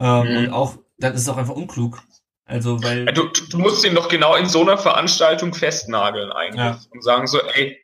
[0.00, 0.36] Ähm, mhm.
[0.38, 2.02] Und auch, dann ist es auch einfach unklug.
[2.46, 3.06] Also, weil.
[3.06, 6.80] Du, du musst ihn doch genau in so einer Veranstaltung festnageln eigentlich ja.
[6.90, 7.78] und sagen so, ey,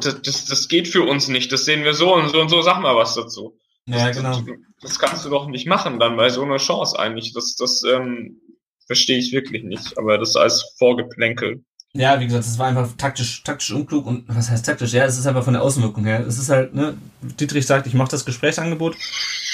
[0.00, 2.62] das, das, das geht für uns nicht, das sehen wir so und so und so,
[2.62, 3.58] sag mal was dazu.
[3.88, 4.42] Ja, genau.
[4.80, 7.32] Das, kannst du doch nicht machen dann bei so einer Chance eigentlich.
[7.32, 8.40] Das, das ähm,
[8.86, 11.64] verstehe ich wirklich nicht, aber das als Vorgeplänkel.
[11.94, 14.92] Ja, wie gesagt, es war einfach taktisch, taktisch unklug und was heißt taktisch?
[14.92, 16.24] Ja, es ist einfach von der Außenwirkung her.
[16.26, 18.94] Es ist halt, ne, Dietrich sagt, ich mache das Gesprächsangebot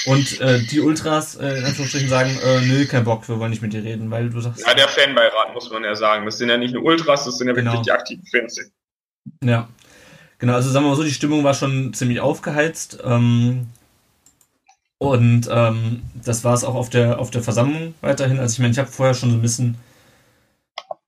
[0.05, 3.61] und äh, die Ultras äh, in Anführungsstrichen sagen, äh, nö, kein Bock, wir wollen nicht
[3.61, 4.65] mit dir reden, weil du sagst.
[4.67, 6.25] Ja, der Fanbeirat muss man ja sagen.
[6.25, 7.71] Das sind ja nicht nur Ultras, das sind ja genau.
[7.71, 8.59] wirklich die aktiven Fans.
[9.41, 9.69] Ja.
[10.37, 12.99] Genau, also sagen wir mal so, die Stimmung war schon ziemlich aufgeheizt.
[13.03, 13.67] Ähm,
[14.97, 18.39] und ähm, das war es auch auf der, auf der Versammlung weiterhin.
[18.39, 19.77] Also ich meine, ich habe vorher schon so ein bisschen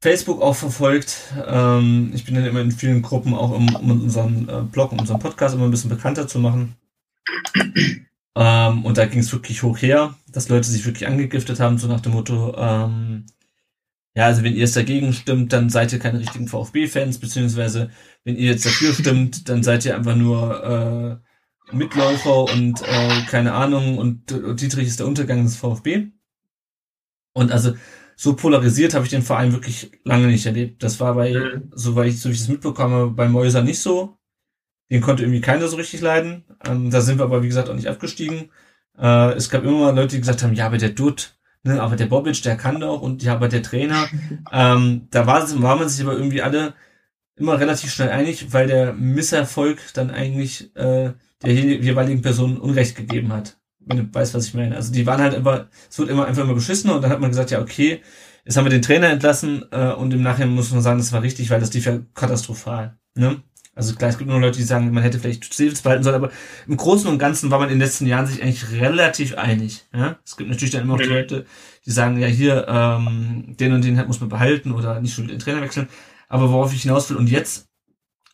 [0.01, 1.34] Facebook auch verfolgt.
[1.47, 4.99] Ähm, ich bin dann immer in vielen Gruppen auch um, um unseren äh, Blog, um
[4.99, 6.76] unseren Podcast immer ein bisschen bekannter zu machen.
[8.35, 11.88] Ähm, und da ging es wirklich hoch her, dass Leute sich wirklich angegiftet haben, so
[11.88, 13.26] nach dem Motto, ähm,
[14.15, 17.89] ja, also wenn ihr es dagegen stimmt, dann seid ihr keine richtigen VfB-Fans, beziehungsweise
[18.26, 21.26] wenn ihr jetzt dafür stimmt, dann seid ihr einfach nur äh,
[21.72, 26.07] Mitläufer und äh, keine Ahnung und, und Dietrich ist der Untergang des VfB.
[27.34, 27.73] Und also
[28.15, 30.81] so polarisiert habe ich den Verein wirklich lange nicht erlebt.
[30.81, 31.72] Das war bei, mhm.
[31.73, 34.18] so, weil ich, so wie ich es mitbekomme, bei Mäuser nicht so.
[34.89, 36.45] Den konnte irgendwie keiner so richtig leiden.
[36.65, 38.49] Ähm, da sind wir aber, wie gesagt, auch nicht abgestiegen.
[38.98, 41.95] Äh, es gab immer mal Leute, die gesagt haben, ja, aber der Dutt, ne, aber
[41.95, 44.07] der Bobic, der kann doch und ja, aber der Trainer.
[44.52, 46.73] ähm, da war, war man sich aber irgendwie alle
[47.35, 53.31] immer relativ schnell einig, weil der Misserfolg dann eigentlich äh, der jeweiligen Person Unrecht gegeben
[53.31, 53.57] hat.
[53.80, 54.76] Wenn du weißt, was ich meine.
[54.76, 57.30] Also die waren halt immer, es wird immer einfach immer beschissen und dann hat man
[57.30, 58.01] gesagt, ja, okay,
[58.43, 61.22] jetzt haben wir den Trainer entlassen äh, und im Nachhinein muss man sagen, das war
[61.22, 62.97] richtig, weil das lief ja katastrophal.
[63.15, 63.41] Ne?
[63.76, 66.31] Also klar, es gibt nur Leute, die sagen, man hätte vielleicht Stevens behalten sollen, aber
[66.68, 69.85] im Großen und Ganzen war man in den letzten Jahren sich eigentlich relativ einig.
[69.93, 70.18] Ja?
[70.26, 71.45] Es gibt natürlich dann immer auch die Leute,
[71.85, 75.38] die sagen, ja hier, ähm, den und den muss man behalten oder nicht schon den
[75.38, 75.88] Trainer wechseln.
[76.27, 77.68] Aber worauf ich hinaus will, und jetzt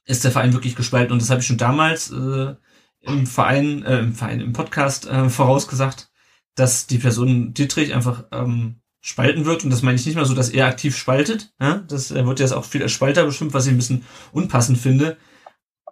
[0.05, 2.55] ist der Verein wirklich gespalten und das habe ich schon damals äh,
[3.03, 6.09] im Verein, äh, im Verein, im Podcast äh, vorausgesagt,
[6.55, 9.63] dass die Person Dietrich einfach ähm, spalten wird.
[9.63, 11.53] Und das meine ich nicht mal so, dass er aktiv spaltet.
[11.59, 11.83] Ja?
[11.87, 15.17] Das er wird jetzt auch viel als Spalter bestimmt, was ich ein bisschen unpassend finde,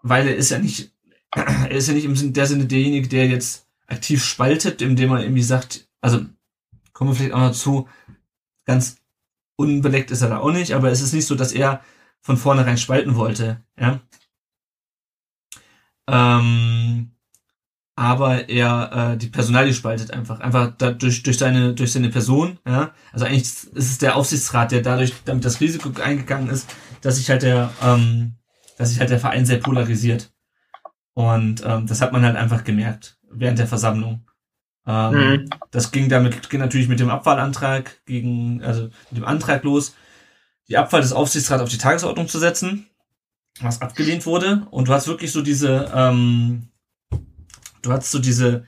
[0.02, 0.94] weil er ist ja nicht,
[1.32, 5.22] er ist ja nicht im Sinne der Sinne derjenige, der jetzt aktiv spaltet, indem er
[5.22, 6.22] irgendwie sagt, also
[6.94, 7.90] kommen wir vielleicht auch noch zu,
[8.66, 8.98] ganz
[9.58, 11.84] unbeleckt ist er da auch nicht, aber es ist nicht so, dass er
[12.22, 13.64] von vornherein spalten wollte.
[13.78, 14.00] Ja?
[16.12, 17.12] Ähm,
[17.96, 20.40] aber er äh, die Personalie spaltet einfach.
[20.40, 22.94] Einfach dadurch, durch seine, durch seine Person, ja.
[23.12, 27.30] Also eigentlich ist es der Aufsichtsrat, der dadurch damit das Risiko eingegangen ist, dass sich
[27.30, 28.36] halt der, ähm,
[28.78, 30.32] dass sich halt der Verein sehr polarisiert.
[31.14, 34.26] Und ähm, das hat man halt einfach gemerkt während der Versammlung.
[34.88, 35.50] Ähm, mhm.
[35.72, 39.96] Das ging damit ging natürlich mit dem Abwahlantrag gegen, also mit dem Antrag los,
[40.68, 42.88] die Abwahl des Aufsichtsrats auf die Tagesordnung zu setzen
[43.60, 44.68] was abgelehnt wurde.
[44.72, 46.69] Und du hast wirklich so diese, ähm,
[47.82, 48.65] du hast so diese,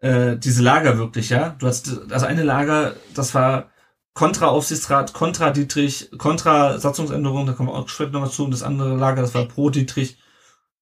[0.00, 1.56] äh, diese Lager wirklich, ja.
[1.58, 3.70] Du hast das eine Lager, das war
[4.14, 8.44] kontra Aufsichtsrat, kontra Dietrich, kontra Satzungsänderung, da kommen wir auch später noch zu.
[8.44, 10.18] Und das andere Lager, das war pro Dietrich,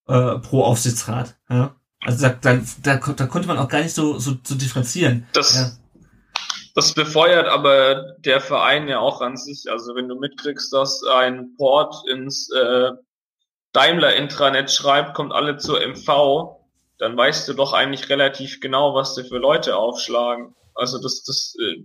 [0.08, 1.76] äh, pro Aufsichtsrat, ja.
[2.02, 5.26] Also da, da, da, da konnte man auch gar nicht so, so, so differenzieren.
[5.34, 5.70] Das, ja.
[6.74, 9.70] das befeuert aber der Verein ja auch an sich.
[9.70, 12.92] Also wenn du mitkriegst, dass ein Port ins äh,
[13.72, 16.56] Daimler-Intranet schreibt, kommt alle zur MV,
[16.98, 20.54] dann weißt du doch eigentlich relativ genau, was dir für Leute aufschlagen.
[20.74, 21.82] Also das, das äh,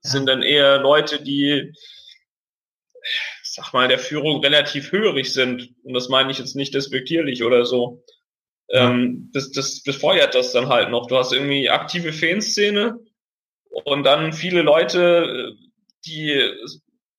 [0.00, 1.72] sind dann eher Leute, die,
[3.42, 5.74] sag mal, der Führung relativ hörig sind.
[5.82, 8.04] Und das meine ich jetzt nicht despektierlich oder so.
[8.70, 11.06] Ähm, das, das befeuert das dann halt noch.
[11.06, 12.98] Du hast irgendwie aktive Fanszene
[13.84, 15.54] und dann viele Leute,
[16.04, 16.52] die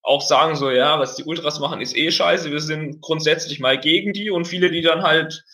[0.02, 3.78] auch sagen so, ja, was die Ultras machen, ist eh scheiße, wir sind grundsätzlich mal
[3.78, 5.44] gegen die und viele, die dann halt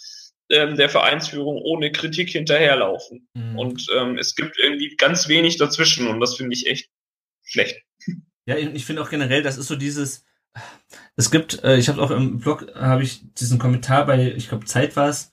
[0.51, 3.29] ähm, der Vereinsführung ohne Kritik hinterherlaufen.
[3.35, 3.59] Mhm.
[3.59, 6.91] Und ähm, es gibt irgendwie ganz wenig dazwischen und das finde ich echt
[7.43, 7.83] schlecht.
[8.47, 10.25] Ja, ich finde auch generell, das ist so dieses,
[11.17, 14.67] es gibt, äh, ich habe auch im Blog, habe ich diesen Kommentar bei, ich glaube,
[14.67, 15.33] Zeit war es,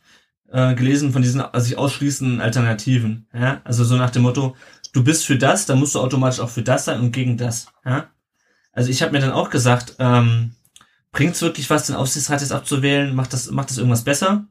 [0.51, 3.27] äh, gelesen von diesen also sich ausschließenden Alternativen.
[3.33, 3.61] Ja?
[3.63, 4.55] Also so nach dem Motto,
[4.93, 7.67] du bist für das, dann musst du automatisch auch für das sein und gegen das.
[7.85, 8.09] Ja?
[8.73, 10.55] Also ich habe mir dann auch gesagt, ähm,
[11.11, 13.15] bringt's wirklich was, den Aufsichtsrat jetzt abzuwählen?
[13.15, 14.47] Macht das, macht das irgendwas besser?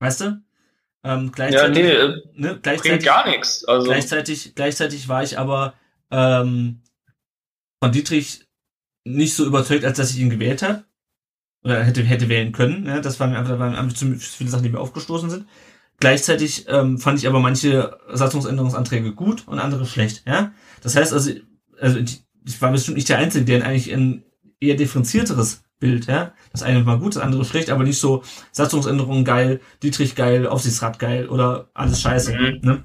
[0.00, 0.42] Weißt du?
[1.04, 3.64] Ähm, gleichzeitig, ja, nee, ne, gleichzeitig, gar nichts.
[3.64, 3.86] Also.
[3.86, 5.74] Gleichzeitig, gleichzeitig war ich aber
[6.10, 6.82] ähm,
[7.82, 8.48] von Dietrich
[9.04, 10.84] nicht so überzeugt, als dass ich ihn gewählt habe.
[11.62, 12.82] Oder hätte, hätte wählen können.
[12.82, 13.00] Ne?
[13.00, 15.46] Das waren mir einfach, waren einfach zu viele Sachen, die mir aufgestoßen sind.
[15.98, 20.24] Gleichzeitig ähm, fand ich aber manche Satzungsänderungsanträge gut und andere schlecht.
[20.26, 20.52] Ja,
[20.82, 21.32] das heißt also,
[21.80, 22.00] also
[22.44, 24.24] ich war bestimmt nicht der Einzige, der eigentlich ein
[24.60, 26.32] eher differenzierteres Bild, ja.
[26.52, 28.22] Das eine war gut, das andere schlecht, aber nicht so
[28.52, 32.34] Satzungsänderungen geil, Dietrich geil, Aufsichtsrat geil oder alles scheiße.
[32.34, 32.60] Mhm.
[32.62, 32.84] Ne?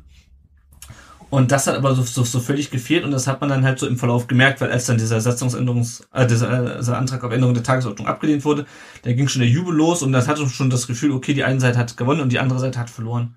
[1.30, 3.78] Und das hat aber so, so, so völlig gefehlt und das hat man dann halt
[3.78, 7.54] so im Verlauf gemerkt, weil als dann dieser Satzungsänderungs, äh, dieser, dieser Antrag auf Änderung
[7.54, 8.66] der Tagesordnung abgelehnt wurde,
[9.04, 11.60] da ging schon der Jubel los und das hatte schon das Gefühl, okay, die eine
[11.60, 13.36] Seite hat gewonnen und die andere Seite hat verloren.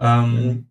[0.00, 0.67] Ähm, mhm.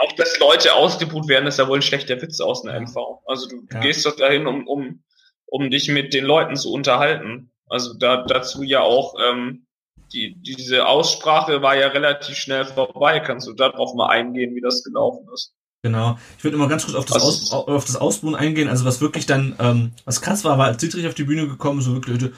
[0.00, 3.22] Auch dass Leute ausgebucht werden, ist ja wohl ein schlechter Witz aus einer MV.
[3.26, 3.80] Also du, ja.
[3.80, 5.02] gehst doch dahin, um, um,
[5.46, 7.50] um dich mit den Leuten zu unterhalten.
[7.68, 9.66] Also da dazu ja auch ähm,
[10.12, 13.20] die, diese Aussprache war ja relativ schnell vorbei.
[13.20, 15.52] Kannst du darauf mal eingehen, wie das gelaufen ist?
[15.82, 16.18] Genau.
[16.38, 18.68] Ich würde immer ganz kurz auf das, Aus, auf das Ausbuhen eingehen.
[18.68, 21.82] Also was wirklich dann, ähm, was krass war, war als Dietrich auf die Bühne gekommen,
[21.82, 22.34] so wirklich Leute,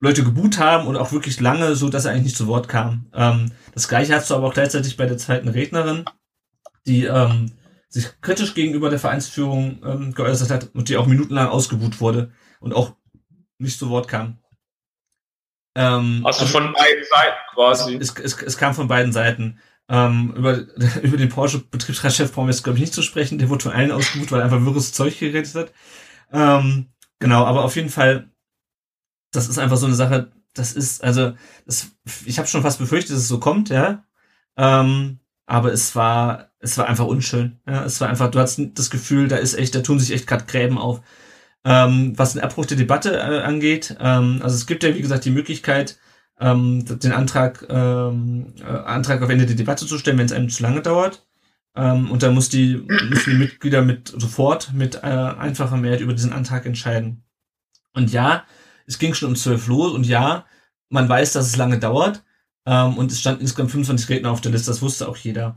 [0.00, 3.06] Leute geboot haben und auch wirklich lange, so dass er eigentlich nicht zu Wort kam.
[3.14, 6.04] Ähm, das gleiche hast du aber auch gleichzeitig bei der zweiten Rednerin,
[6.86, 7.52] die ähm,
[7.88, 12.74] sich kritisch gegenüber der Vereinsführung ähm, geäußert hat und die auch minutenlang ausgebuht wurde und
[12.74, 12.96] auch
[13.58, 14.38] nicht zu Wort kam.
[15.74, 17.96] Ähm, also von beiden Seiten quasi.
[17.96, 19.58] Es, es, es kam von beiden Seiten.
[19.88, 20.56] Ähm, über,
[21.02, 23.38] über den Porsche-Betriebsratschef brauchen wir jetzt, glaube ich, nicht zu sprechen.
[23.38, 25.72] Der wurde von allen ausgebucht, weil er einfach wirres Zeug geredet hat.
[26.32, 26.88] Ähm,
[27.18, 28.30] genau, aber auf jeden Fall,
[29.32, 31.34] das ist einfach so eine Sache, das ist, also,
[31.66, 31.92] das,
[32.26, 34.04] ich habe schon fast befürchtet, dass es so kommt, ja.
[34.56, 35.18] Ähm,
[35.52, 37.60] aber es war, es war einfach unschön.
[37.66, 40.26] Ja, es war einfach, du hast das Gefühl, da ist echt, da tun sich echt
[40.26, 41.02] gerade Gräben auf.
[41.62, 45.26] Ähm, was den Abbruch der Debatte äh, angeht, ähm, also es gibt ja, wie gesagt,
[45.26, 45.98] die Möglichkeit,
[46.40, 50.48] ähm, den Antrag, ähm, äh, Antrag auf Ende der Debatte zu stellen, wenn es einem
[50.48, 51.26] zu lange dauert.
[51.76, 52.76] Ähm, und dann muss die,
[53.10, 57.24] müssen die Mitglieder mit sofort mit äh, einfacher Mehrheit über diesen Antrag entscheiden.
[57.92, 58.44] Und ja,
[58.86, 60.46] es ging schon um zwölf los und ja,
[60.88, 62.24] man weiß, dass es lange dauert.
[62.66, 65.56] Ähm, und es stand insgesamt 25 Redner auf der Liste, das wusste auch jeder.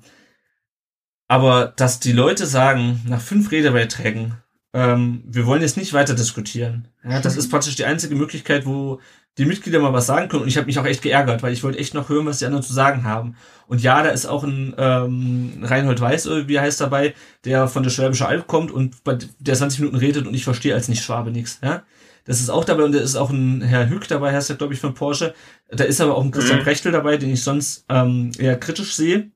[1.28, 4.36] Aber dass die Leute sagen, nach fünf Redebeiträgen,
[4.74, 6.90] ähm, wir wollen jetzt nicht weiter diskutieren.
[7.04, 9.00] Ja, das ist praktisch die einzige Möglichkeit, wo
[9.38, 10.44] die Mitglieder mal was sagen können.
[10.44, 12.46] Und ich habe mich auch echt geärgert, weil ich wollte echt noch hören, was die
[12.46, 13.36] anderen zu sagen haben.
[13.68, 17.90] Und ja, da ist auch ein ähm, Reinhold Weiß, wie heißt dabei, der von der
[17.90, 21.32] Schwäbische Alb kommt und bei der 20 Minuten redet und ich verstehe als nicht Schwabe
[21.32, 21.60] nichts.
[21.64, 21.84] Ja?
[22.26, 24.74] Das ist auch dabei und da ist auch ein Herr Hück dabei, heißt er, glaube
[24.74, 25.34] ich, von Porsche.
[25.70, 26.64] Da ist aber auch ein Christian mhm.
[26.64, 29.32] Brechtel dabei, den ich sonst ähm, eher kritisch sehe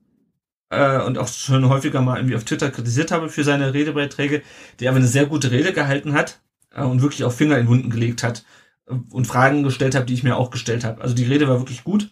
[0.70, 4.42] äh, und auch schon häufiger mal irgendwie auf Twitter kritisiert habe für seine Redebeiträge,
[4.80, 6.40] der aber eine sehr gute Rede gehalten hat
[6.74, 8.44] äh, und wirklich auch Finger in Wunden gelegt hat
[9.10, 11.00] und Fragen gestellt habe, die ich mir auch gestellt habe.
[11.00, 12.10] Also die Rede war wirklich gut.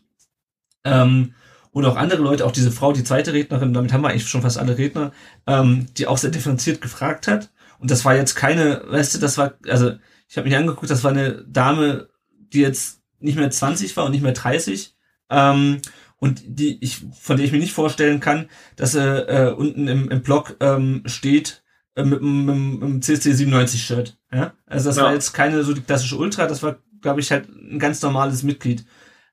[0.85, 1.35] Ähm,
[1.71, 4.43] und auch andere Leute, auch diese Frau, die zweite Rednerin, damit haben wir eigentlich schon
[4.43, 5.13] fast alle Redner,
[5.47, 7.51] ähm, die auch sehr differenziert gefragt hat.
[7.79, 9.93] Und das war jetzt keine, weißt du, das war, also
[10.29, 14.13] ich habe mich angeguckt, das war eine Dame, die jetzt nicht mehr 20 war und
[14.13, 14.95] nicht mehr 30.
[15.31, 15.81] Ähm,
[16.19, 20.11] und die ich, von der ich mir nicht vorstellen kann, dass er äh, unten im,
[20.11, 21.63] im Blog ähm, steht,
[21.95, 24.19] äh, mit, dem CSC 97 Shirt.
[24.33, 24.53] Ja?
[24.67, 25.05] Also das ja.
[25.05, 28.43] war jetzt keine so die klassische Ultra, das war, glaube ich, halt ein ganz normales
[28.43, 28.85] Mitglied.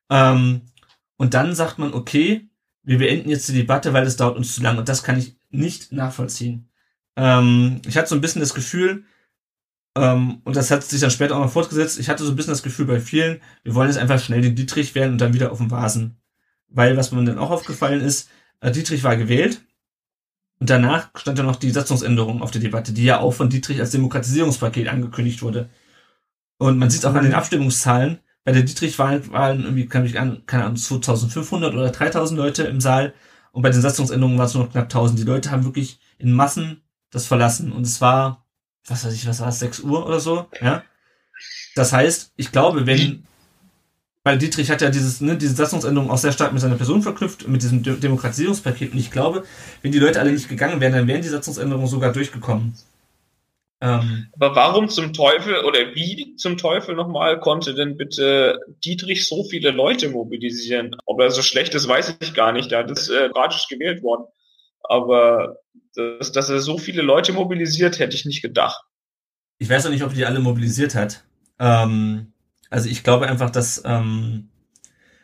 [0.09, 0.61] Ähm,
[1.17, 2.47] und dann sagt man, okay,
[2.83, 4.77] wir beenden jetzt die Debatte, weil es dauert uns zu lang.
[4.77, 6.69] Und das kann ich nicht nachvollziehen.
[7.15, 9.05] Ähm, ich hatte so ein bisschen das Gefühl,
[9.95, 12.53] ähm, und das hat sich dann später auch noch fortgesetzt, ich hatte so ein bisschen
[12.53, 15.51] das Gefühl bei vielen, wir wollen jetzt einfach schnell den Dietrich werden und dann wieder
[15.51, 16.17] auf dem Vasen.
[16.69, 18.29] Weil, was mir dann auch aufgefallen ist,
[18.61, 19.61] äh, Dietrich war gewählt
[20.59, 23.79] Und danach stand ja noch die Satzungsänderung auf der Debatte, die ja auch von Dietrich
[23.79, 25.69] als Demokratisierungspaket angekündigt wurde.
[26.57, 28.19] Und man sieht es auch an den Abstimmungszahlen.
[28.43, 32.79] Bei der Dietrich-Wahl waren irgendwie, kann ich an, keine Ahnung, 2500 oder 3000 Leute im
[32.81, 33.13] Saal.
[33.51, 35.19] Und bei den Satzungsänderungen waren es nur noch knapp 1000.
[35.19, 37.71] Die Leute haben wirklich in Massen das verlassen.
[37.71, 38.44] Und es war,
[38.87, 40.83] was weiß ich, was war es, 6 Uhr oder so, ja.
[41.75, 43.25] Das heißt, ich glaube, wenn,
[44.23, 47.47] weil Dietrich hat ja dieses, ne, diese Satzungsänderung auch sehr stark mit seiner Person verknüpft,
[47.47, 48.93] mit diesem De Demokratisierungspaket.
[48.93, 49.43] Und ich glaube,
[49.81, 52.73] wenn die Leute alle nicht gegangen wären, dann wären die Satzungsänderungen sogar durchgekommen.
[53.81, 59.43] Ähm, Aber warum zum Teufel oder wie zum Teufel nochmal konnte denn bitte Dietrich so
[59.43, 60.95] viele Leute mobilisieren?
[61.05, 62.71] Ob er so schlecht ist, weiß ich gar nicht.
[62.71, 63.29] Da ist äh,
[63.69, 64.25] gewählt worden.
[64.81, 65.57] Aber
[65.95, 68.83] dass, dass er so viele Leute mobilisiert, hätte ich nicht gedacht.
[69.57, 71.23] Ich weiß auch nicht, ob die alle mobilisiert hat.
[71.59, 72.33] Ähm,
[72.69, 74.49] also ich glaube einfach, dass, ähm,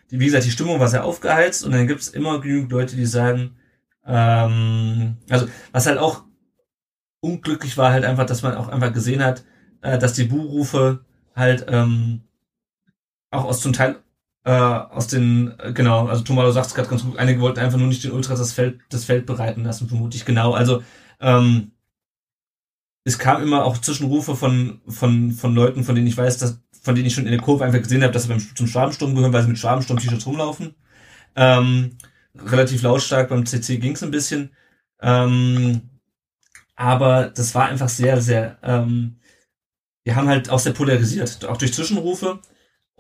[0.09, 2.95] die, wie gesagt, die Stimmung war sehr aufgeheizt und dann gibt es immer genügend Leute,
[2.95, 3.57] die sagen,
[4.05, 6.23] ähm, also was halt auch
[7.21, 9.43] unglücklich war halt einfach, dass man auch einfach gesehen hat,
[9.81, 12.21] äh, dass die Buhrufe halt ähm,
[13.29, 13.97] auch aus zum Teil
[14.43, 17.77] äh, aus den, äh, genau, also Tomalo sagt es gerade ganz gut, einige wollten einfach
[17.77, 20.53] nur nicht den Ultras das Feld, das Feld bereiten lassen, vermutlich genau.
[20.53, 20.83] Also
[21.19, 21.71] ähm,
[23.03, 26.95] es kam immer auch Zwischenrufe von, von, von Leuten, von denen ich weiß, dass, von
[26.95, 29.33] denen ich schon in der Kurve einfach gesehen habe, dass sie beim, zum Schwabensturm gehören,
[29.33, 30.75] weil sie mit Schwabensturm-T-Shirts rumlaufen.
[31.35, 31.97] Ähm,
[32.35, 34.51] relativ lautstark, beim CC ging es ein bisschen.
[35.01, 35.81] Ähm,
[36.75, 39.19] aber das war einfach sehr, sehr, ähm,
[40.03, 42.39] wir haben halt auch sehr polarisiert, auch durch Zwischenrufe.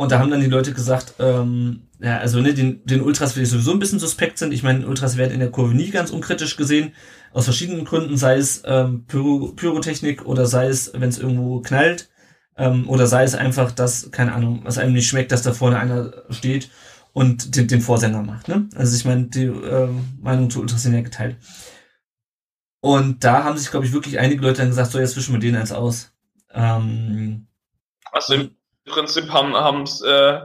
[0.01, 3.47] Und da haben dann die Leute gesagt, ähm, ja, also ne, den, den Ultras ich
[3.47, 4.51] sowieso ein bisschen suspekt sind.
[4.51, 6.95] Ich meine, Ultras werden in der Kurve nie ganz unkritisch gesehen,
[7.33, 12.09] aus verschiedenen Gründen, sei es ähm, Pyro, Pyrotechnik oder sei es, wenn es irgendwo knallt,
[12.57, 15.77] ähm, oder sei es einfach, dass, keine Ahnung, was einem nicht schmeckt, dass da vorne
[15.77, 16.71] einer steht
[17.13, 18.47] und den, den Vorsänger macht.
[18.47, 18.69] Ne?
[18.73, 19.87] Also ich meine, die äh,
[20.19, 21.37] Meinung zu Ultras sind ja geteilt.
[22.79, 25.39] Und da haben sich, glaube ich, wirklich einige Leute dann gesagt, so jetzt wischen wir
[25.39, 26.11] den eins aus.
[26.55, 27.45] Ähm,
[28.11, 28.55] also im
[28.91, 30.41] Prinzip haben haben's, äh,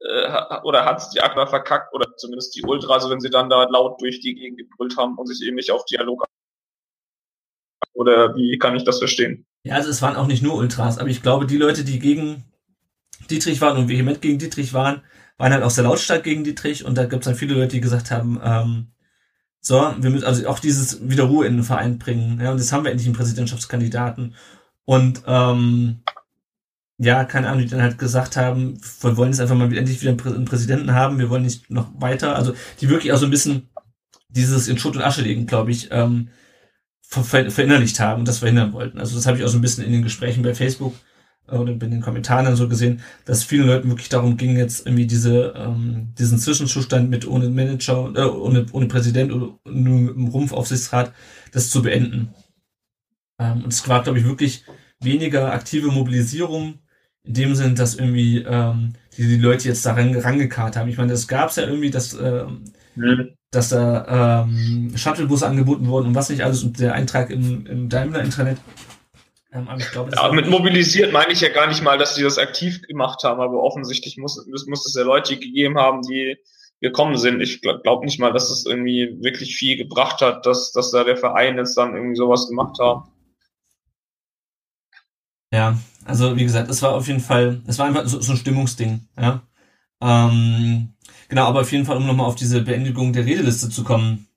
[0.00, 3.64] äh, oder hat's die Aqua verkackt oder zumindest die Ultra, also wenn sie dann da
[3.64, 6.24] laut durch die Gegend gebrüllt haben und sich eben nicht auf Dialog
[7.92, 9.46] oder wie kann ich das verstehen?
[9.62, 12.44] Ja, also es waren auch nicht nur Ultras, aber ich glaube, die Leute, die gegen
[13.28, 15.02] Dietrich waren und vehement gegen Dietrich waren,
[15.36, 17.80] waren halt auch sehr lautstark gegen Dietrich und da gibt es dann viele Leute, die
[17.80, 18.92] gesagt haben, ähm,
[19.60, 22.40] so, wir müssen also auch dieses wieder Ruhe in den Verein bringen.
[22.40, 24.34] Ja, und jetzt haben wir endlich einen Präsidentschaftskandidaten.
[24.90, 26.00] Und ähm,
[26.98, 30.10] ja, keine Ahnung, die dann halt gesagt haben, wir wollen jetzt einfach mal endlich wieder
[30.10, 32.34] einen Präsidenten haben, wir wollen nicht noch weiter.
[32.34, 33.68] Also die wirklich auch so ein bisschen
[34.30, 36.30] dieses in Schutt und Asche legen, glaube ich, ähm,
[37.02, 38.98] ver verinnerlicht haben und das verhindern wollten.
[38.98, 40.94] Also das habe ich auch so ein bisschen in den Gesprächen bei Facebook
[41.46, 45.06] oder in den Kommentaren dann so gesehen, dass vielen Leuten wirklich darum ging, jetzt irgendwie
[45.06, 50.26] diese, ähm, diesen Zwischenzustand mit ohne Manager, äh, ohne, ohne Präsident oder nur mit dem
[50.26, 51.12] Rumpfaufsichtsrat,
[51.52, 52.34] das zu beenden.
[53.38, 54.64] Ähm, und es war, glaube ich, wirklich
[55.00, 56.80] weniger aktive Mobilisierung
[57.24, 60.88] in dem Sinn, dass irgendwie ähm, die, die Leute jetzt da rangekarrt haben.
[60.88, 62.64] Ich meine, das gab es ja irgendwie, dass, ähm,
[62.94, 63.34] mhm.
[63.50, 67.88] dass da ähm, Shuttlebusse angeboten wurden und was nicht alles und der Eintrag im, im
[67.88, 68.58] Daimler-Intranet
[69.52, 72.82] ähm, glaube, ja, mit mobilisiert meine ich ja gar nicht mal, dass sie das aktiv
[72.82, 76.36] gemacht haben, aber offensichtlich muss, muss es ja Leute gegeben haben, die
[76.80, 77.40] gekommen sind.
[77.40, 81.02] Ich glaube glaub nicht mal, dass es irgendwie wirklich viel gebracht hat, dass, dass da
[81.02, 83.04] der Verein jetzt dann irgendwie sowas gemacht hat.
[85.52, 88.38] Ja, also wie gesagt, es war auf jeden Fall, es war einfach so, so ein
[88.38, 89.42] Stimmungsding, ja.
[90.00, 90.94] Ähm,
[91.28, 94.28] genau, aber auf jeden Fall, um nochmal auf diese Beendigung der Redeliste zu kommen.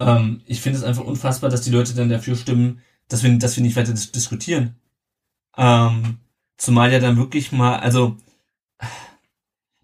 [0.00, 3.56] Ähm, ich finde es einfach unfassbar, dass die Leute dann dafür stimmen, dass wir, dass
[3.56, 4.76] wir nicht weiter dis diskutieren.
[5.56, 6.18] Ähm,
[6.58, 8.16] zumal ja dann wirklich mal, also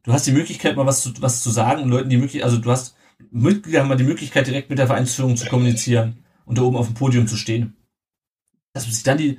[0.05, 2.70] du hast die Möglichkeit, mal was zu, was zu sagen Leuten die Möglichkeit, also du
[2.70, 2.97] hast
[3.31, 6.86] Mitglieder haben mal die Möglichkeit, direkt mit der Vereinsführung zu kommunizieren und da oben auf
[6.86, 7.77] dem Podium zu stehen.
[8.73, 9.39] Dass sich dann die,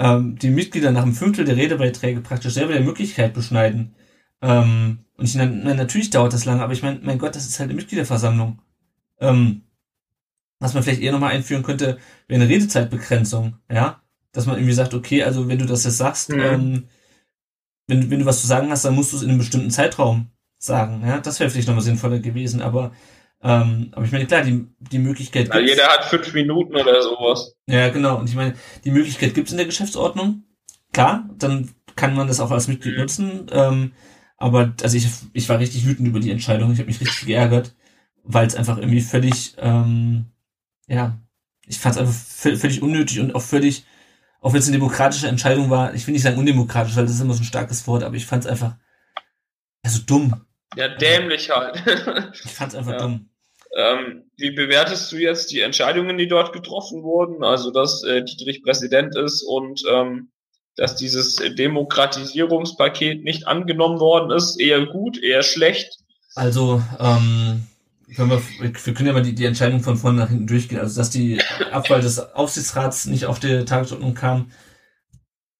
[0.00, 3.94] ähm, die Mitglieder nach einem Fünftel der Redebeiträge praktisch selber der Möglichkeit beschneiden.
[4.40, 7.60] Ähm, und ich, na, natürlich dauert das lange, aber ich meine, mein Gott, das ist
[7.60, 8.62] halt eine Mitgliederversammlung.
[9.20, 9.62] Ähm,
[10.58, 11.98] was man vielleicht eher nochmal einführen könnte,
[12.28, 14.02] wäre eine Redezeitbegrenzung, ja.
[14.32, 16.40] Dass man irgendwie sagt, okay, also wenn du das jetzt sagst, mhm.
[16.40, 16.84] ähm,
[17.86, 20.30] wenn, wenn du was zu sagen hast, dann musst du es in einem bestimmten Zeitraum
[20.56, 21.20] sagen, ja.
[21.20, 22.92] Das wäre vielleicht nochmal sinnvoller gewesen, aber
[23.42, 27.56] ähm, aber ich meine, klar, die, die Möglichkeit gibt Jeder hat fünf Minuten oder sowas.
[27.66, 28.18] Ja, genau.
[28.18, 28.54] Und ich meine,
[28.84, 30.44] die Möglichkeit gibt es in der Geschäftsordnung.
[30.92, 33.00] Klar, dann kann man das auch als Mitglied mhm.
[33.00, 33.46] nutzen.
[33.52, 33.92] Ähm,
[34.36, 36.72] aber also ich, ich war richtig wütend über die Entscheidung.
[36.72, 37.74] Ich habe mich richtig geärgert,
[38.24, 40.26] weil es einfach irgendwie völlig ähm,
[40.90, 41.16] ja,
[41.66, 43.86] ich fand es einfach völlig unnötig und auch völlig,
[44.40, 47.20] auch wenn es eine demokratische Entscheidung war, ich will nicht sagen undemokratisch, weil das ist
[47.20, 48.74] immer so ein starkes Wort, aber ich fand es einfach,
[49.82, 50.44] also dumm.
[50.76, 51.76] Ja, dämlich halt.
[52.44, 52.98] ich fand es einfach ja.
[52.98, 53.29] dumm.
[53.76, 57.44] Ähm, wie bewertest du jetzt die Entscheidungen, die dort getroffen wurden?
[57.44, 60.30] Also, dass äh, Dietrich Präsident ist und ähm,
[60.76, 64.58] dass dieses Demokratisierungspaket nicht angenommen worden ist.
[64.58, 65.98] Eher gut, eher schlecht.
[66.34, 67.66] Also, ähm,
[68.16, 70.80] können wir, wir können ja mal die, die Entscheidung von vorne nach hinten durchgehen.
[70.80, 71.40] Also, dass die
[71.70, 74.50] Abwahl des Aufsichtsrats nicht auf die Tagesordnung kam,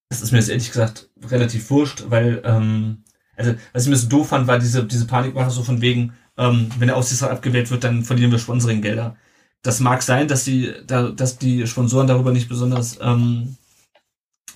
[0.09, 3.05] das ist mir jetzt ehrlich gesagt relativ wurscht, weil, ähm,
[3.37, 6.71] also, was ich mir so doof fand, war diese, diese Panikmache so von wegen, ähm,
[6.79, 9.15] wenn der Aufsichtsrat abgewählt wird, dann verlieren wir Sponsoringgelder.
[9.63, 13.59] Das mag sein, dass die, da, dass die Sponsoren darüber nicht besonders ähm,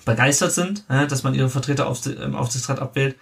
[0.06, 3.16] begeistert sind, ja, dass man ihre Vertreter auf, im Aufsichtsrat abwählt.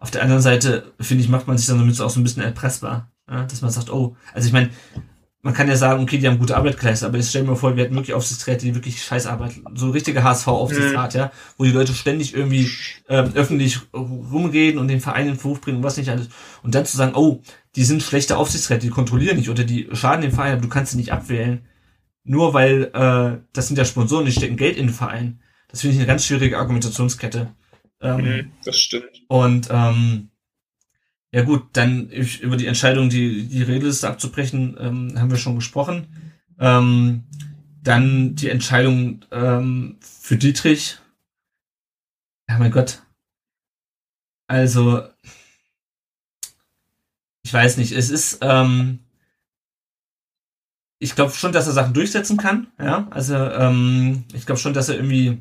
[0.00, 2.42] Auf der anderen Seite, finde ich, macht man sich dann damit auch so ein bisschen
[2.42, 3.10] erpressbar.
[3.30, 4.70] Ja, dass man sagt, oh, also ich meine,
[5.42, 7.76] man kann ja sagen, okay, die haben gute Arbeit geleistet, aber jetzt stellen wir vor,
[7.76, 9.64] wir hätten wirklich Aufsichtsräte, die wirklich scheiß arbeiten.
[9.74, 11.20] So richtige HSV-Aufsichtsrat, mhm.
[11.20, 12.68] ja, wo die Leute ständig irgendwie
[13.08, 16.28] ähm, öffentlich rumreden und den Verein in Verruf bringen und was nicht alles.
[16.62, 17.40] Und dann zu sagen, oh,
[17.78, 20.90] die sind schlechte Aufsichtsräte, die kontrollieren nicht oder die schaden dem Verein, aber du kannst
[20.90, 21.64] sie nicht abwählen.
[22.24, 25.40] Nur weil äh, das sind ja Sponsoren, die stecken Geld in den Verein.
[25.68, 27.54] Das finde ich eine ganz schwierige Argumentationskette.
[28.00, 29.22] Ähm, mhm, das stimmt.
[29.28, 30.30] Und ähm,
[31.30, 36.08] ja gut, dann über die Entscheidung, die, die Redeliste abzubrechen, ähm, haben wir schon gesprochen.
[36.58, 37.26] Ähm,
[37.80, 40.98] dann die Entscheidung ähm, für Dietrich.
[42.48, 43.04] Ja, mein Gott.
[44.48, 45.04] Also,
[47.48, 48.98] ich weiß nicht, es ist, ähm,
[50.98, 53.08] ich glaube schon, dass er Sachen durchsetzen kann, ja.
[53.10, 55.40] Also, ähm, ich glaube schon, dass er irgendwie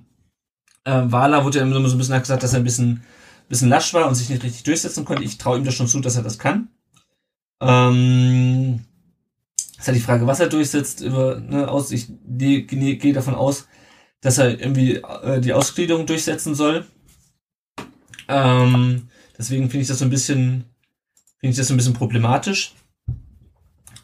[0.85, 3.03] äh, Wala wurde ja immer so ein bisschen gesagt, dass er ein bisschen
[3.49, 5.23] bisschen lasch war und sich nicht richtig durchsetzen konnte.
[5.23, 6.69] Ich traue ihm das schon zu, dass er das kann.
[7.59, 8.85] Ähm,
[9.77, 11.01] ist halt die Frage, was er durchsetzt.
[11.01, 13.67] Über, ne, aus, ich gehe davon aus,
[14.21, 16.85] dass er irgendwie äh, die Ausgliederung durchsetzen soll.
[18.29, 20.65] Ähm, deswegen finde ich das so ein bisschen,
[21.39, 22.73] finde ich das so ein bisschen problematisch.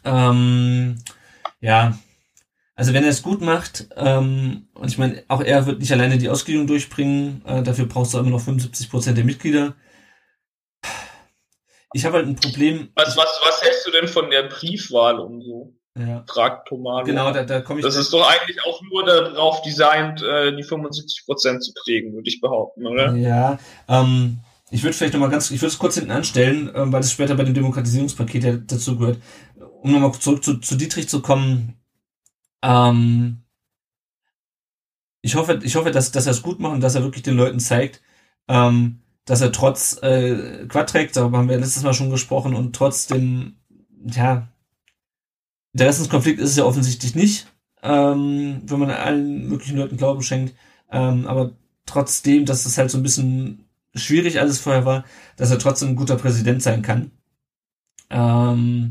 [0.04, 0.98] Ähm,
[1.60, 1.98] ja,
[2.76, 6.18] also wenn er es gut macht, ähm, und ich meine, auch er wird nicht alleine
[6.18, 9.74] die Ausgliederung durchbringen, äh, dafür brauchst du immer noch 75 Prozent der Mitglieder.
[11.92, 12.90] Ich habe halt ein Problem.
[12.96, 15.74] Was, was, was hältst du denn von der Briefwahl und so?
[15.96, 16.24] Ja.
[16.28, 17.04] Fragt Tomano.
[17.04, 17.86] Genau, da, da komme ich.
[17.86, 22.28] Das ist doch eigentlich auch nur darauf designt, äh, die 75 Prozent zu kriegen, würde
[22.28, 23.14] ich behaupten, oder?
[23.14, 24.40] Ja, ähm,
[24.74, 27.36] ich würde vielleicht nochmal ganz, ich würde es kurz hinten anstellen, ähm, weil es später
[27.36, 29.20] bei dem Demokratisierungspaket ja dazu gehört.
[29.82, 31.74] Um nochmal zurück zu, zu Dietrich zu kommen,
[32.60, 33.44] ähm,
[35.22, 37.36] ich hoffe, ich hoffe, dass, dass er es gut macht und dass er wirklich den
[37.36, 38.02] Leuten zeigt,
[38.48, 43.58] ähm, dass er trotz äh, Quadreck, darüber haben wir letztes Mal schon gesprochen, und trotzdem,
[44.04, 44.48] ja,
[45.72, 47.46] Interessenskonflikt ist es ja offensichtlich nicht,
[47.82, 50.56] ähm, wenn man allen möglichen Leuten Glauben schenkt,
[50.90, 51.52] ähm, aber
[51.86, 53.63] trotzdem, dass es halt so ein bisschen
[53.94, 55.04] schwierig alles vorher war,
[55.36, 57.10] dass er trotzdem ein guter Präsident sein kann.
[58.10, 58.90] Ähm,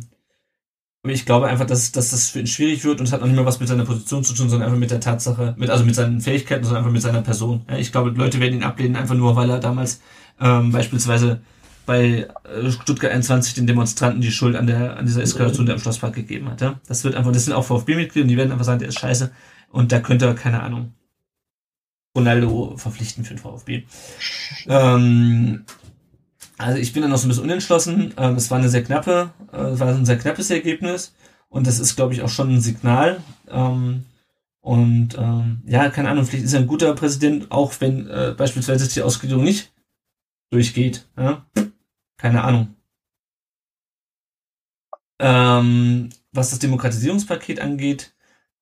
[1.06, 3.36] ich glaube einfach, dass, dass das für ihn schwierig wird und es hat noch nicht
[3.36, 5.96] mehr was mit seiner Position zu tun, sondern einfach mit der Tatsache, mit, also mit
[5.96, 7.66] seinen Fähigkeiten, sondern einfach mit seiner Person.
[7.70, 10.02] Ja, ich glaube, Leute werden ihn ablehnen, einfach nur, weil er damals
[10.40, 11.42] ähm, beispielsweise
[11.86, 15.82] bei äh, Stuttgart 21 den Demonstranten die Schuld an der an dieser Eskalation der im
[15.82, 16.62] Schlosspark gegeben hat.
[16.62, 16.80] Ja?
[16.88, 19.32] Das wird einfach, das sind auch VfB-Mitglieder, die werden einfach sagen, der ist scheiße
[19.72, 20.94] und da könnte er, keine Ahnung,
[22.16, 23.84] Ronaldo verpflichten für den VfB.
[24.68, 25.66] Ähm,
[26.58, 28.14] also ich bin da noch so ein bisschen unentschlossen.
[28.18, 31.16] Ähm, es war eine sehr knappe, äh, es war ein sehr knappes Ergebnis.
[31.50, 33.22] Und das ist, glaube ich, auch schon ein Signal.
[33.50, 34.06] Ähm,
[34.62, 38.88] und ähm, ja, keine Ahnung, vielleicht ist er ein guter Präsident, auch wenn äh, beispielsweise
[38.88, 39.74] die Ausgliederung nicht
[40.52, 41.06] durchgeht.
[41.18, 41.46] Ja?
[42.18, 42.76] Keine Ahnung.
[45.20, 48.14] Ähm, was das Demokratisierungspaket angeht,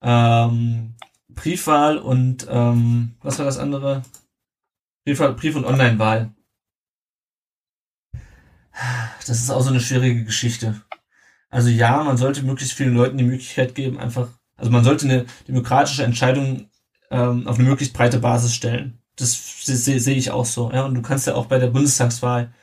[0.02, 0.94] ähm,
[1.34, 4.02] Briefwahl und ähm, was war das andere?
[5.04, 6.32] Briefwahl, Brief- und Online-Wahl.
[9.26, 10.80] Das ist auch so eine schwierige Geschichte.
[11.50, 15.26] Also ja, man sollte möglichst vielen Leuten die Möglichkeit geben, einfach, also man sollte eine
[15.46, 16.70] demokratische Entscheidung
[17.10, 18.98] ähm, auf eine möglichst breite Basis stellen.
[19.16, 20.72] Das sehe seh ich auch so.
[20.72, 22.54] Ja, und du kannst ja auch bei der Bundestagswahl,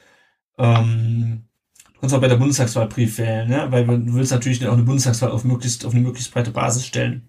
[0.57, 1.45] ähm,
[1.93, 4.83] du kannst auch bei der Bundestagswahl Brief wählen, ja, weil du willst natürlich auch eine
[4.83, 7.28] Bundestagswahl auf möglichst auf eine möglichst breite Basis stellen.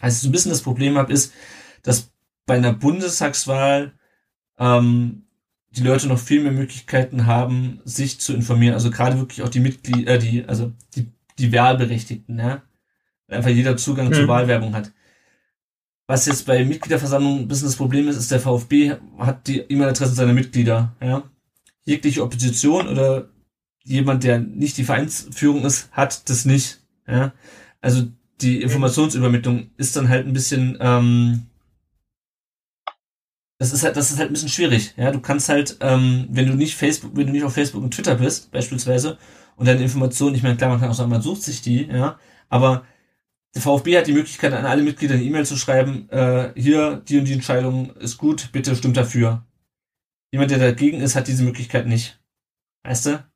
[0.00, 1.32] Also so ein bisschen das Problem habe, ist,
[1.82, 2.10] dass
[2.46, 3.92] bei einer Bundestagswahl
[4.58, 5.22] ähm,
[5.70, 8.74] die Leute noch viel mehr Möglichkeiten haben, sich zu informieren.
[8.74, 12.62] Also gerade wirklich auch die Mitglieder, äh, die, also die, die Wahlberechtigten, ja.
[13.28, 14.14] Weil einfach jeder Zugang mhm.
[14.14, 14.90] zur Wahlwerbung hat.
[16.06, 20.16] Was jetzt bei Mitgliederversammlungen ein bisschen das Problem ist, ist der VfB hat die E-Mail-Adressen
[20.16, 21.22] seiner Mitglieder, ja.
[21.84, 23.28] Jegliche Opposition oder
[23.84, 27.32] jemand, der nicht die Vereinsführung ist, hat das nicht, ja.
[27.80, 28.08] Also
[28.42, 31.46] die Informationsübermittlung ist dann halt ein bisschen, ähm,
[33.58, 34.94] das ist halt, das ist halt ein bisschen schwierig.
[34.96, 37.92] Ja, du kannst halt, ähm, wenn du nicht Facebook, wenn du nicht auf Facebook und
[37.92, 39.18] Twitter bist, beispielsweise,
[39.56, 42.18] und deine Informationen, ich meine, klar, man kann auch sagen, man sucht sich die, ja,
[42.48, 42.86] aber
[43.54, 47.18] der VfB hat die Möglichkeit, an alle Mitglieder eine E-Mail zu schreiben, äh, hier, die
[47.18, 49.44] und die Entscheidung ist gut, bitte stimmt dafür.
[50.32, 52.20] Jemand, der dagegen ist, hat diese Möglichkeit nicht.
[52.84, 53.29] Weißt du?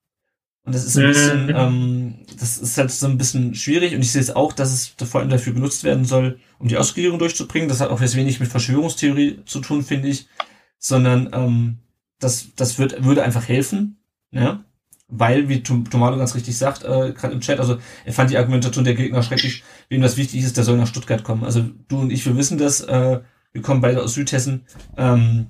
[0.64, 1.54] Und das ist ein bisschen, Mhm.
[1.56, 5.08] ähm, das ist halt so ein bisschen schwierig und ich sehe es auch, dass es
[5.08, 7.68] vor allem dafür genutzt werden soll, um die Ausgliederung durchzubringen.
[7.68, 10.26] Das hat auch jetzt wenig mit Verschwörungstheorie zu tun, finde ich,
[10.78, 11.78] sondern ähm,
[12.18, 13.98] das, das wird, würde einfach helfen,
[14.30, 14.64] ja?
[15.08, 17.76] weil, wie Tom- Tomalo ganz richtig sagt, äh, gerade im Chat, also
[18.06, 21.22] er fand die Argumentation der Gegner schrecklich, wem das wichtig ist, der soll nach Stuttgart
[21.24, 21.44] kommen.
[21.44, 23.20] Also du und ich, wir wissen das, äh,
[23.52, 24.64] wir kommen beide aus Südhessen,
[24.96, 25.48] ähm,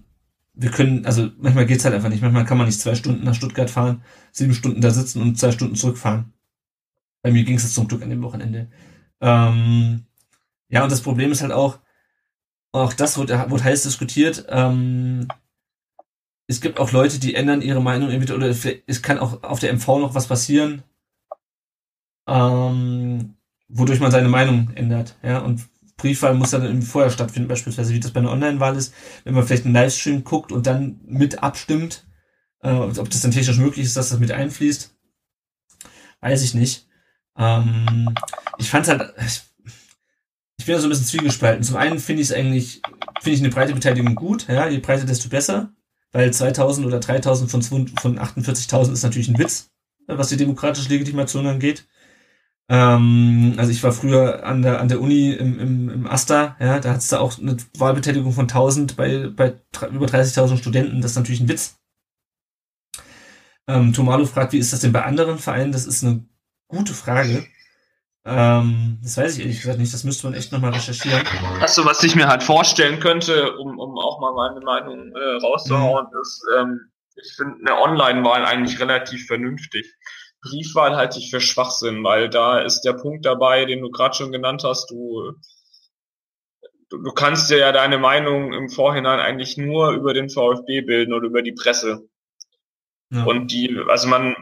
[0.55, 2.22] wir können, also manchmal geht's halt einfach nicht.
[2.22, 4.02] Manchmal kann man nicht zwei Stunden nach Stuttgart fahren,
[4.32, 6.32] sieben Stunden da sitzen und zwei Stunden zurückfahren.
[7.22, 8.70] Bei mir ging's jetzt zum Glück an dem Wochenende.
[9.20, 10.06] Ähm,
[10.68, 11.78] ja, und das Problem ist halt auch,
[12.72, 15.28] auch das wurde, wurde heiß diskutiert, ähm,
[16.47, 19.72] es gibt auch Leute, die ändern ihre Meinung entweder, oder es kann auch auf der
[19.72, 20.82] MV noch was passieren,
[22.26, 23.35] ähm,
[23.68, 25.62] wodurch man seine Meinung ändert, ja, und
[25.96, 28.92] Briefwahl muss dann irgendwie vorher stattfinden, beispielsweise wie das bei einer Online-Wahl ist,
[29.24, 32.06] wenn man vielleicht einen Livestream guckt und dann mit abstimmt,
[32.62, 34.94] äh, ob das dann technisch möglich ist, dass das mit einfließt,
[36.20, 36.88] weiß ich nicht.
[37.36, 38.14] Ähm,
[38.58, 39.42] ich fand halt, ich,
[40.56, 41.62] ich bin da so ein bisschen zwiegespalten.
[41.62, 42.80] Zum einen finde ich es eigentlich,
[43.20, 45.72] finde ich eine breite Beteiligung gut, ja, je breiter, desto besser,
[46.12, 49.70] weil 2000 oder 3000 von, 200 von 48.000 ist natürlich ein Witz,
[50.06, 51.86] was die demokratische Legitimation angeht.
[52.68, 56.80] Ähm, also ich war früher an der, an der Uni im, im, im Asta, ja,
[56.80, 59.54] da hat es da auch eine Wahlbeteiligung von 1000 bei, bei
[59.90, 61.78] über 30.000 Studenten, das ist natürlich ein Witz.
[63.66, 65.72] Ähm, Tomalo fragt, wie ist das denn bei anderen Vereinen?
[65.72, 66.24] Das ist eine
[66.68, 67.46] gute Frage.
[68.26, 71.22] Ähm, das weiß ich ehrlich gesagt nicht, das müsste man echt nochmal recherchieren.
[71.60, 76.06] Achso, was ich mir halt vorstellen könnte, um, um auch mal meine Meinung äh, rauszuhauen,
[76.22, 76.80] ist, ähm,
[77.16, 79.94] ich finde eine Online-Wahl eigentlich relativ vernünftig.
[80.44, 84.30] Briefwahl halte ich für Schwachsinn, weil da ist der Punkt dabei, den du gerade schon
[84.30, 85.32] genannt hast, du,
[86.90, 91.14] du, du kannst dir ja deine Meinung im Vorhinein eigentlich nur über den VfB bilden
[91.14, 92.08] oder über die Presse.
[93.10, 93.24] Ja.
[93.24, 94.36] Und die, also man,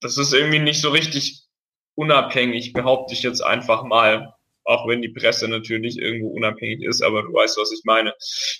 [0.00, 1.46] das ist irgendwie nicht so richtig
[1.94, 4.34] unabhängig, behaupte ich jetzt einfach mal.
[4.64, 8.14] Auch wenn die Presse natürlich irgendwo unabhängig ist, aber du weißt, was ich meine.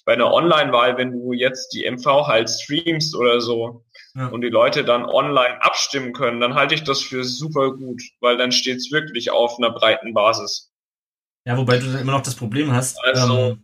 [0.04, 3.84] Bei einer Online-Wahl, wenn du jetzt die MV halt streamst oder so
[4.14, 4.26] Ja.
[4.28, 8.36] und die Leute dann online abstimmen können, dann halte ich das für super gut, weil
[8.36, 10.70] dann steht's wirklich auf einer breiten Basis.
[11.46, 12.98] Ja, wobei du dann immer noch das Problem hast.
[13.02, 13.62] Also- ähm,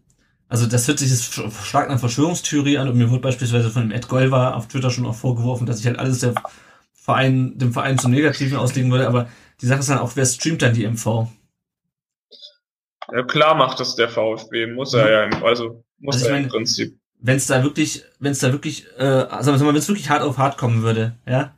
[0.48, 1.34] also das hört sich jetzt
[1.66, 5.04] stark nach Verschwörungstheorie an und mir wurde beispielsweise von dem Ed Golva auf Twitter schon
[5.04, 6.32] auch vorgeworfen, dass ich halt alles der
[6.94, 9.28] Verein, dem Verein zum Negativen auslegen würde, aber
[9.60, 11.28] die Sache ist dann auch, wer streamt dann die MV?
[13.12, 16.36] Ja, klar macht das der VfB, muss er ja, im- also muss Also er im
[16.42, 16.98] meine- Prinzip.
[17.20, 20.38] Wenn es da wirklich, wenn es da wirklich, äh, also wenn es wirklich hart auf
[20.38, 21.54] hart kommen würde, ja,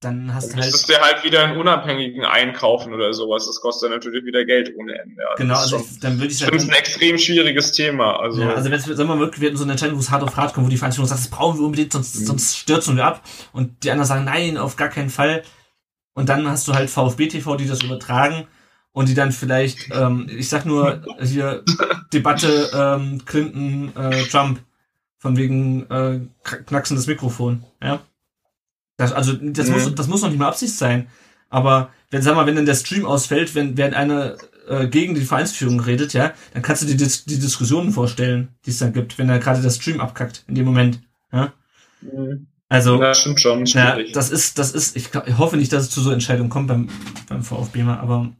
[0.00, 3.46] dann hast Dann du halt müsstest du halt wieder einen Unabhängigen einkaufen oder sowas.
[3.46, 5.16] Das kostet natürlich wieder Geld ohne Ende.
[5.22, 7.72] Ja, genau, das ist also ich, dann würde ich halt finde es ein extrem schwieriges
[7.72, 8.20] Thema.
[8.20, 10.00] Also, Ja, also wenn es, sagen wir mal, wirklich, wir hätten so eine Entscheidung, wo
[10.00, 12.26] es hart auf hart kommt, wo die Veranstaltung sagt, das brauchen wir unbedingt, sonst, Mhm.
[12.26, 13.22] sonst stürzen wir ab.
[13.52, 15.42] Und die anderen sagen, nein, auf gar keinen Fall.
[16.14, 18.46] Und dann hast du halt VfB TV, die das übertragen
[18.94, 21.62] und die dann vielleicht, ähm, ich sag nur hier
[22.14, 24.60] Debatte ähm, Clinton, äh, Trump,
[25.18, 28.00] von wegen äh, knacksendes Mikrofon, ja.
[28.96, 29.72] Das, also das, Mhm.
[29.74, 31.08] muss, das muss noch nicht mal Absicht sein.
[31.50, 34.36] Aber wenn, sag mal, wenn dann der Stream ausfällt, wenn während einer
[34.68, 38.70] äh, gegen die Vereinsführung redet, ja, dann kannst du dir dis die Diskussionen vorstellen, die
[38.70, 41.00] es dann gibt, wenn da gerade der Stream abkackt in dem Moment.
[41.32, 41.52] Ja?
[42.02, 42.46] Mhm.
[42.68, 43.66] Also, ja, stimmt schon.
[43.66, 44.12] schwierig.
[44.12, 46.68] das ist, das ist, ich, glaub, ich hoffe nicht, dass es zu so Entscheidungen kommt
[46.68, 46.88] beim,
[47.28, 48.30] beim VfB mal, aber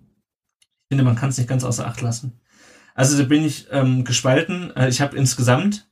[0.84, 2.40] ich finde, man kann es nicht ganz außer Acht lassen.
[2.94, 4.74] Also da bin ich ähm, gespalten.
[4.76, 5.88] Äh, ich habe insgesamt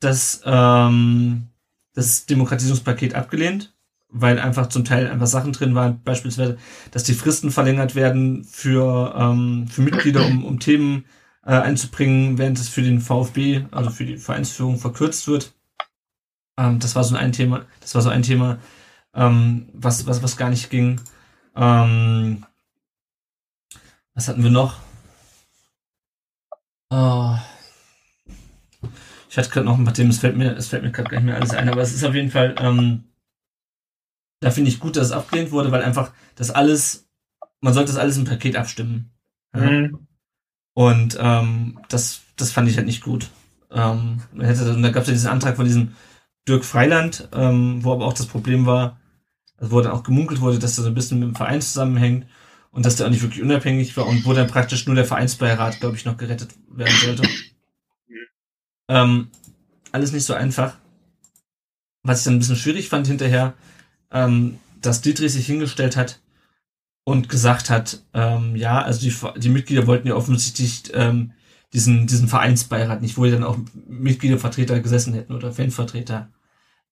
[0.00, 1.48] das, ähm,
[1.94, 3.74] das Demokratisierungspaket abgelehnt,
[4.08, 6.58] weil einfach zum Teil einfach Sachen drin waren, beispielsweise,
[6.92, 11.06] dass die Fristen verlängert werden für, ähm, für Mitglieder, um, um Themen
[11.44, 15.54] äh, einzubringen, während es für den VfB, also für die Vereinsführung verkürzt wird.
[16.58, 18.58] Ähm, das war so ein Thema, das war so ein Thema,
[19.14, 21.00] ähm, was, was, was gar nicht ging.
[21.56, 22.44] Ähm,
[24.16, 24.80] was hatten wir noch?
[26.90, 27.36] Oh.
[29.28, 31.18] Ich hatte gerade noch ein paar Themen, es fällt mir, es fällt mir gerade gar
[31.18, 33.04] nicht mehr alles ein, aber es ist auf jeden Fall, ähm,
[34.40, 37.06] da finde ich gut, dass es abgelehnt wurde, weil einfach das alles,
[37.60, 39.10] man sollte das alles im Paket abstimmen.
[39.54, 39.70] Ja?
[39.70, 40.06] Mhm.
[40.72, 43.28] Und ähm, das, das fand ich halt nicht gut.
[43.70, 45.94] Ähm, hätte, und da gab es ja diesen Antrag von diesem
[46.48, 48.98] Dirk Freiland, ähm, wo aber auch das Problem war,
[49.58, 52.26] also wo dann auch gemunkelt wurde, dass so ein bisschen mit dem Verein zusammenhängt
[52.76, 55.80] und dass der auch nicht wirklich unabhängig war und wo dann praktisch nur der Vereinsbeirat,
[55.80, 57.22] glaube ich, noch gerettet werden sollte.
[58.88, 59.30] Ähm,
[59.92, 60.76] alles nicht so einfach.
[62.02, 63.54] Was ich dann ein bisschen schwierig fand hinterher,
[64.12, 66.20] ähm, dass Dietrich sich hingestellt hat
[67.04, 71.32] und gesagt hat, ähm, ja, also die, die Mitglieder wollten ja offensichtlich ähm,
[71.72, 73.56] diesen, diesen Vereinsbeirat nicht, wo ja dann auch
[73.88, 76.28] Mitgliedervertreter gesessen hätten oder Fanvertreter.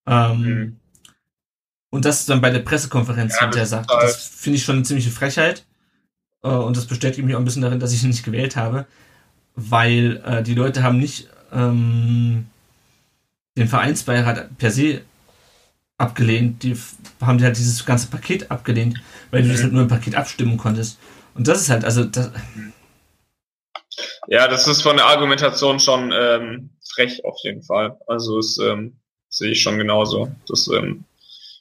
[0.07, 0.81] Ähm, mhm.
[1.91, 3.91] Und das dann bei der Pressekonferenz ja, hinterher sagt.
[3.91, 5.67] Halt das finde ich schon eine ziemliche Frechheit.
[6.45, 8.87] Äh, und das bestätigt mich auch ein bisschen darin, dass ich ihn nicht gewählt habe.
[9.57, 12.47] Weil äh, die Leute haben nicht ähm,
[13.57, 15.03] den Vereinsbeirat per se
[15.97, 16.63] abgelehnt.
[16.63, 16.77] Die
[17.21, 19.01] haben halt dieses ganze Paket abgelehnt,
[19.31, 20.99] weil du das halt nur im Paket abstimmen konntest.
[21.35, 22.31] Und das ist halt, also das.
[24.27, 27.97] Ja, das ist von der Argumentation schon ähm, frech auf jeden Fall.
[28.07, 28.97] Also es ähm,
[29.29, 30.33] sehe ich schon genauso.
[30.49, 31.05] Das, ähm,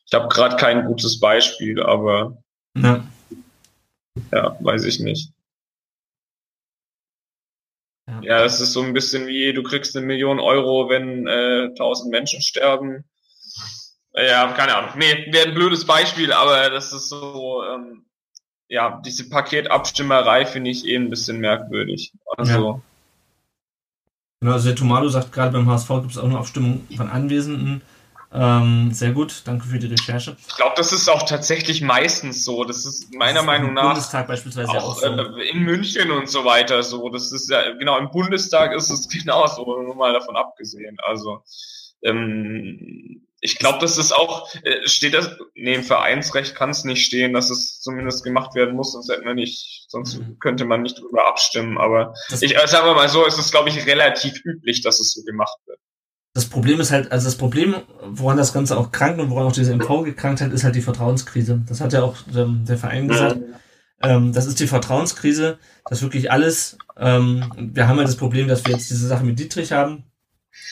[0.06, 2.38] ich habe gerade kein gutes Beispiel, aber
[2.76, 3.04] ja.
[4.32, 5.32] Ja, weiß ich nicht.
[8.08, 8.22] Ja.
[8.22, 12.12] ja, es ist so ein bisschen wie, du kriegst eine Million Euro, wenn äh, tausend
[12.12, 13.06] Menschen sterben.
[14.14, 14.92] Ja, keine Ahnung.
[14.98, 18.06] Nee, wäre ein blödes Beispiel, aber das ist so, ähm,
[18.68, 22.12] ja, diese Paketabstimmerei finde ich eh ein bisschen merkwürdig.
[22.38, 22.52] Also.
[22.52, 22.82] Ja.
[24.42, 27.82] Genau, also der Tomado sagt gerade beim HSV gibt es auch eine Abstimmung von Anwesenden.
[28.34, 30.36] Ähm, sehr gut, danke für die Recherche.
[30.48, 32.64] Ich glaube, das ist auch tatsächlich meistens so.
[32.64, 35.06] Das ist meiner das ist Meinung nach Bundestag beispielsweise auch, auch so.
[35.06, 37.10] Äh, in München und so weiter so.
[37.10, 40.98] Das ist ja genau im Bundestag ist es genauso, nur mal davon abgesehen.
[41.04, 41.44] Also
[42.04, 47.06] ähm, ich glaube, das ist auch, äh, steht das, nee, im Vereinsrecht kann es nicht
[47.06, 50.40] stehen, dass es zumindest gemacht werden muss, sonst hätten wir nicht, sonst mhm.
[50.40, 51.78] könnte man nicht drüber abstimmen.
[51.78, 55.00] Aber das ich äh, sagen wir mal so, es ist, glaube ich, relativ üblich, dass
[55.00, 55.80] es so gemacht wird.
[56.34, 59.52] Das Problem ist halt, also das Problem, woran das Ganze auch krankt und woran auch
[59.52, 61.62] diese MV gekrankt hat, ist halt die Vertrauenskrise.
[61.68, 63.40] Das hat ja auch ähm, der Verein gesagt.
[64.02, 68.48] Ähm, das ist die Vertrauenskrise, dass wirklich alles, ähm, wir haben ja halt das Problem,
[68.48, 70.04] dass wir jetzt diese Sache mit Dietrich haben,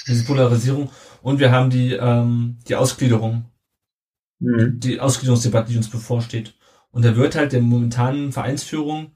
[0.07, 0.89] diese Polarisierung,
[1.21, 3.45] und wir haben die, ähm, die Ausgliederung,
[4.39, 4.79] mhm.
[4.79, 6.55] die Ausgliederungsdebatte, die uns bevorsteht.
[6.91, 9.11] Und da wird halt der momentanen Vereinsführung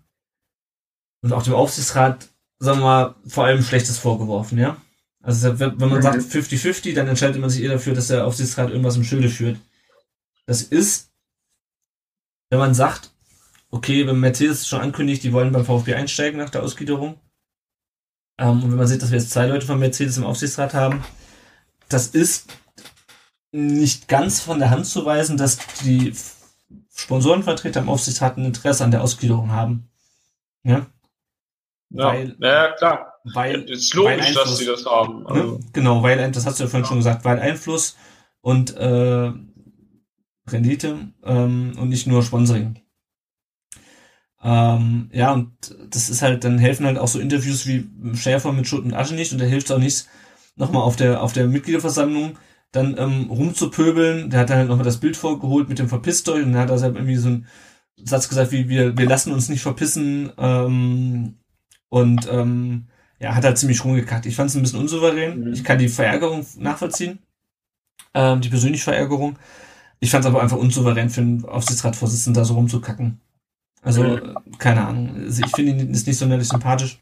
[1.21, 4.77] und auch dem Aufsichtsrat, sagen wir mal, vor allem Schlechtes vorgeworfen, ja.
[5.25, 6.03] Also wenn, wenn man mhm.
[6.03, 9.57] sagt 50-50, dann entscheidet man sich eher dafür, dass der Aufsichtsrat irgendwas im Schilde führt.
[10.45, 11.11] Das ist,
[12.51, 13.11] wenn man sagt,
[13.71, 17.19] okay, wenn Mercedes schon ankündigt, die wollen beim VfB einsteigen nach der Ausgliederung,
[18.37, 21.03] ähm, und wenn man sieht, dass wir jetzt zwei Leute von Mercedes im Aufsichtsrat haben,
[21.89, 22.53] das ist
[23.51, 26.13] nicht ganz von der Hand zu weisen, dass die
[26.93, 29.89] Sponsorenvertreter im Aufsichtsrat ein Interesse an der Ausgliederung haben.
[30.63, 30.85] Ja?
[31.89, 33.14] Ja, weil, ja klar.
[33.33, 35.23] Weil, ist logisch, dass sie das haben.
[35.23, 35.29] Ne?
[35.29, 35.59] Also.
[35.73, 36.89] Genau, weil, das hast du ja vorhin ja.
[36.89, 37.95] schon gesagt, weil Einfluss
[38.41, 39.31] und äh,
[40.47, 42.79] Rendite ähm, und nicht nur Sponsoring.
[44.43, 45.51] Ähm, ja, und
[45.89, 49.15] das ist halt, dann helfen halt auch so Interviews wie Schäfer mit Schutt und Asche
[49.15, 50.07] nicht und da hilft auch nichts,
[50.55, 52.37] nochmal auf der, auf der Mitgliederversammlung
[52.71, 54.29] dann ähm, rumzupöbeln.
[54.29, 56.69] Der hat dann halt nochmal das Bild vorgeholt mit dem Verpisst euch und dann hat
[56.69, 57.47] er halt irgendwie so einen
[57.97, 61.39] Satz gesagt wie, wir, wir lassen uns nicht verpissen ähm,
[61.89, 62.87] und ähm,
[63.19, 64.25] ja, hat halt ziemlich rumgekackt.
[64.25, 65.45] Ich fand es ein bisschen unsouverän.
[65.45, 65.53] Mhm.
[65.53, 67.19] Ich kann die Verärgerung nachvollziehen,
[68.13, 69.37] ähm, die persönliche Verärgerung.
[69.99, 73.21] Ich fand es aber einfach unsouverän für einen Aufsichtsratsvorsitzenden da so rumzukacken.
[73.81, 74.35] Also, mhm.
[74.57, 75.15] keine Ahnung.
[75.15, 76.99] Also ich finde ihn ist nicht sonderlich sympathisch.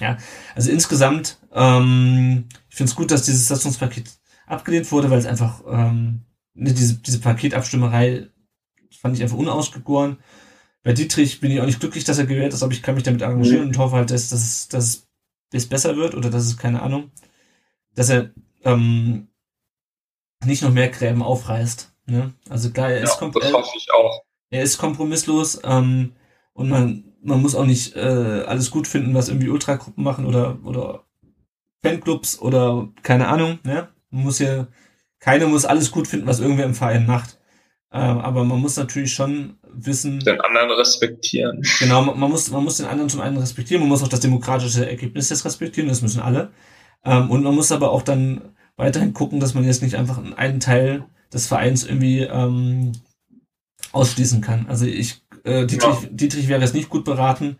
[0.00, 0.16] Ja,
[0.56, 4.10] also insgesamt, ähm, ich finde es gut, dass dieses Satzungspaket
[4.46, 6.22] abgelehnt wurde, weil es einfach, ähm,
[6.54, 8.28] ne, diese, diese Paketabstimmerei
[9.00, 10.18] fand ich einfach unausgegoren.
[10.82, 13.04] Bei Dietrich bin ich auch nicht glücklich, dass er gewählt ist, aber ich kann mich
[13.04, 13.68] damit engagieren mhm.
[13.68, 15.03] und hoffe halt, dass, dass, dass es
[15.68, 17.10] besser wird oder dass es, keine Ahnung,
[17.94, 18.30] dass er
[18.64, 19.28] ähm,
[20.44, 21.92] nicht noch mehr Gräben aufreißt.
[22.06, 22.34] Ne?
[22.48, 23.30] Also klar, er ist, ja,
[23.76, 24.22] ich auch.
[24.50, 26.12] er ist kompromisslos ähm,
[26.52, 30.58] und man man muss auch nicht äh, alles gut finden, was irgendwie Ultragruppen machen oder,
[30.64, 31.04] oder
[31.82, 33.58] Fanclubs oder keine Ahnung.
[33.64, 33.88] Ne?
[34.10, 34.66] Man muss ja,
[35.18, 37.38] keiner muss alles gut finden, was irgendwer im Verein macht.
[37.96, 40.18] Ähm, aber man muss natürlich schon wissen.
[40.18, 41.62] Den anderen respektieren.
[41.78, 44.88] Genau, man, muss, man muss den anderen zum einen respektieren, man muss auch das demokratische
[44.88, 46.50] Ergebnis jetzt respektieren, das müssen alle.
[47.04, 48.40] Ähm, und man muss aber auch dann
[48.76, 52.92] weiterhin gucken, dass man jetzt nicht einfach einen Teil des Vereins irgendwie ähm,
[53.92, 54.66] ausschließen kann.
[54.68, 56.08] Also ich äh, Dietrich, ja.
[56.10, 57.58] Dietrich wäre es nicht gut beraten,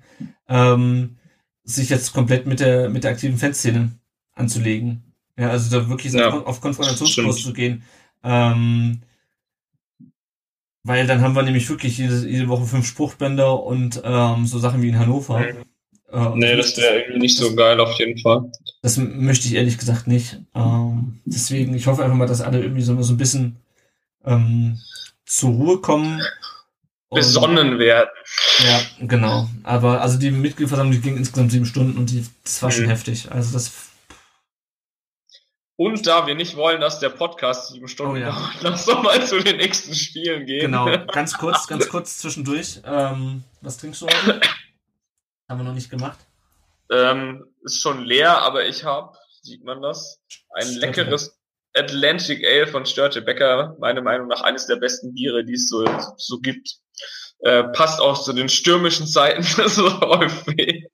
[0.49, 1.17] ähm,
[1.63, 3.93] sich jetzt komplett mit der, mit der aktiven Fanszene
[4.35, 5.15] anzulegen.
[5.39, 7.85] Ja, also da wirklich ja, auf Konfrontationskurs zu gehen.
[8.25, 9.03] Ähm,
[10.85, 14.83] weil dann haben wir nämlich wirklich jede, jede Woche fünf Spruchbänder und ähm, so Sachen
[14.83, 15.41] wie in Hannover.
[15.41, 15.55] Nee,
[16.13, 18.53] äh, nee das wäre irgendwie nicht so geil auf jeden Fall.
[18.83, 20.41] Das möchte ich ehrlich gesagt nicht.
[20.55, 23.57] Ähm, deswegen, ich hoffe einfach mal, dass alle irgendwie so, so ein bisschen
[24.27, 24.79] ähm,
[25.25, 26.21] zur Ruhe kommen
[27.11, 28.11] besonnen werden.
[28.67, 29.49] Ja, genau.
[29.63, 32.91] Aber also die Mitgliederversammlung die ging insgesamt sieben Stunden und die, das war schon mhm.
[32.91, 33.31] heftig.
[33.31, 33.73] Also das
[35.77, 38.31] Und da wir nicht wollen, dass der Podcast sieben Stunden Oh ja.
[38.31, 40.61] dauert, lass doch mal zu den nächsten Spielen gehen.
[40.71, 42.81] Genau, ganz kurz, ganz kurz zwischendurch.
[42.85, 44.41] Ähm, was trinkst du heute?
[45.49, 46.19] Haben wir noch nicht gemacht.
[46.93, 50.21] ähm, ist schon leer, aber ich habe, sieht man das,
[50.55, 51.39] ein Störte leckeres
[51.77, 53.77] Atlantic Ale von Störte Becker.
[53.81, 55.85] Meiner Meinung nach eines der besten Biere, die es so,
[56.17, 56.77] so gibt.
[57.41, 60.85] Äh, passt auch zu den stürmischen Zeiten des VfB.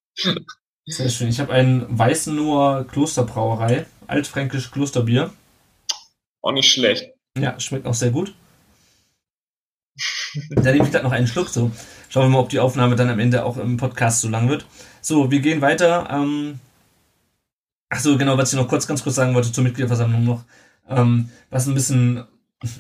[0.87, 1.29] Sehr schön.
[1.29, 5.33] Ich habe einen Weißenur Klosterbrauerei, altfränkisch Klosterbier.
[6.43, 7.11] Auch nicht schlecht.
[7.39, 8.35] Ja, schmeckt auch sehr gut.
[10.51, 11.71] Da nehme ich gerade noch einen Schluck so.
[12.09, 14.67] Schauen wir mal, ob die Aufnahme dann am Ende auch im Podcast so lang wird.
[15.01, 16.09] So, wir gehen weiter.
[16.11, 16.61] Ähm,
[17.89, 20.45] ach so, genau, was ich noch kurz, ganz kurz sagen wollte zur Mitgliederversammlung noch.
[20.89, 22.25] Ähm, was ein bisschen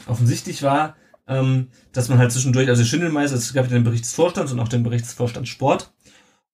[0.07, 0.97] offensichtlich war,
[1.28, 4.61] ähm, dass man halt zwischendurch, also Schindelmeister, es gab ja den Bericht des Vorstands und
[4.61, 5.93] auch den Bericht des Vorstands Sport.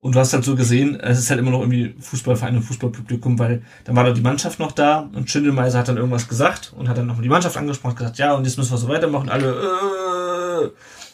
[0.01, 3.39] Und du hast halt so gesehen, es ist halt immer noch irgendwie Fußballverein und Fußballpublikum,
[3.39, 6.89] weil dann war da die Mannschaft noch da und Schindelmeiser hat dann irgendwas gesagt und
[6.89, 9.28] hat dann noch die Mannschaft angesprochen und gesagt, ja, und jetzt müssen wir so weitermachen.
[9.31, 10.70] Alle äh,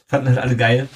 [0.06, 0.88] fanden halt alle geil.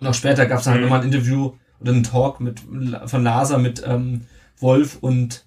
[0.00, 0.88] Und auch später gab es dann halt Mhm.
[0.88, 2.60] nochmal ein Interview oder einen Talk mit
[3.06, 4.22] von Lasa mit ähm,
[4.58, 5.44] Wolf und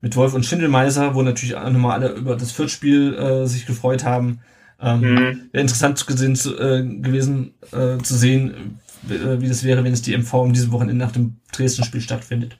[0.00, 4.04] mit Wolf und Schindelmeiser, wo natürlich auch nochmal alle über das Viertspiel äh, sich gefreut
[4.04, 4.40] haben.
[4.80, 5.16] Ähm, Mhm.
[5.52, 10.16] Wäre interessant gesehen, zu, äh, gewesen äh, zu sehen, wie das wäre, wenn es die
[10.16, 12.58] MV um diesem Wochenende nach dem Dresden-Spiel stattfindet.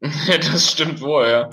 [0.00, 1.50] das stimmt wohl, ja.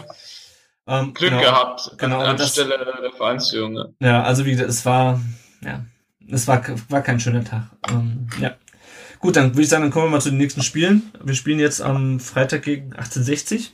[0.87, 1.41] Ähm, Glück genau.
[1.41, 3.73] gehabt Genau, das- anstelle der Vereinsführung.
[3.73, 3.93] ne?
[3.99, 5.19] Ja, also wie gesagt, es war,
[5.63, 5.83] ja,
[6.29, 7.71] es war, war kein schöner Tag.
[7.89, 8.55] Ähm, ja.
[9.19, 11.11] Gut, dann würde ich sagen, dann kommen wir mal zu den nächsten Spielen.
[11.23, 13.73] Wir spielen jetzt am Freitag gegen 1860.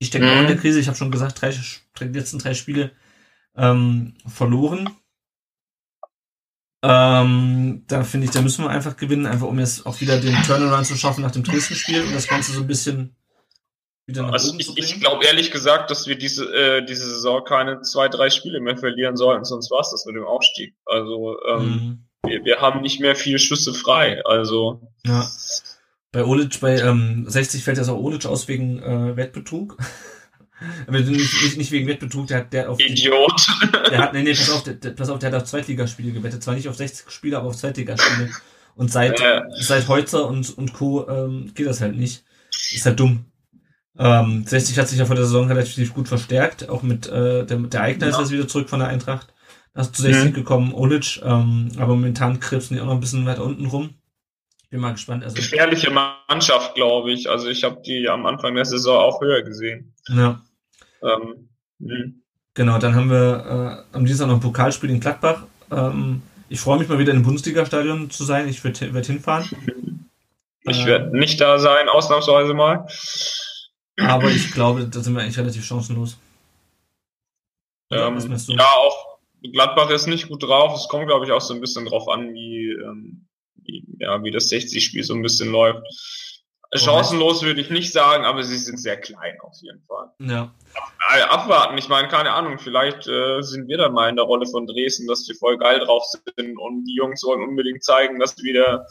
[0.00, 0.46] Die stecken auch in Mhm.
[0.48, 0.80] der Krise.
[0.80, 2.92] Ich habe schon gesagt, drei, die letzten drei Spiele
[3.54, 4.88] ähm, verloren.
[6.84, 10.34] Ähm, da finde ich, da müssen wir einfach gewinnen, einfach um jetzt auch wieder den
[10.42, 13.14] Turnaround zu schaffen nach dem Dresden-Spiel und das Ganze so ein bisschen
[14.06, 15.00] wieder nach Also oben zu ich, ich bringen.
[15.00, 19.16] glaube ehrlich gesagt, dass wir diese, äh, diese Saison keine zwei, drei Spiele mehr verlieren
[19.16, 20.74] sollten, sonst war es das mit dem Aufstieg.
[20.86, 21.98] Also ähm, Mhm.
[22.28, 24.20] wir, wir haben nicht mehr viel Schüsse frei.
[24.24, 25.30] Also Ja.
[26.10, 29.78] Bei Olic, bei ähm, 60 fällt das auch Olic aus wegen äh, Wettbetrug.
[30.86, 31.10] Aber nicht,
[31.42, 33.46] nicht, nicht wegen Wettbetrug, der hat der auf die, Idiot.
[33.90, 36.42] der hat, nee, nee, pass auf, der, pass auf, der hat auf Zweitligaspiele gewettet.
[36.42, 38.30] Zwar nicht auf 60 Spiele, aber auf Zweitligaspiele.
[38.74, 41.06] Und seit, Äh, seit Heutzer und, und Co.
[41.08, 42.24] Ähm, geht das halt nicht.
[42.72, 43.26] Ist halt dumm.
[43.98, 47.58] Ähm, 60 hat sich ja vor der Saison relativ gut verstärkt, auch mit äh, der,
[47.58, 48.20] der Eigner ist Ja.
[48.20, 49.28] jetzt wieder zurück von der Eintracht.
[49.74, 50.32] Da ist zu 60 Mhm.
[50.34, 53.90] gekommen, Olic, ähm, aber momentan krebsen die auch noch ein bisschen weiter unten rum.
[54.70, 55.22] Bin mal gespannt.
[55.24, 57.28] Also, gefährliche Mannschaft, glaube ich.
[57.28, 59.92] Also ich habe die am Anfang der Saison auch höher gesehen.
[60.08, 60.40] ja.
[61.02, 61.48] Ähm,
[61.78, 62.12] mh.
[62.54, 65.44] Genau, dann haben wir äh, am Dienstag noch ein Pokalspiel in Gladbach.
[65.70, 68.46] Ähm, ich freue mich mal wieder im Bundesliga-Stadion zu sein.
[68.46, 69.48] Ich werde werd hinfahren.
[70.60, 72.86] ich Ähm, werde nicht da sein, ausnahmsweise mal.
[73.98, 76.18] Aber ich glaube, da sind wir eigentlich relativ chancenlos.
[77.90, 78.18] Ähm,
[78.48, 80.74] ja, auch Gladbach ist nicht gut drauf.
[80.74, 83.26] Es kommt, glaube ich, auch so ein bisschen drauf an, wie, ähm,
[83.64, 85.86] wie, ja, wie das 60-Spiel so ein bisschen läuft.
[86.74, 90.10] Chancenlos würde ich nicht sagen, aber sie sind sehr klein auf jeden Fall.
[90.18, 90.54] Ja,
[91.14, 94.46] Äh, abwarten, ich meine, keine Ahnung, vielleicht äh, sind wir dann mal in der Rolle
[94.46, 96.04] von Dresden, dass wir voll geil drauf
[96.36, 98.86] sind und die Jungs wollen unbedingt zeigen, dass sie wieder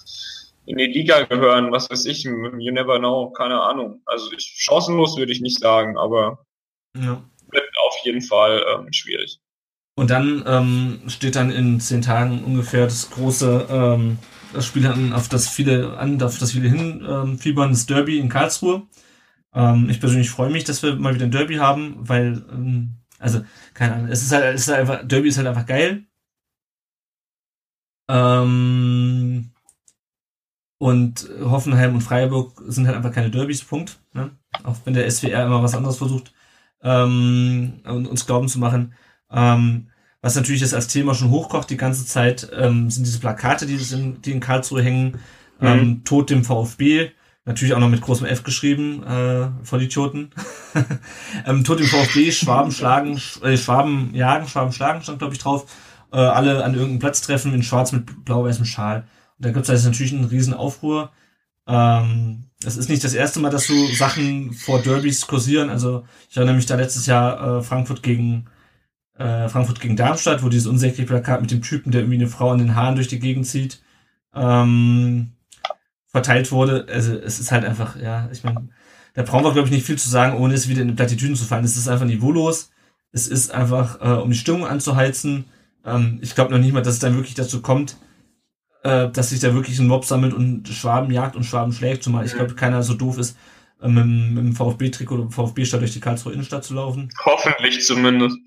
[0.65, 4.01] in die Liga gehören, was weiß ich, you never know, keine Ahnung.
[4.05, 6.45] Also ich, chancenlos würde ich nicht sagen, aber
[6.95, 7.23] ja.
[7.51, 9.39] wird auf jeden Fall ähm, schwierig.
[9.95, 14.19] Und dann ähm, steht dann in zehn Tagen ungefähr das große ähm,
[14.53, 18.29] das Spiel an, auf das viele an, auf das viele hin ähm, das Derby in
[18.29, 18.83] Karlsruhe.
[19.53, 23.43] Ähm, ich persönlich freue mich, dass wir mal wieder ein Derby haben, weil ähm, also
[23.73, 26.05] keine Ahnung, es ist halt, es ist halt einfach Derby ist halt einfach geil.
[28.09, 29.51] Ähm,
[30.81, 33.99] und Hoffenheim und Freiburg sind halt einfach keine Derbys, Punkt.
[34.13, 34.31] Ne?
[34.63, 36.33] Auch wenn der SWR immer was anderes versucht,
[36.81, 38.95] ähm, uns glauben zu machen.
[39.29, 39.90] Ähm,
[40.21, 43.75] was natürlich jetzt als Thema schon hochkocht die ganze Zeit, ähm, sind diese Plakate, die,
[43.93, 45.19] in, die in Karlsruhe hängen.
[45.61, 47.11] Ähm, Tod dem VfB.
[47.45, 50.31] Natürlich auch noch mit großem F geschrieben, äh, Vollidioten.
[51.45, 55.39] ähm, Tod dem VfB, Schwaben schlagen, Sch äh, Schwaben jagen, Schwaben schlagen, stand glaube ich
[55.39, 55.65] drauf.
[56.11, 59.07] Äh, alle an irgendeinem Platz treffen in schwarz mit blau-weißem Schal.
[59.37, 61.11] Und da gibt's jetzt natürlich einen riesen Aufruhr.
[61.67, 65.71] Ähm, es ist nicht das erste Mal, dass so Sachen vor Derbys kursieren.
[65.71, 68.45] Also ich erinnere mich da letztes Jahr äh, Frankfurt gegen
[69.21, 72.51] äh, Frankfurt gegen Darmstadt, wo dieses unsägliche Plakat mit dem Typen, der irgendwie eine Frau
[72.51, 73.81] an den Haaren durch die Gegend zieht,
[74.33, 75.33] ähm,
[76.07, 76.87] verteilt wurde.
[76.91, 78.69] Also es ist halt einfach, ja, ich meine,
[79.13, 81.35] da brauchen wir, glaube ich, nicht viel zu sagen, ohne es wieder in die Plattitüden
[81.35, 81.65] zu fallen.
[81.65, 82.71] Es ist einfach niveaulos.
[83.11, 85.45] Es ist einfach, äh, um die Stimmung anzuheizen.
[85.85, 87.97] Ähm, ich glaube noch nicht mal, dass es dann wirklich dazu kommt,
[88.83, 92.25] äh, dass sich da wirklich ein Mob sammelt und Schwaben jagt und Schwaben schlägt, zumal
[92.25, 93.37] ich glaube, keiner so doof ist,
[93.81, 97.09] äh, mit, mit dem VfB-Trikot oder VfB-Stadt durch die Karlsruhe Innenstadt zu laufen.
[97.25, 98.37] Hoffentlich zumindest.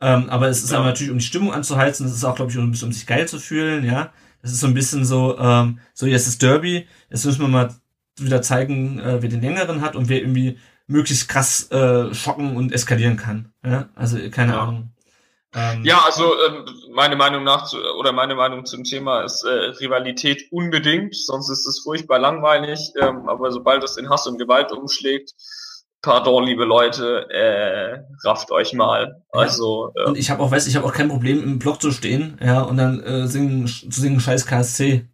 [0.00, 0.78] Ähm, aber es ist Ja.
[0.78, 2.92] aber natürlich, um die Stimmung anzuheizen, das ist auch, glaube ich, um, ein bisschen, um
[2.92, 4.12] sich geil zu fühlen, ja.
[4.42, 7.74] Das ist so ein bisschen so, ähm, so jetzt ist Derby, jetzt müssen wir mal
[8.18, 12.72] wieder zeigen, äh, wer den längeren hat und wer irgendwie möglichst krass äh, schocken und
[12.72, 13.52] eskalieren kann.
[13.64, 13.88] Ja?
[13.94, 14.62] Also keine Ja.
[14.62, 14.90] Ahnung.
[15.54, 16.64] Ähm, Ja, also ähm,
[16.94, 19.48] meine Meinung nach zu, oder meine Meinung zum Thema ist äh,
[19.80, 22.92] Rivalität unbedingt, sonst ist es furchtbar langweilig.
[23.00, 25.34] Ähm, aber sobald es in Hass und Gewalt umschlägt,
[26.02, 29.22] pardon, liebe Leute, äh, rafft euch mal.
[29.34, 29.40] Ja.
[29.40, 31.90] Also äh, Und ich habe auch, weiß, ich habe auch kein Problem im Block zu
[31.90, 35.06] stehen, ja, und dann äh, singen, zu singen Scheiß KSC.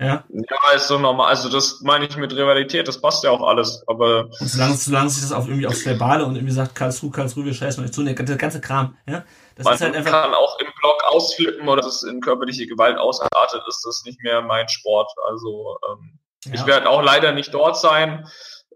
[0.00, 0.24] Ja.
[0.28, 1.28] ja, ist so normal.
[1.28, 3.84] Also das meine ich mit Rivalität, das passt ja auch alles.
[3.86, 7.44] Aber Und solange, solange sich das auf irgendwie aufs Verbale und irgendwie sagt, Karlsruhe, Karlsruhe,
[7.44, 9.24] wir scheißen euch zu, der ganze, der ganze Kram, ja.
[9.54, 10.10] Das man ist halt einfach.
[10.10, 14.42] kann auch im Block ausflippen oder das in körperliche Gewalt ausartet, ist das nicht mehr
[14.42, 15.12] mein Sport.
[15.28, 16.54] Also ähm, Ja.
[16.54, 18.26] Ich werde auch leider nicht dort sein.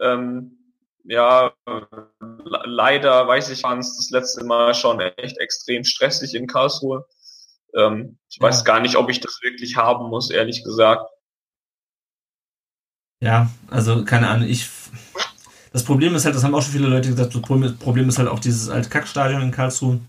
[0.00, 0.57] Ähm,
[1.09, 6.47] ja, le- leider weiß ich, fand es das letzte Mal schon echt extrem stressig in
[6.47, 7.06] Karlsruhe.
[7.74, 8.64] Ähm, ich weiß Ja.
[8.64, 11.10] gar nicht, ob ich das wirklich haben muss, ehrlich gesagt.
[13.20, 14.68] Ja, also keine Ahnung, ich.
[15.72, 18.28] Das Problem ist halt, das haben auch schon viele Leute gesagt, das Problem ist halt
[18.28, 20.01] auch dieses alte Kackstadion in Karlsruhe,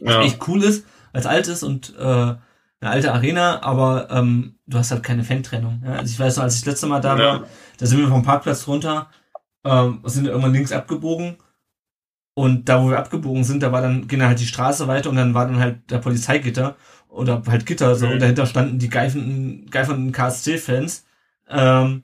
[0.00, 0.22] was Ja.
[0.22, 2.38] echt cool ist, als altes und äh, eine
[2.80, 5.82] alte Arena, aber ähm, du hast halt keine Fantrennung.
[5.84, 5.94] Ja?
[5.96, 7.46] Also ich weiß noch, als ich das letzte Mal da war,
[7.78, 9.10] da sind wir vom Parkplatz runter,
[9.66, 11.36] ähm, sind wir irgendwann links abgebogen
[12.34, 15.10] und da, wo wir abgebogen sind, da war dann, ging dann halt die Straße weiter
[15.10, 16.76] und dann war dann halt der Polizeigitter
[17.08, 18.12] oder halt Gitter so Mhm.
[18.12, 21.06] und dahinter standen die geifernden, geifernden KSC-Fans
[21.48, 22.02] ähm,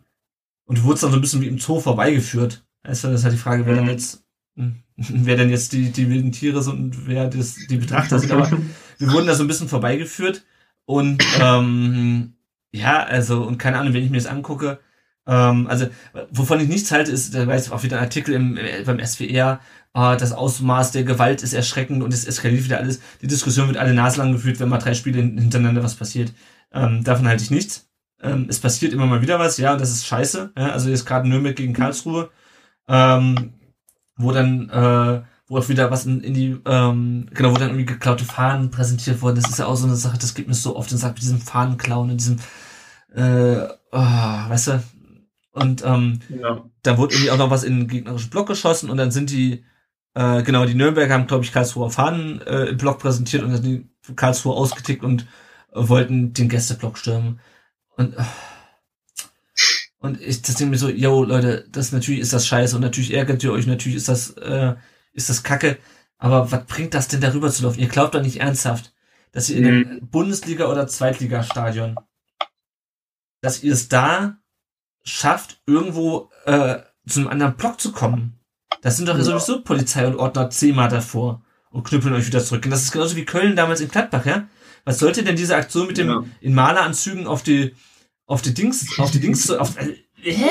[0.67, 2.65] und du wurdest dann so ein bisschen wie im Zoo vorbeigeführt.
[2.85, 3.77] Du, das ist halt die Frage, wer Mhm.
[3.79, 4.25] dann jetzt,
[4.97, 8.51] wer denn jetzt die, die wilden Tiere sind und wer das, die Betrachter sind, aber
[8.99, 10.45] wir wurden da so ein bisschen vorbeigeführt
[10.87, 12.35] und ähm,
[12.73, 14.81] ja, also und keine Ahnung, wenn ich mir das angucke,
[15.27, 15.86] ähm, also
[16.31, 18.99] wovon ich nichts halte, ist, da war jetzt auch wieder ein Artikel im, äh, beim
[19.05, 19.61] SWR,
[19.93, 23.01] ah, das Ausmaß der Gewalt ist erschreckend und es eskaliert wieder alles.
[23.20, 26.32] Die Diskussion wird alle naslang geführt, wenn mal drei Spiele hin- hintereinander was passiert.
[26.73, 27.89] Ähm, davon halte ich nichts.
[28.23, 30.53] Ähm, es passiert immer mal wieder was, ja, das ist scheiße.
[30.57, 32.31] Ja, also jetzt gerade Nürnberg gegen Karlsruhe,
[32.89, 33.55] ähm,
[34.16, 37.85] wo dann äh, wo auch wieder was in, in die, ähm, genau, wo dann irgendwie
[37.86, 39.36] geklaute Fahnen präsentiert wurden.
[39.36, 41.23] Das ist ja auch so eine Sache, das geht mir so oft den Sack mit
[41.23, 42.39] diesem Fahnenklauen und diesem,
[43.15, 44.82] äh, oh, weißt du,
[45.53, 46.65] und ähm, ja.
[46.83, 49.65] da wurde irgendwie auch noch was in den gegnerischen Block geschossen und dann sind die,
[50.15, 53.62] äh, genau, die Nürnberger haben, glaube ich, Karlsruher Fahnen äh, im Block präsentiert und dann
[53.62, 55.27] sind die Karlsruhe ausgetickt und
[55.73, 57.41] äh, wollten den Gästeblock stürmen.
[57.97, 58.24] Und, äh,
[59.99, 63.12] und ich das denke mir so, yo, Leute, das natürlich ist das scheiße und natürlich
[63.12, 64.74] ärgert ihr euch, natürlich ist das, äh,
[65.12, 65.79] ist das Kacke.
[66.16, 67.81] Aber was bringt das denn darüber zu laufen?
[67.81, 68.95] Ihr glaubt doch nicht ernsthaft,
[69.33, 71.97] dass ihr in einem Bundesliga- oder Zweitligastadion,
[73.43, 74.39] dass ihr es da
[75.05, 78.39] schafft, irgendwo äh, zu einem anderen Block zu kommen.
[78.83, 79.24] Das sind doch Ja.
[79.24, 82.65] sowieso Polizei und Ordner zehnmal davor und knüppeln euch wieder zurück.
[82.65, 84.49] Und das ist genauso wie Köln damals in Gladbach, ja?
[84.85, 86.24] Was sollte denn diese Aktion mit dem Ja.
[86.41, 87.74] in Maleranzügen auf die
[88.27, 90.49] auf die Dings auf die Dings auf, äh, hä?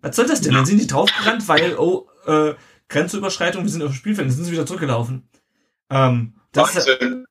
[0.00, 0.52] Was soll das denn?
[0.52, 2.54] Dann sind die draufgerannt, weil oh äh,
[2.88, 5.28] Grenzüberschreitung, wir sind auf dem Spielfeld, dann sind sie wieder zurückgelaufen.
[5.90, 7.24] Ähm, das ist, Wahnsinn.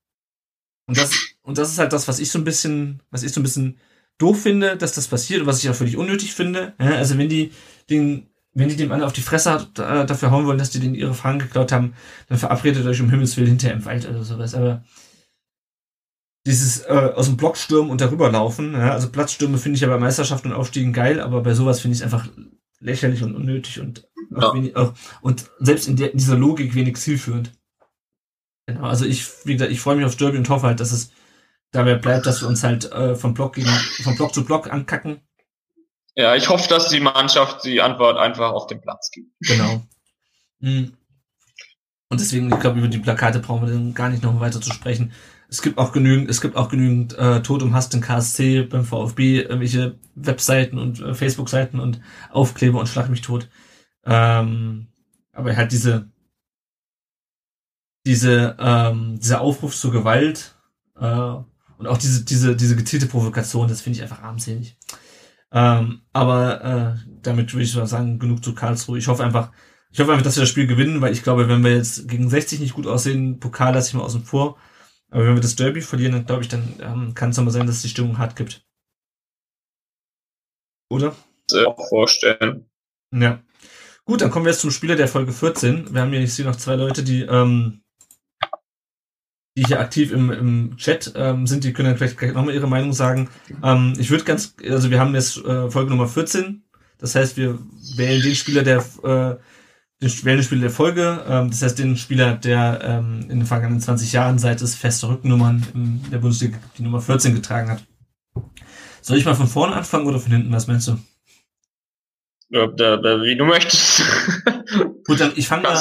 [0.87, 1.11] und das,
[1.43, 3.77] und das ist halt das, was ich so ein bisschen, was ich so ein bisschen
[4.17, 6.73] doof finde, dass das passiert und was ich auch völlig unnötig finde.
[6.77, 7.51] Also wenn die
[7.89, 10.95] den, wenn die dem alle auf die Fresse äh, dafür hauen wollen, dass die denen
[10.95, 11.93] ihre Fahnen geklaut haben,
[12.29, 14.55] dann verabredet euch um Himmels Willen hinterher im Wald oder sowas.
[14.55, 14.83] Aber
[16.45, 19.87] dieses äh, aus dem Block stürmen und darüber laufen, ja, also Platzstürme finde ich ja
[19.87, 22.27] bei Meisterschaften und Aufstiegen geil, aber bei sowas finde ich es einfach
[22.79, 24.53] lächerlich und unnötig und auch Ja.
[24.53, 27.53] wenig, auch, und selbst in, der, in dieser Logik wenig zielführend.
[28.67, 31.11] Genau, also ich, wie gesagt, ich freue mich auf Derby und hoffe halt, dass es
[31.73, 33.67] dabei bleibt, dass wir uns halt äh, von Block gegen,
[34.03, 35.21] von Block zu Block ankacken.
[36.15, 39.31] Ja, ich hoffe, dass die Mannschaft die Antwort einfach auf den Platz gibt.
[39.41, 39.83] Genau.
[40.59, 40.93] Mhm.
[42.09, 44.71] Und deswegen, ich glaube, über die Plakate brauchen wir dann gar nicht noch weiter zu
[44.71, 45.11] sprechen.
[45.49, 48.85] Es gibt auch genügend, es gibt auch genügend äh, Tod um Hass den KSC beim
[48.85, 52.01] VfB, irgendwelche Webseiten und äh, Facebook-Seiten und
[52.31, 53.49] Aufkleber und Schlag mich tot.
[54.05, 54.87] Ähm,
[55.31, 56.11] aber halt diese,
[58.05, 60.55] diese, ähm, dieser Aufruf zur Gewalt
[60.99, 61.35] äh,
[61.77, 64.77] und auch diese, diese, diese gezielte Provokation, das finde ich einfach armselig.
[65.51, 68.97] Ähm, aber äh, damit würde ich mal sagen, genug zu Karlsruhe.
[68.97, 69.51] Ich hoffe einfach,
[69.91, 72.27] ich hoffe einfach, dass wir das Spiel gewinnen, weil ich glaube, wenn wir jetzt gegen
[72.27, 74.57] 60 nicht gut aussehen, Pokal lasse ich mal außen vor.
[75.11, 77.67] Aber wenn wir das Derby verlieren, dann glaube ich, dann ähm, kann es nochmal sein,
[77.67, 78.65] dass die Stimmung hart gibt.
[80.89, 81.15] Oder?
[81.67, 82.67] Auch vorstellen.
[83.11, 83.43] Ja.
[84.05, 85.93] Gut, dann kommen wir jetzt zum Spieler der Folge 14.
[85.93, 87.82] Wir haben hier, ich sehe noch zwei Leute, die, ähm,
[89.55, 92.67] die hier aktiv im, im Chat ähm, sind, die können dann vielleicht gleich nochmal ihre
[92.67, 93.29] Meinung sagen.
[93.63, 96.63] Ähm, ich würde ganz, also wir haben jetzt äh, Folge Nummer 14.
[96.97, 97.59] Das heißt, wir
[97.95, 99.37] wählen den Spieler, der äh,
[100.01, 101.23] den wählen den Spieler der Folge.
[101.27, 105.07] Ähm, das heißt, den Spieler, der ähm, in den vergangenen 20 Jahren, seit es feste
[105.07, 107.85] Rückennummern in der Bundesliga die Nummer 14 getragen hat.
[109.01, 110.51] Soll ich mal von vorne anfangen oder von hinten?
[110.51, 110.97] Was meinst du?
[112.49, 114.03] Ja, da, da, wie du möchtest.
[115.05, 115.75] Gut, dann ich fange mal,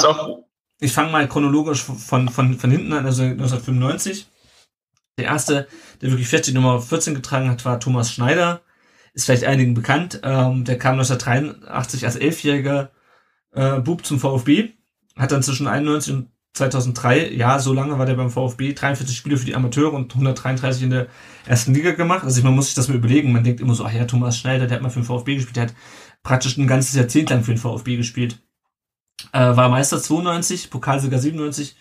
[0.83, 4.27] ich fange mal chronologisch von, von, von hinten an, also 1995.
[5.17, 5.67] Der erste,
[6.01, 8.61] der wirklich fest die Nummer 14 getragen hat, war Thomas Schneider.
[9.13, 10.19] Ist vielleicht einigen bekannt.
[10.23, 12.91] Ähm, der kam 1983 als Elfjähriger
[13.51, 14.71] äh, Bub zum VfB.
[15.15, 19.37] Hat dann zwischen 91 und 2003, ja, so lange war der beim VfB, 43 Spiele
[19.37, 21.07] für die Amateure und 133 in der
[21.45, 22.25] ersten Liga gemacht.
[22.25, 23.31] Also man muss sich das mal überlegen.
[23.31, 25.55] Man denkt immer so, ach ja, Thomas Schneider, der hat mal für den VfB gespielt,
[25.55, 25.75] der hat
[26.23, 28.39] praktisch ein ganzes Jahrzehnt lang für den VfB gespielt.
[29.31, 31.75] Äh, war Meister 92, Pokalsieger 97,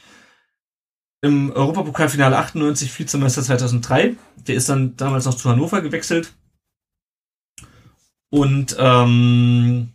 [1.23, 4.17] im Europapokalfinale 98, Vizemeister 2003.
[4.47, 6.35] Der ist dann damals noch zu Hannover gewechselt.
[8.31, 9.93] Und ähm,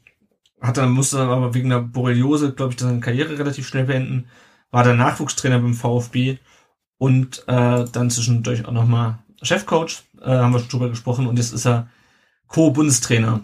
[0.62, 4.28] hat dann, musste aber wegen der Borreliose, glaube ich, seine Karriere relativ schnell beenden.
[4.72, 6.38] War dann Nachwuchstrainer beim VfB
[6.98, 11.54] und äh, dann zwischendurch auch nochmal Chefcoach, äh, haben wir schon drüber gesprochen, und jetzt
[11.54, 11.90] ist er
[12.48, 13.42] Co-Bundestrainer.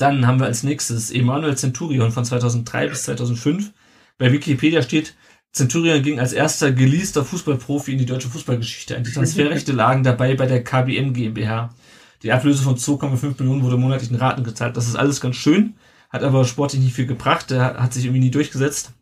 [0.00, 3.70] Dann haben wir als nächstes Emanuel Centurion von 2003 bis 2005.
[4.16, 5.14] Bei Wikipedia steht,
[5.52, 9.04] Centurion ging als erster geleaster Fußballprofi in die deutsche Fußballgeschichte ein.
[9.04, 11.74] Die Transferrechte lagen dabei bei der KBM GmbH.
[12.22, 14.74] Die Ablöse von 2,5 Millionen wurde monatlich in Raten gezahlt.
[14.74, 15.74] Das ist alles ganz schön,
[16.08, 17.50] hat aber sportlich nicht viel gebracht.
[17.50, 18.92] Der hat sich irgendwie nie durchgesetzt.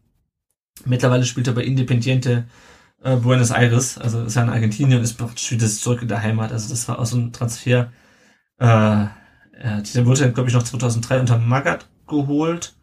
[0.84, 2.46] Mittlerweile spielt er bei Independiente
[3.04, 6.22] äh, Buenos Aires, also ist ja in Argentinien und ist praktisch wieder zurück in der
[6.22, 6.50] Heimat.
[6.50, 7.92] Also das war auch so ein Transfer.
[8.58, 9.06] Äh,
[9.62, 12.76] ja, der wurde, glaube ich, noch 2003 unter Magath geholt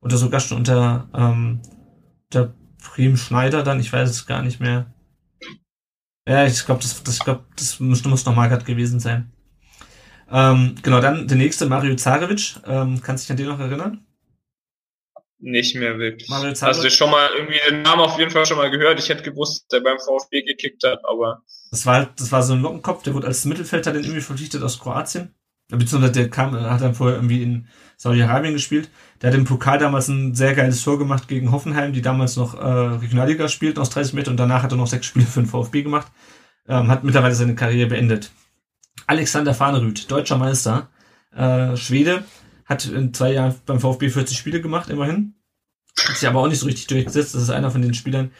[0.00, 1.60] oder sogar schon unter ähm,
[2.32, 4.92] der Prim Schneider dann, ich weiß es gar nicht mehr.
[6.26, 9.32] Ja, ich glaube, das, das, glaub, das muss, muss noch Magath gewesen sein.
[10.30, 12.56] Ähm, genau, dann der nächste, Mario Zarevic.
[12.66, 14.06] Ähm, kannst du dich an den noch erinnern?
[15.38, 16.28] Nicht mehr wirklich.
[16.28, 16.84] Mario Zarevic?
[16.84, 18.98] Also schon mal irgendwie den Namen auf jeden Fall schon mal gehört.
[19.00, 21.42] Ich hätte gewusst, dass der beim VfB gekickt hat, aber.
[21.70, 24.78] Das war, das war so ein Lockenkopf, der wurde als Mittelfeldler dann irgendwie verpflichtet aus
[24.78, 25.34] Kroatien.
[25.78, 27.66] Beziehungsweise der kam, hat dann vorher irgendwie in
[27.96, 28.90] Saudi-Arabien gespielt.
[29.20, 32.54] Der hat im Pokal damals ein sehr geiles Tor gemacht gegen Hoffenheim, die damals noch
[32.54, 35.48] äh, Regionalliga spielten aus 30 Meter und danach hat er noch sechs Spiele für den
[35.48, 36.08] VfB gemacht.
[36.68, 38.30] Ähm, hat mittlerweile seine Karriere beendet.
[39.06, 40.88] Alexander Fahnerüth, deutscher Meister,
[41.34, 42.24] äh, Schwede,
[42.64, 45.34] hat in zwei Jahren beim VfB 40 Spiele gemacht, immerhin.
[45.98, 47.34] Hat sich aber auch nicht so richtig durchgesetzt.
[47.34, 48.30] Das ist einer von den Spielern,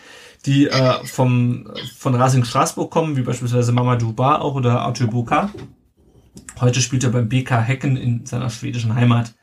[0.47, 5.51] die äh, vom, von Racing Straßburg kommen, wie beispielsweise Mamadou Ba auch oder Arthur Boka.
[6.61, 9.35] Heute spielt er beim BK Hecken in seiner schwedischen Heimat.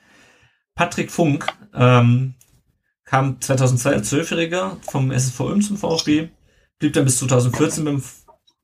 [0.75, 2.35] Patrick Funk ähm,
[3.05, 6.29] kam 2002 als Zwölfjähriger vom SSV Ulm zum VfB,
[6.77, 8.01] blieb dann bis 2014 beim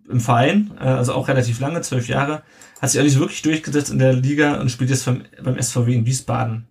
[0.07, 2.43] im Verein, äh, also auch relativ lange, zwölf Jahre,
[2.81, 5.93] hat sich auch nicht wirklich durchgesetzt in der Liga und spielt jetzt beim, beim SVW
[5.93, 6.68] in Wiesbaden.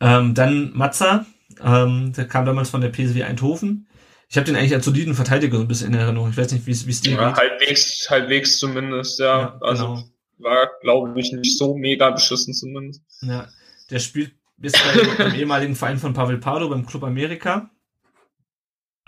[0.00, 1.26] Ähm, dann Matza,
[1.62, 3.86] ähm, der kam damals von der PSW Eindhoven.
[4.30, 6.30] Ich habe den eigentlich als soliden Verteidiger so ein bisschen in Erinnerung.
[6.30, 7.36] Ich weiß nicht, wie es dir ja, geht.
[7.36, 9.40] Halbwegs, halbwegs zumindest, ja.
[9.40, 10.04] ja also genau.
[10.38, 13.02] war, glaube ich, nicht so mega beschissen zumindest.
[13.22, 13.48] Ja,
[13.90, 17.70] der spielt bis bei, beim ehemaligen Verein von Pavel Pardo beim Club Amerika.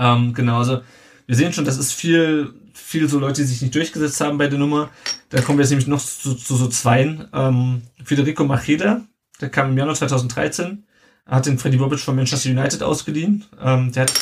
[0.00, 0.80] Ähm, genau, also
[1.26, 4.48] wir sehen schon, das ist viel, viel so Leute, die sich nicht durchgesetzt haben bei
[4.48, 4.90] der Nummer.
[5.28, 7.28] Da kommen wir jetzt nämlich noch zu, zu so zweien.
[7.32, 9.02] Ähm, Federico Macheda,
[9.40, 10.84] der kam im Januar 2013,
[11.26, 13.44] hat den Freddy Bobic von Manchester United ausgeliehen.
[13.60, 14.12] Ähm, der hat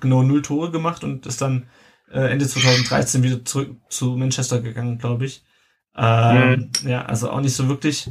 [0.00, 1.66] genau null Tore gemacht und ist dann
[2.10, 5.42] äh, Ende 2013 wieder zurück zu Manchester gegangen, glaube ich.
[5.96, 6.88] Ähm, mhm.
[6.88, 8.10] Ja, also auch nicht so wirklich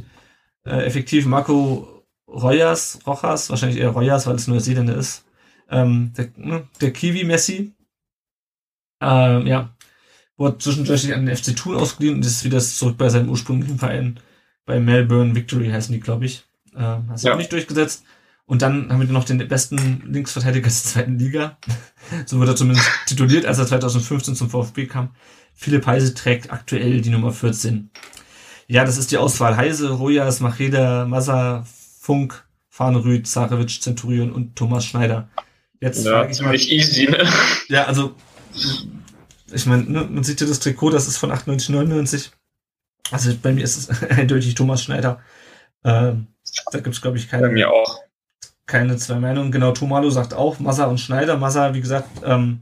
[0.64, 1.26] äh, effektiv.
[1.26, 5.24] Marco Royas, Rojas, wahrscheinlich eher Royas, weil es Neuseeländer ist.
[5.68, 7.72] Ähm, der, ne, der Kiwi-Messi,
[9.00, 9.74] ähm, ja,
[10.36, 14.18] wurde zwischendurch an den FC Thun ausgeliehen und ist wieder zurück bei seinem ursprünglichen Verein.
[14.66, 16.44] Bei Melbourne Victory heißen die, glaube ich.
[16.76, 17.34] Ähm, hat sich ja.
[17.34, 18.04] auch nicht durchgesetzt.
[18.50, 21.56] Und dann haben wir noch den besten Linksverteidiger der zweiten Liga.
[22.26, 25.10] so wurde er zumindest tituliert, als er 2015 zum VfB kam.
[25.54, 27.92] Philipp Heise trägt aktuell die Nummer 14.
[28.66, 29.56] Ja, das ist die Auswahl.
[29.56, 31.64] Heise, Rojas, Macheda, Massa,
[32.00, 35.28] Funk, Farnerüth, Zarevic, Centurion und Thomas Schneider.
[35.80, 37.24] Jetzt ja, ich ziemlich mal, easy, ne?
[37.68, 38.16] Ja, also
[39.52, 42.32] ich meine, ne, man sieht ja das Trikot, das ist von 98, 99.
[43.12, 45.20] Also bei mir ist es eindeutig Thomas Schneider.
[45.84, 46.26] Ähm,
[46.72, 48.09] da gibt es, glaube ich, keine, bei mir auch.
[48.70, 49.52] Keine zwei Meinungen.
[49.52, 51.36] Genau, Tomalo sagt auch Massa und Schneider.
[51.36, 52.60] Massa, wie gesagt, ähm,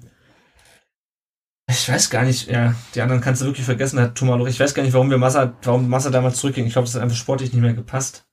[1.71, 4.47] ich weiß gar nicht, ja, die anderen kannst du wirklich vergessen, hat Tomalo.
[4.47, 6.67] Ich weiß gar nicht, warum wir Massa, warum Massa damals zurückging.
[6.67, 8.27] Ich glaube, das hat einfach sportlich nicht mehr gepasst.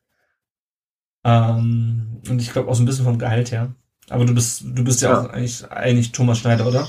[1.26, 3.76] Ähm, und ich glaube auch so ein bisschen vom Gehalt her.
[4.10, 5.22] Aber du bist, du bist ja, ja.
[5.22, 6.88] auch eigentlich, eigentlich Thomas Schneider, oder?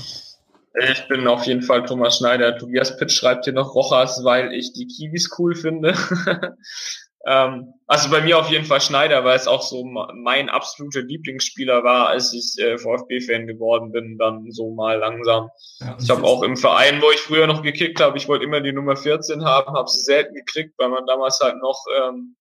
[0.89, 2.57] Ich bin auf jeden Fall Thomas Schneider.
[2.57, 5.95] Tobias Pitt schreibt hier noch Rochas, weil ich die Kiwis cool finde.
[7.27, 11.83] Ähm, also bei mir auf jeden Fall Schneider, weil es auch so mein absoluter Lieblingsspieler
[11.83, 15.49] war, als ich äh, VfB-Fan geworden bin, dann so mal langsam.
[15.79, 18.61] Ja, ich habe auch im Verein, wo ich früher noch gekickt habe, ich wollte immer
[18.61, 22.37] die Nummer 14 haben, habe sie selten gekriegt, weil man damals halt noch, ähm,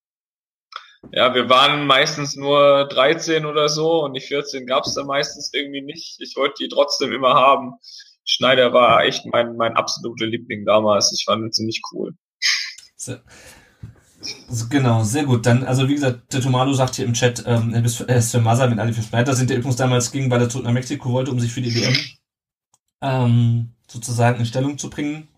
[1.12, 5.52] ja, wir waren meistens nur 13 oder so und die 14 gab es dann meistens
[5.52, 6.20] irgendwie nicht.
[6.20, 7.74] Ich wollte die trotzdem immer haben.
[8.24, 11.12] Schneider war echt mein, mein absoluter Liebling damals.
[11.12, 12.12] Ich fand ihn ziemlich cool.
[12.96, 13.16] So.
[14.70, 15.46] Genau, sehr gut.
[15.46, 18.70] Dann, also wie gesagt, der Tomalo sagt hier im Chat, ähm, er ist für Massa,
[18.70, 19.50] wenn alle für Schneider sind.
[19.50, 21.94] Der übrigens damals ging, weil er zurück nach Mexiko wollte, um sich für die WM
[23.02, 25.28] ähm, sozusagen in Stellung zu bringen.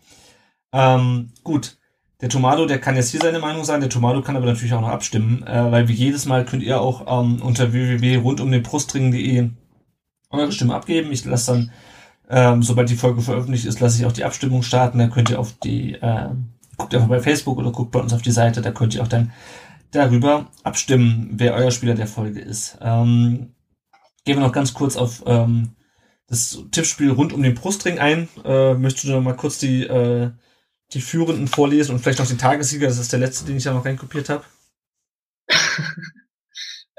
[0.73, 1.79] Ähm, gut,
[2.21, 3.81] der Tomado, der kann jetzt hier seine Meinung sagen.
[3.81, 6.81] Der Tomado kann aber natürlich auch noch abstimmen, äh, weil wie jedes Mal könnt ihr
[6.81, 9.51] auch ähm, unter www.rundumdenbrustring.de
[10.31, 11.13] eure Stimme abgeben.
[11.13, 11.71] Ich lasse dann,
[12.29, 14.99] ähm, sobald die Folge veröffentlicht ist, lasse ich auch die Abstimmung starten.
[14.99, 16.29] Dann könnt ihr auf die äh,
[16.79, 19.09] guckt einfach bei Facebook oder guckt bei uns auf die Seite, da könnt ihr auch
[19.09, 19.33] dann
[19.91, 22.79] darüber abstimmen, wer euer Spieler der Folge ist.
[22.81, 23.55] Ähm,
[24.25, 25.77] gehen wir noch ganz kurz auf ähm,
[26.29, 28.29] das Tippspiel rund um den Brustring ein.
[28.45, 30.31] Äh, möchtest du noch mal kurz die, äh,
[30.93, 32.87] die Führenden vorlesen und vielleicht noch den Tagessieger?
[32.87, 34.45] Das ist der letzte, den ich da noch reinkopiert habe.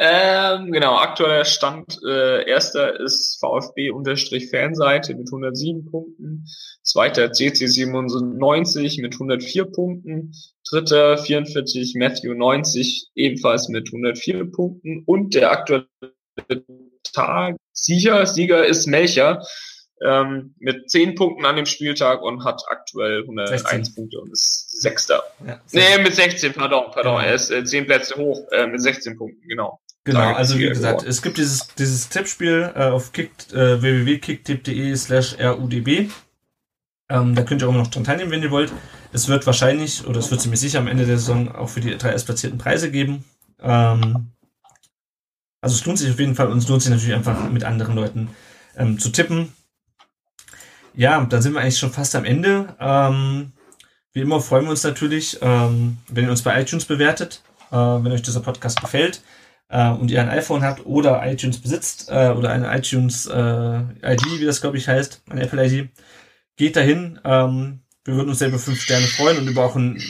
[0.02, 6.46] Ähm, genau, aktueller Stand, äh, erster ist VfB-Fanseite mit 107 Punkten,
[6.84, 10.34] zweiter CC97 mit 104 Punkten,
[10.70, 15.86] dritter 44 Matthew 90 ebenfalls mit 104 Punkten und der aktuelle
[17.14, 19.42] Tag Sieger, Sieger ist Melcher
[20.02, 23.96] ähm, mit 10 Punkten an dem Spieltag und hat aktuell 101 16.
[23.96, 25.24] Punkte und ist Sechster.
[25.46, 27.28] Ja, nee, mit 16, pardon, pardon, ja.
[27.28, 29.82] er ist äh, 10 Plätze hoch äh, mit 16 Punkten, genau.
[30.06, 35.36] Genau, also wie gesagt, es gibt dieses, dieses Tippspiel äh, auf kick, äh, www.kicktipp.de slash
[35.40, 36.10] rudb.
[37.10, 38.72] Ähm, da könnt ihr auch noch dran teilnehmen, wenn ihr wollt.
[39.12, 41.98] Es wird wahrscheinlich, oder es wird ziemlich sicher am Ende der Saison auch für die
[41.98, 43.26] drei erstplatzierten Preise geben.
[43.60, 44.32] Ähm,
[45.62, 47.96] also es lohnt sich auf jeden Fall und es lohnt sich natürlich einfach mit anderen
[47.96, 48.30] Leuten
[48.78, 49.52] ähm, zu tippen.
[50.94, 52.76] Ja, dann sind wir eigentlich schon fast am Ende.
[52.80, 53.52] Ähm,
[54.14, 58.12] wie immer freuen wir uns natürlich, ähm, wenn ihr uns bei iTunes bewertet, äh, wenn
[58.12, 59.22] euch dieser Podcast gefällt
[59.70, 63.80] äh, und ihr ein iPhone habt oder iTunes besitzt äh, oder eine iTunes äh,
[64.14, 65.90] ID, wie das glaube ich heißt, eine Apple ID,
[66.58, 67.20] geht dahin.
[67.24, 70.02] Ähm, wir würden uns sehr über fünf Sterne freuen und über auch ein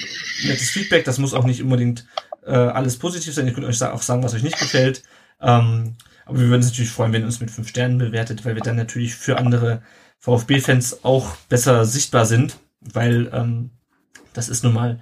[0.44, 1.03] nettes Feedback.
[1.06, 2.06] Das muss auch nicht unbedingt
[2.45, 3.45] äh, alles positiv sein.
[3.45, 5.03] Ihr könnt euch auch sagen, was euch nicht gefällt.
[5.41, 5.95] Ähm,
[6.26, 8.61] aber wir würden uns natürlich freuen, wenn ihr uns mit fünf Sternen bewertet, weil wir
[8.61, 9.81] dann natürlich für andere
[10.19, 13.72] VfB-Fans auch besser sichtbar sind, weil ähm,
[14.34, 15.02] das ist nun mal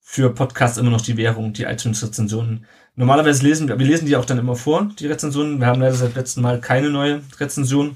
[0.00, 2.66] für Podcasts immer noch die Währung, die iTunes-Rezensionen
[2.98, 5.60] Normalerweise lesen wir, wir lesen die auch dann immer vor, die Rezensionen.
[5.60, 7.94] Wir haben leider seit letztem Mal keine neue Rezension.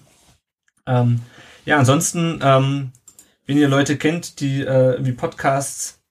[0.86, 1.22] Ähm,
[1.64, 2.92] ja, ansonsten, ähm,
[3.46, 6.02] wenn ihr Leute kennt, die äh, wie Podcasts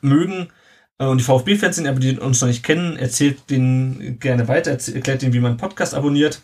[0.00, 0.48] mögen
[0.98, 4.72] äh, und die VfB-Fans sind, aber die uns noch nicht kennen, erzählt denen gerne weiter,
[4.72, 6.42] erklärt denen, wie man Podcast abonniert.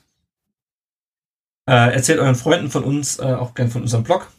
[1.67, 4.31] Äh, erzählt euren Freunden von uns, äh, auch gerne von unserem Blog.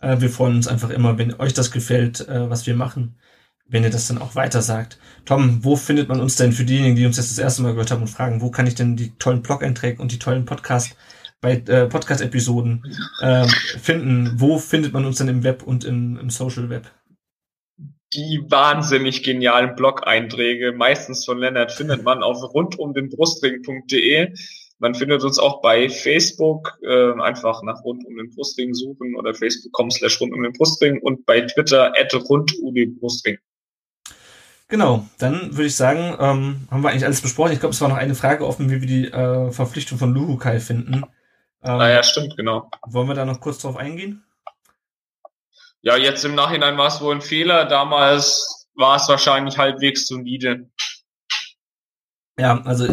[0.00, 3.16] Äh, wir freuen uns einfach immer, wenn euch das gefällt, äh, was wir machen
[3.68, 4.98] wenn ihr das dann auch weiter sagt.
[5.24, 7.90] Tom, wo findet man uns denn für diejenigen, die uns jetzt das erste Mal gehört
[7.90, 10.96] haben und fragen, wo kann ich denn die tollen Blog-Einträge und die tollen Podcast
[11.40, 12.84] bei äh, Podcast-Episoden
[13.20, 13.46] äh,
[13.78, 14.32] finden?
[14.36, 16.90] Wo findet man uns denn im Web und im, im Social Web?
[18.14, 24.34] Die wahnsinnig genialen Blog-Einträge, meistens von Lennart, findet man auf rundumdenbrustring.de.
[24.78, 29.32] Man findet uns auch bei Facebook, äh, einfach nach rund um den Brustring suchen oder
[29.32, 32.52] facebook.com slash rund um den Brustring und bei Twitter at rund.
[34.72, 37.52] Genau, dann würde ich sagen, ähm, haben wir eigentlich alles besprochen.
[37.52, 40.60] Ich glaube, es war noch eine Frage offen, wie wir die äh, Verpflichtung von Luhukai
[40.60, 41.04] finden.
[41.62, 42.70] Ähm, ah ja, stimmt, genau.
[42.86, 44.24] Wollen wir da noch kurz drauf eingehen?
[45.82, 47.66] Ja, jetzt im Nachhinein war es wohl ein Fehler.
[47.66, 50.70] Damals war es wahrscheinlich halbwegs solide.
[52.38, 52.88] Ja, also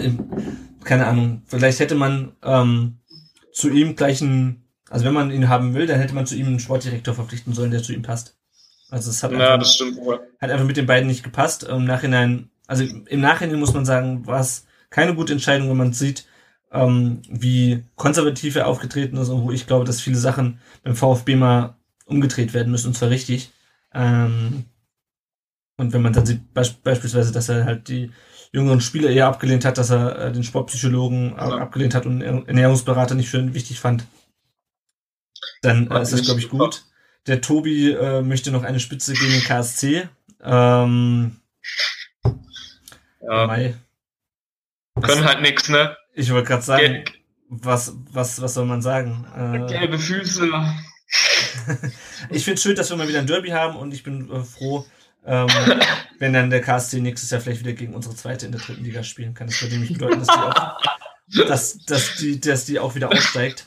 [0.84, 3.00] keine Ahnung, vielleicht hätte man ähm,
[3.54, 6.48] zu ihm gleich einen, also wenn man ihn haben will, dann hätte man zu ihm
[6.48, 8.39] einen Sportdirektor verpflichten sollen, der zu ihm passt.
[8.92, 9.70] Also es hat, ja, einfach,
[10.40, 11.64] hat einfach mit den beiden nicht gepasst.
[11.64, 15.94] Im Nachhinein, also im Nachhinein muss man sagen, war es keine gute Entscheidung, wenn man
[15.94, 16.26] sieht,
[16.72, 21.36] ähm, wie konservativ er aufgetreten ist und wo ich glaube, dass viele Sachen beim VfB
[21.36, 21.76] mal
[22.06, 23.52] umgedreht werden müssen, und zwar richtig.
[23.94, 24.66] Ähm,
[25.78, 28.12] und wenn man dann sieht, be beispielsweise, dass er halt die
[28.52, 31.58] jüngeren Spieler eher abgelehnt hat, dass er äh, den Sportpsychologen ja.
[31.60, 34.06] abgelehnt hat und Ernährungsberater nicht für wichtig fand,
[35.62, 36.86] dann äh, ist das, glaube ich, gut.
[37.28, 40.10] Der Tobi äh, möchte noch eine Spitze gegen den KSC.
[40.42, 41.38] Ähm,
[43.22, 43.48] ja.
[43.48, 43.76] Mai.
[45.02, 45.96] Können halt nix, ne?
[46.14, 47.04] Ich wollte gerade sagen, Gel
[47.50, 49.26] was, was, was soll man sagen?
[49.36, 50.48] Äh, Gelbe Füße.
[52.30, 54.44] ich finde es schön, dass wir mal wieder ein Derby haben und ich bin äh,
[54.44, 54.86] froh,
[55.26, 55.48] Ähm,
[56.20, 59.04] wenn dann der KSC nächstes Jahr vielleicht wieder gegen unsere zweite in der dritten Liga
[59.04, 59.48] spielen kann.
[59.48, 63.66] Das würde nämlich bedeuten, dass die auch, dass, dass die, dass die auch wieder aussteigt.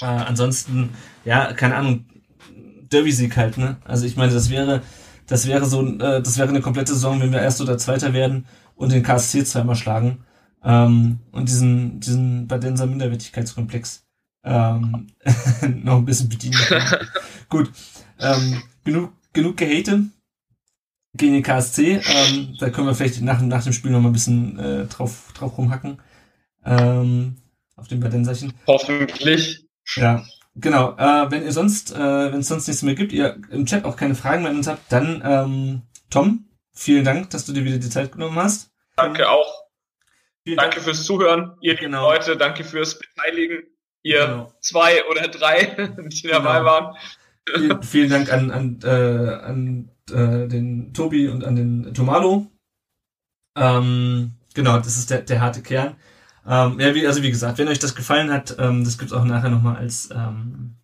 [0.00, 0.94] Äh, ansonsten,
[1.24, 2.06] ja, keine Ahnung,
[2.92, 3.76] Derby-Sieg halt, ne?
[3.84, 4.82] Also ich meine, das wäre,
[5.26, 8.46] das wäre so, äh, das wäre eine komplette Saison, wenn wir erst oder zweiter werden
[8.76, 10.24] und den KSC zweimal schlagen.
[10.64, 14.04] Ähm, und diesen, diesen Badenser Minderwertigkeitskomplex
[14.44, 15.08] ähm,
[15.82, 16.58] noch ein bisschen bedienen.
[17.48, 17.70] Gut.
[18.18, 20.04] Ähm, genug, genug Gehate
[21.14, 22.00] gegen den KSC.
[22.04, 25.32] Ähm, da können wir vielleicht nach, nach dem Spiel noch mal ein bisschen äh, drauf,
[25.34, 25.98] drauf rumhacken.
[26.64, 27.36] Ähm,
[27.76, 28.52] auf den Badenserchen.
[28.66, 29.64] Hoffentlich.
[29.96, 30.24] Ja,
[30.60, 30.96] genau.
[30.96, 33.96] Äh, wenn ihr sonst, äh, wenn es sonst nichts mehr gibt, ihr im Chat auch
[33.96, 37.78] keine Fragen mehr an uns habt, dann ähm, Tom, vielen Dank, dass du dir wieder
[37.78, 38.70] die Zeit genommen hast.
[38.96, 39.62] Danke auch.
[40.44, 40.84] Vielen Danke Dank.
[40.84, 42.10] fürs Zuhören, ihr Genau.
[42.10, 42.36] Leute.
[42.36, 43.64] Danke fürs Beteiligen.
[44.02, 44.52] Ihr Genau.
[44.60, 45.64] zwei oder drei,
[46.08, 46.64] die dabei Genau.
[46.70, 46.96] waren.
[47.54, 48.88] Vielen, vielen Dank an, an, äh,
[49.34, 52.46] an äh, den Tobi und an den Tomalo.
[53.56, 55.96] Ähm, genau, das ist der, der harte Kern.
[56.50, 59.24] Ähm, ja, wie, also wie gesagt, wenn euch das gefallen hat, ähm, das gibt's auch
[59.24, 60.76] nachher nochmal als, ähm,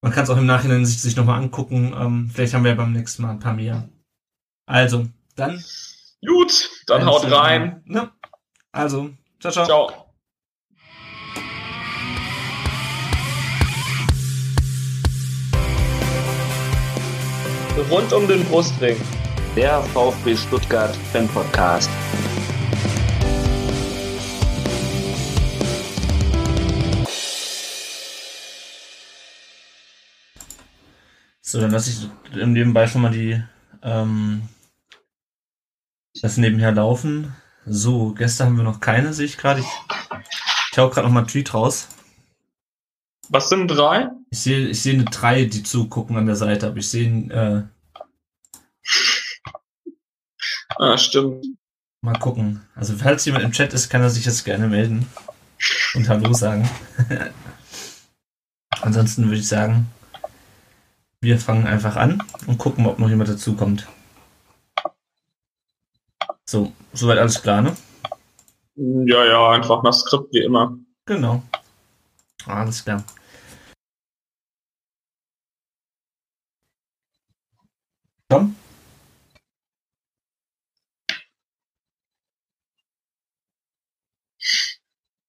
[0.00, 1.94] man kann es auch im Nachhinein sich, sich nochmal angucken.
[1.94, 3.88] Ähm, vielleicht haben wir ja beim nächsten Mal ein paar mehr.
[4.66, 5.06] Also,
[5.36, 5.62] dann.
[6.26, 7.82] Gut, dann haut rein.
[7.84, 8.10] Ne?
[8.72, 9.66] Also, ciao, ciao.
[9.66, 10.04] Ciao.
[17.90, 18.96] Rund um den Brustring.
[19.54, 21.90] Der VfB Stuttgart Fan Podcast.
[31.48, 33.42] So, dann lasse ich im Nebenbei schon mal die
[33.82, 34.42] ähm,
[36.20, 37.34] das nebenher laufen.
[37.64, 39.60] So, Gäste haben wir noch keine, sehe ich gerade.
[39.60, 39.66] Ich,
[40.72, 41.88] ich hau gerade noch mal einen Tweet raus.
[43.30, 44.10] Was sind drei?
[44.28, 47.62] Ich sehe, ich sehe eine drei, die zugucken an der Seite, aber ich sehe, äh,
[50.76, 51.46] Ah, stimmt.
[52.02, 52.60] mal gucken.
[52.74, 55.06] Also falls jemand im Chat ist, kann er sich jetzt gerne melden
[55.94, 56.68] und Hallo sagen.
[58.82, 59.88] Ansonsten würde ich sagen,
[61.20, 63.88] wir fangen einfach an und gucken, ob noch jemand dazukommt.
[66.46, 67.76] So, soweit alles klar, ne?
[68.76, 70.78] Ja, ja, einfach nach Skript wie immer.
[71.04, 71.42] Genau.
[72.46, 73.04] Alles klar.
[78.30, 78.54] Tom?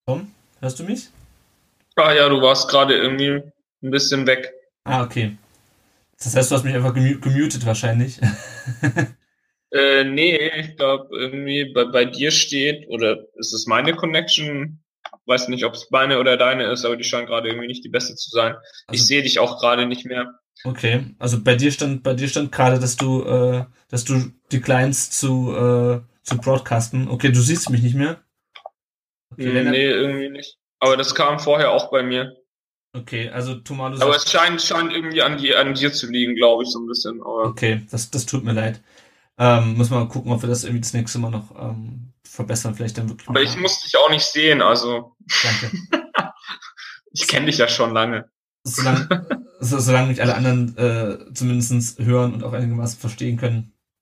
[0.06, 1.10] Tom, hörst du mich?
[1.96, 3.42] Ah ja, du warst gerade irgendwie
[3.82, 4.54] ein bisschen weg.
[4.84, 5.38] Ah, okay.
[6.24, 8.20] Das heißt, du hast mich einfach gemu gemutet wahrscheinlich.
[9.72, 14.84] Äh, nee, ich glaube irgendwie bei, bei dir steht, oder ist es meine Connection?
[15.28, 17.90] Weiß nicht, ob es meine oder deine ist, aber die scheint gerade irgendwie nicht die
[17.90, 18.56] beste zu sein.
[18.86, 20.40] ich Also- sehe dich auch gerade nicht mehr.
[20.64, 25.12] Okay, also bei dir stand, bei dir stand gerade, dass du, äh, dass du declines
[25.12, 27.08] zu, äh, zu broadcasten.
[27.08, 28.24] Okay, du siehst mich nicht mehr.
[29.32, 30.58] Okay, nee, irgendwie nicht.
[30.80, 32.36] Aber das kam vorher auch bei mir.
[32.94, 36.64] Okay also Tomado Aber es scheint, scheint irgendwie an, die, an dir zu liegen, glaube
[36.64, 37.22] ich, so ein bisschen.
[37.22, 38.82] Aber okay, das, das tut mir leid.
[39.38, 42.76] Ähm, müssen wir mal gucken, ob wir das irgendwie das nächste Mal noch ähm, verbessern.
[42.76, 43.30] Vielleicht dann wirklich.
[43.30, 45.72] aber mal- ich muss dich auch nicht sehen, also Danke.
[47.14, 48.30] ich kenne dich ja schon lange.
[48.64, 49.08] Solange,
[49.62, 53.74] so, solange mich alle anderen äh, zumindest hören und auch einigermaßen verstehen können,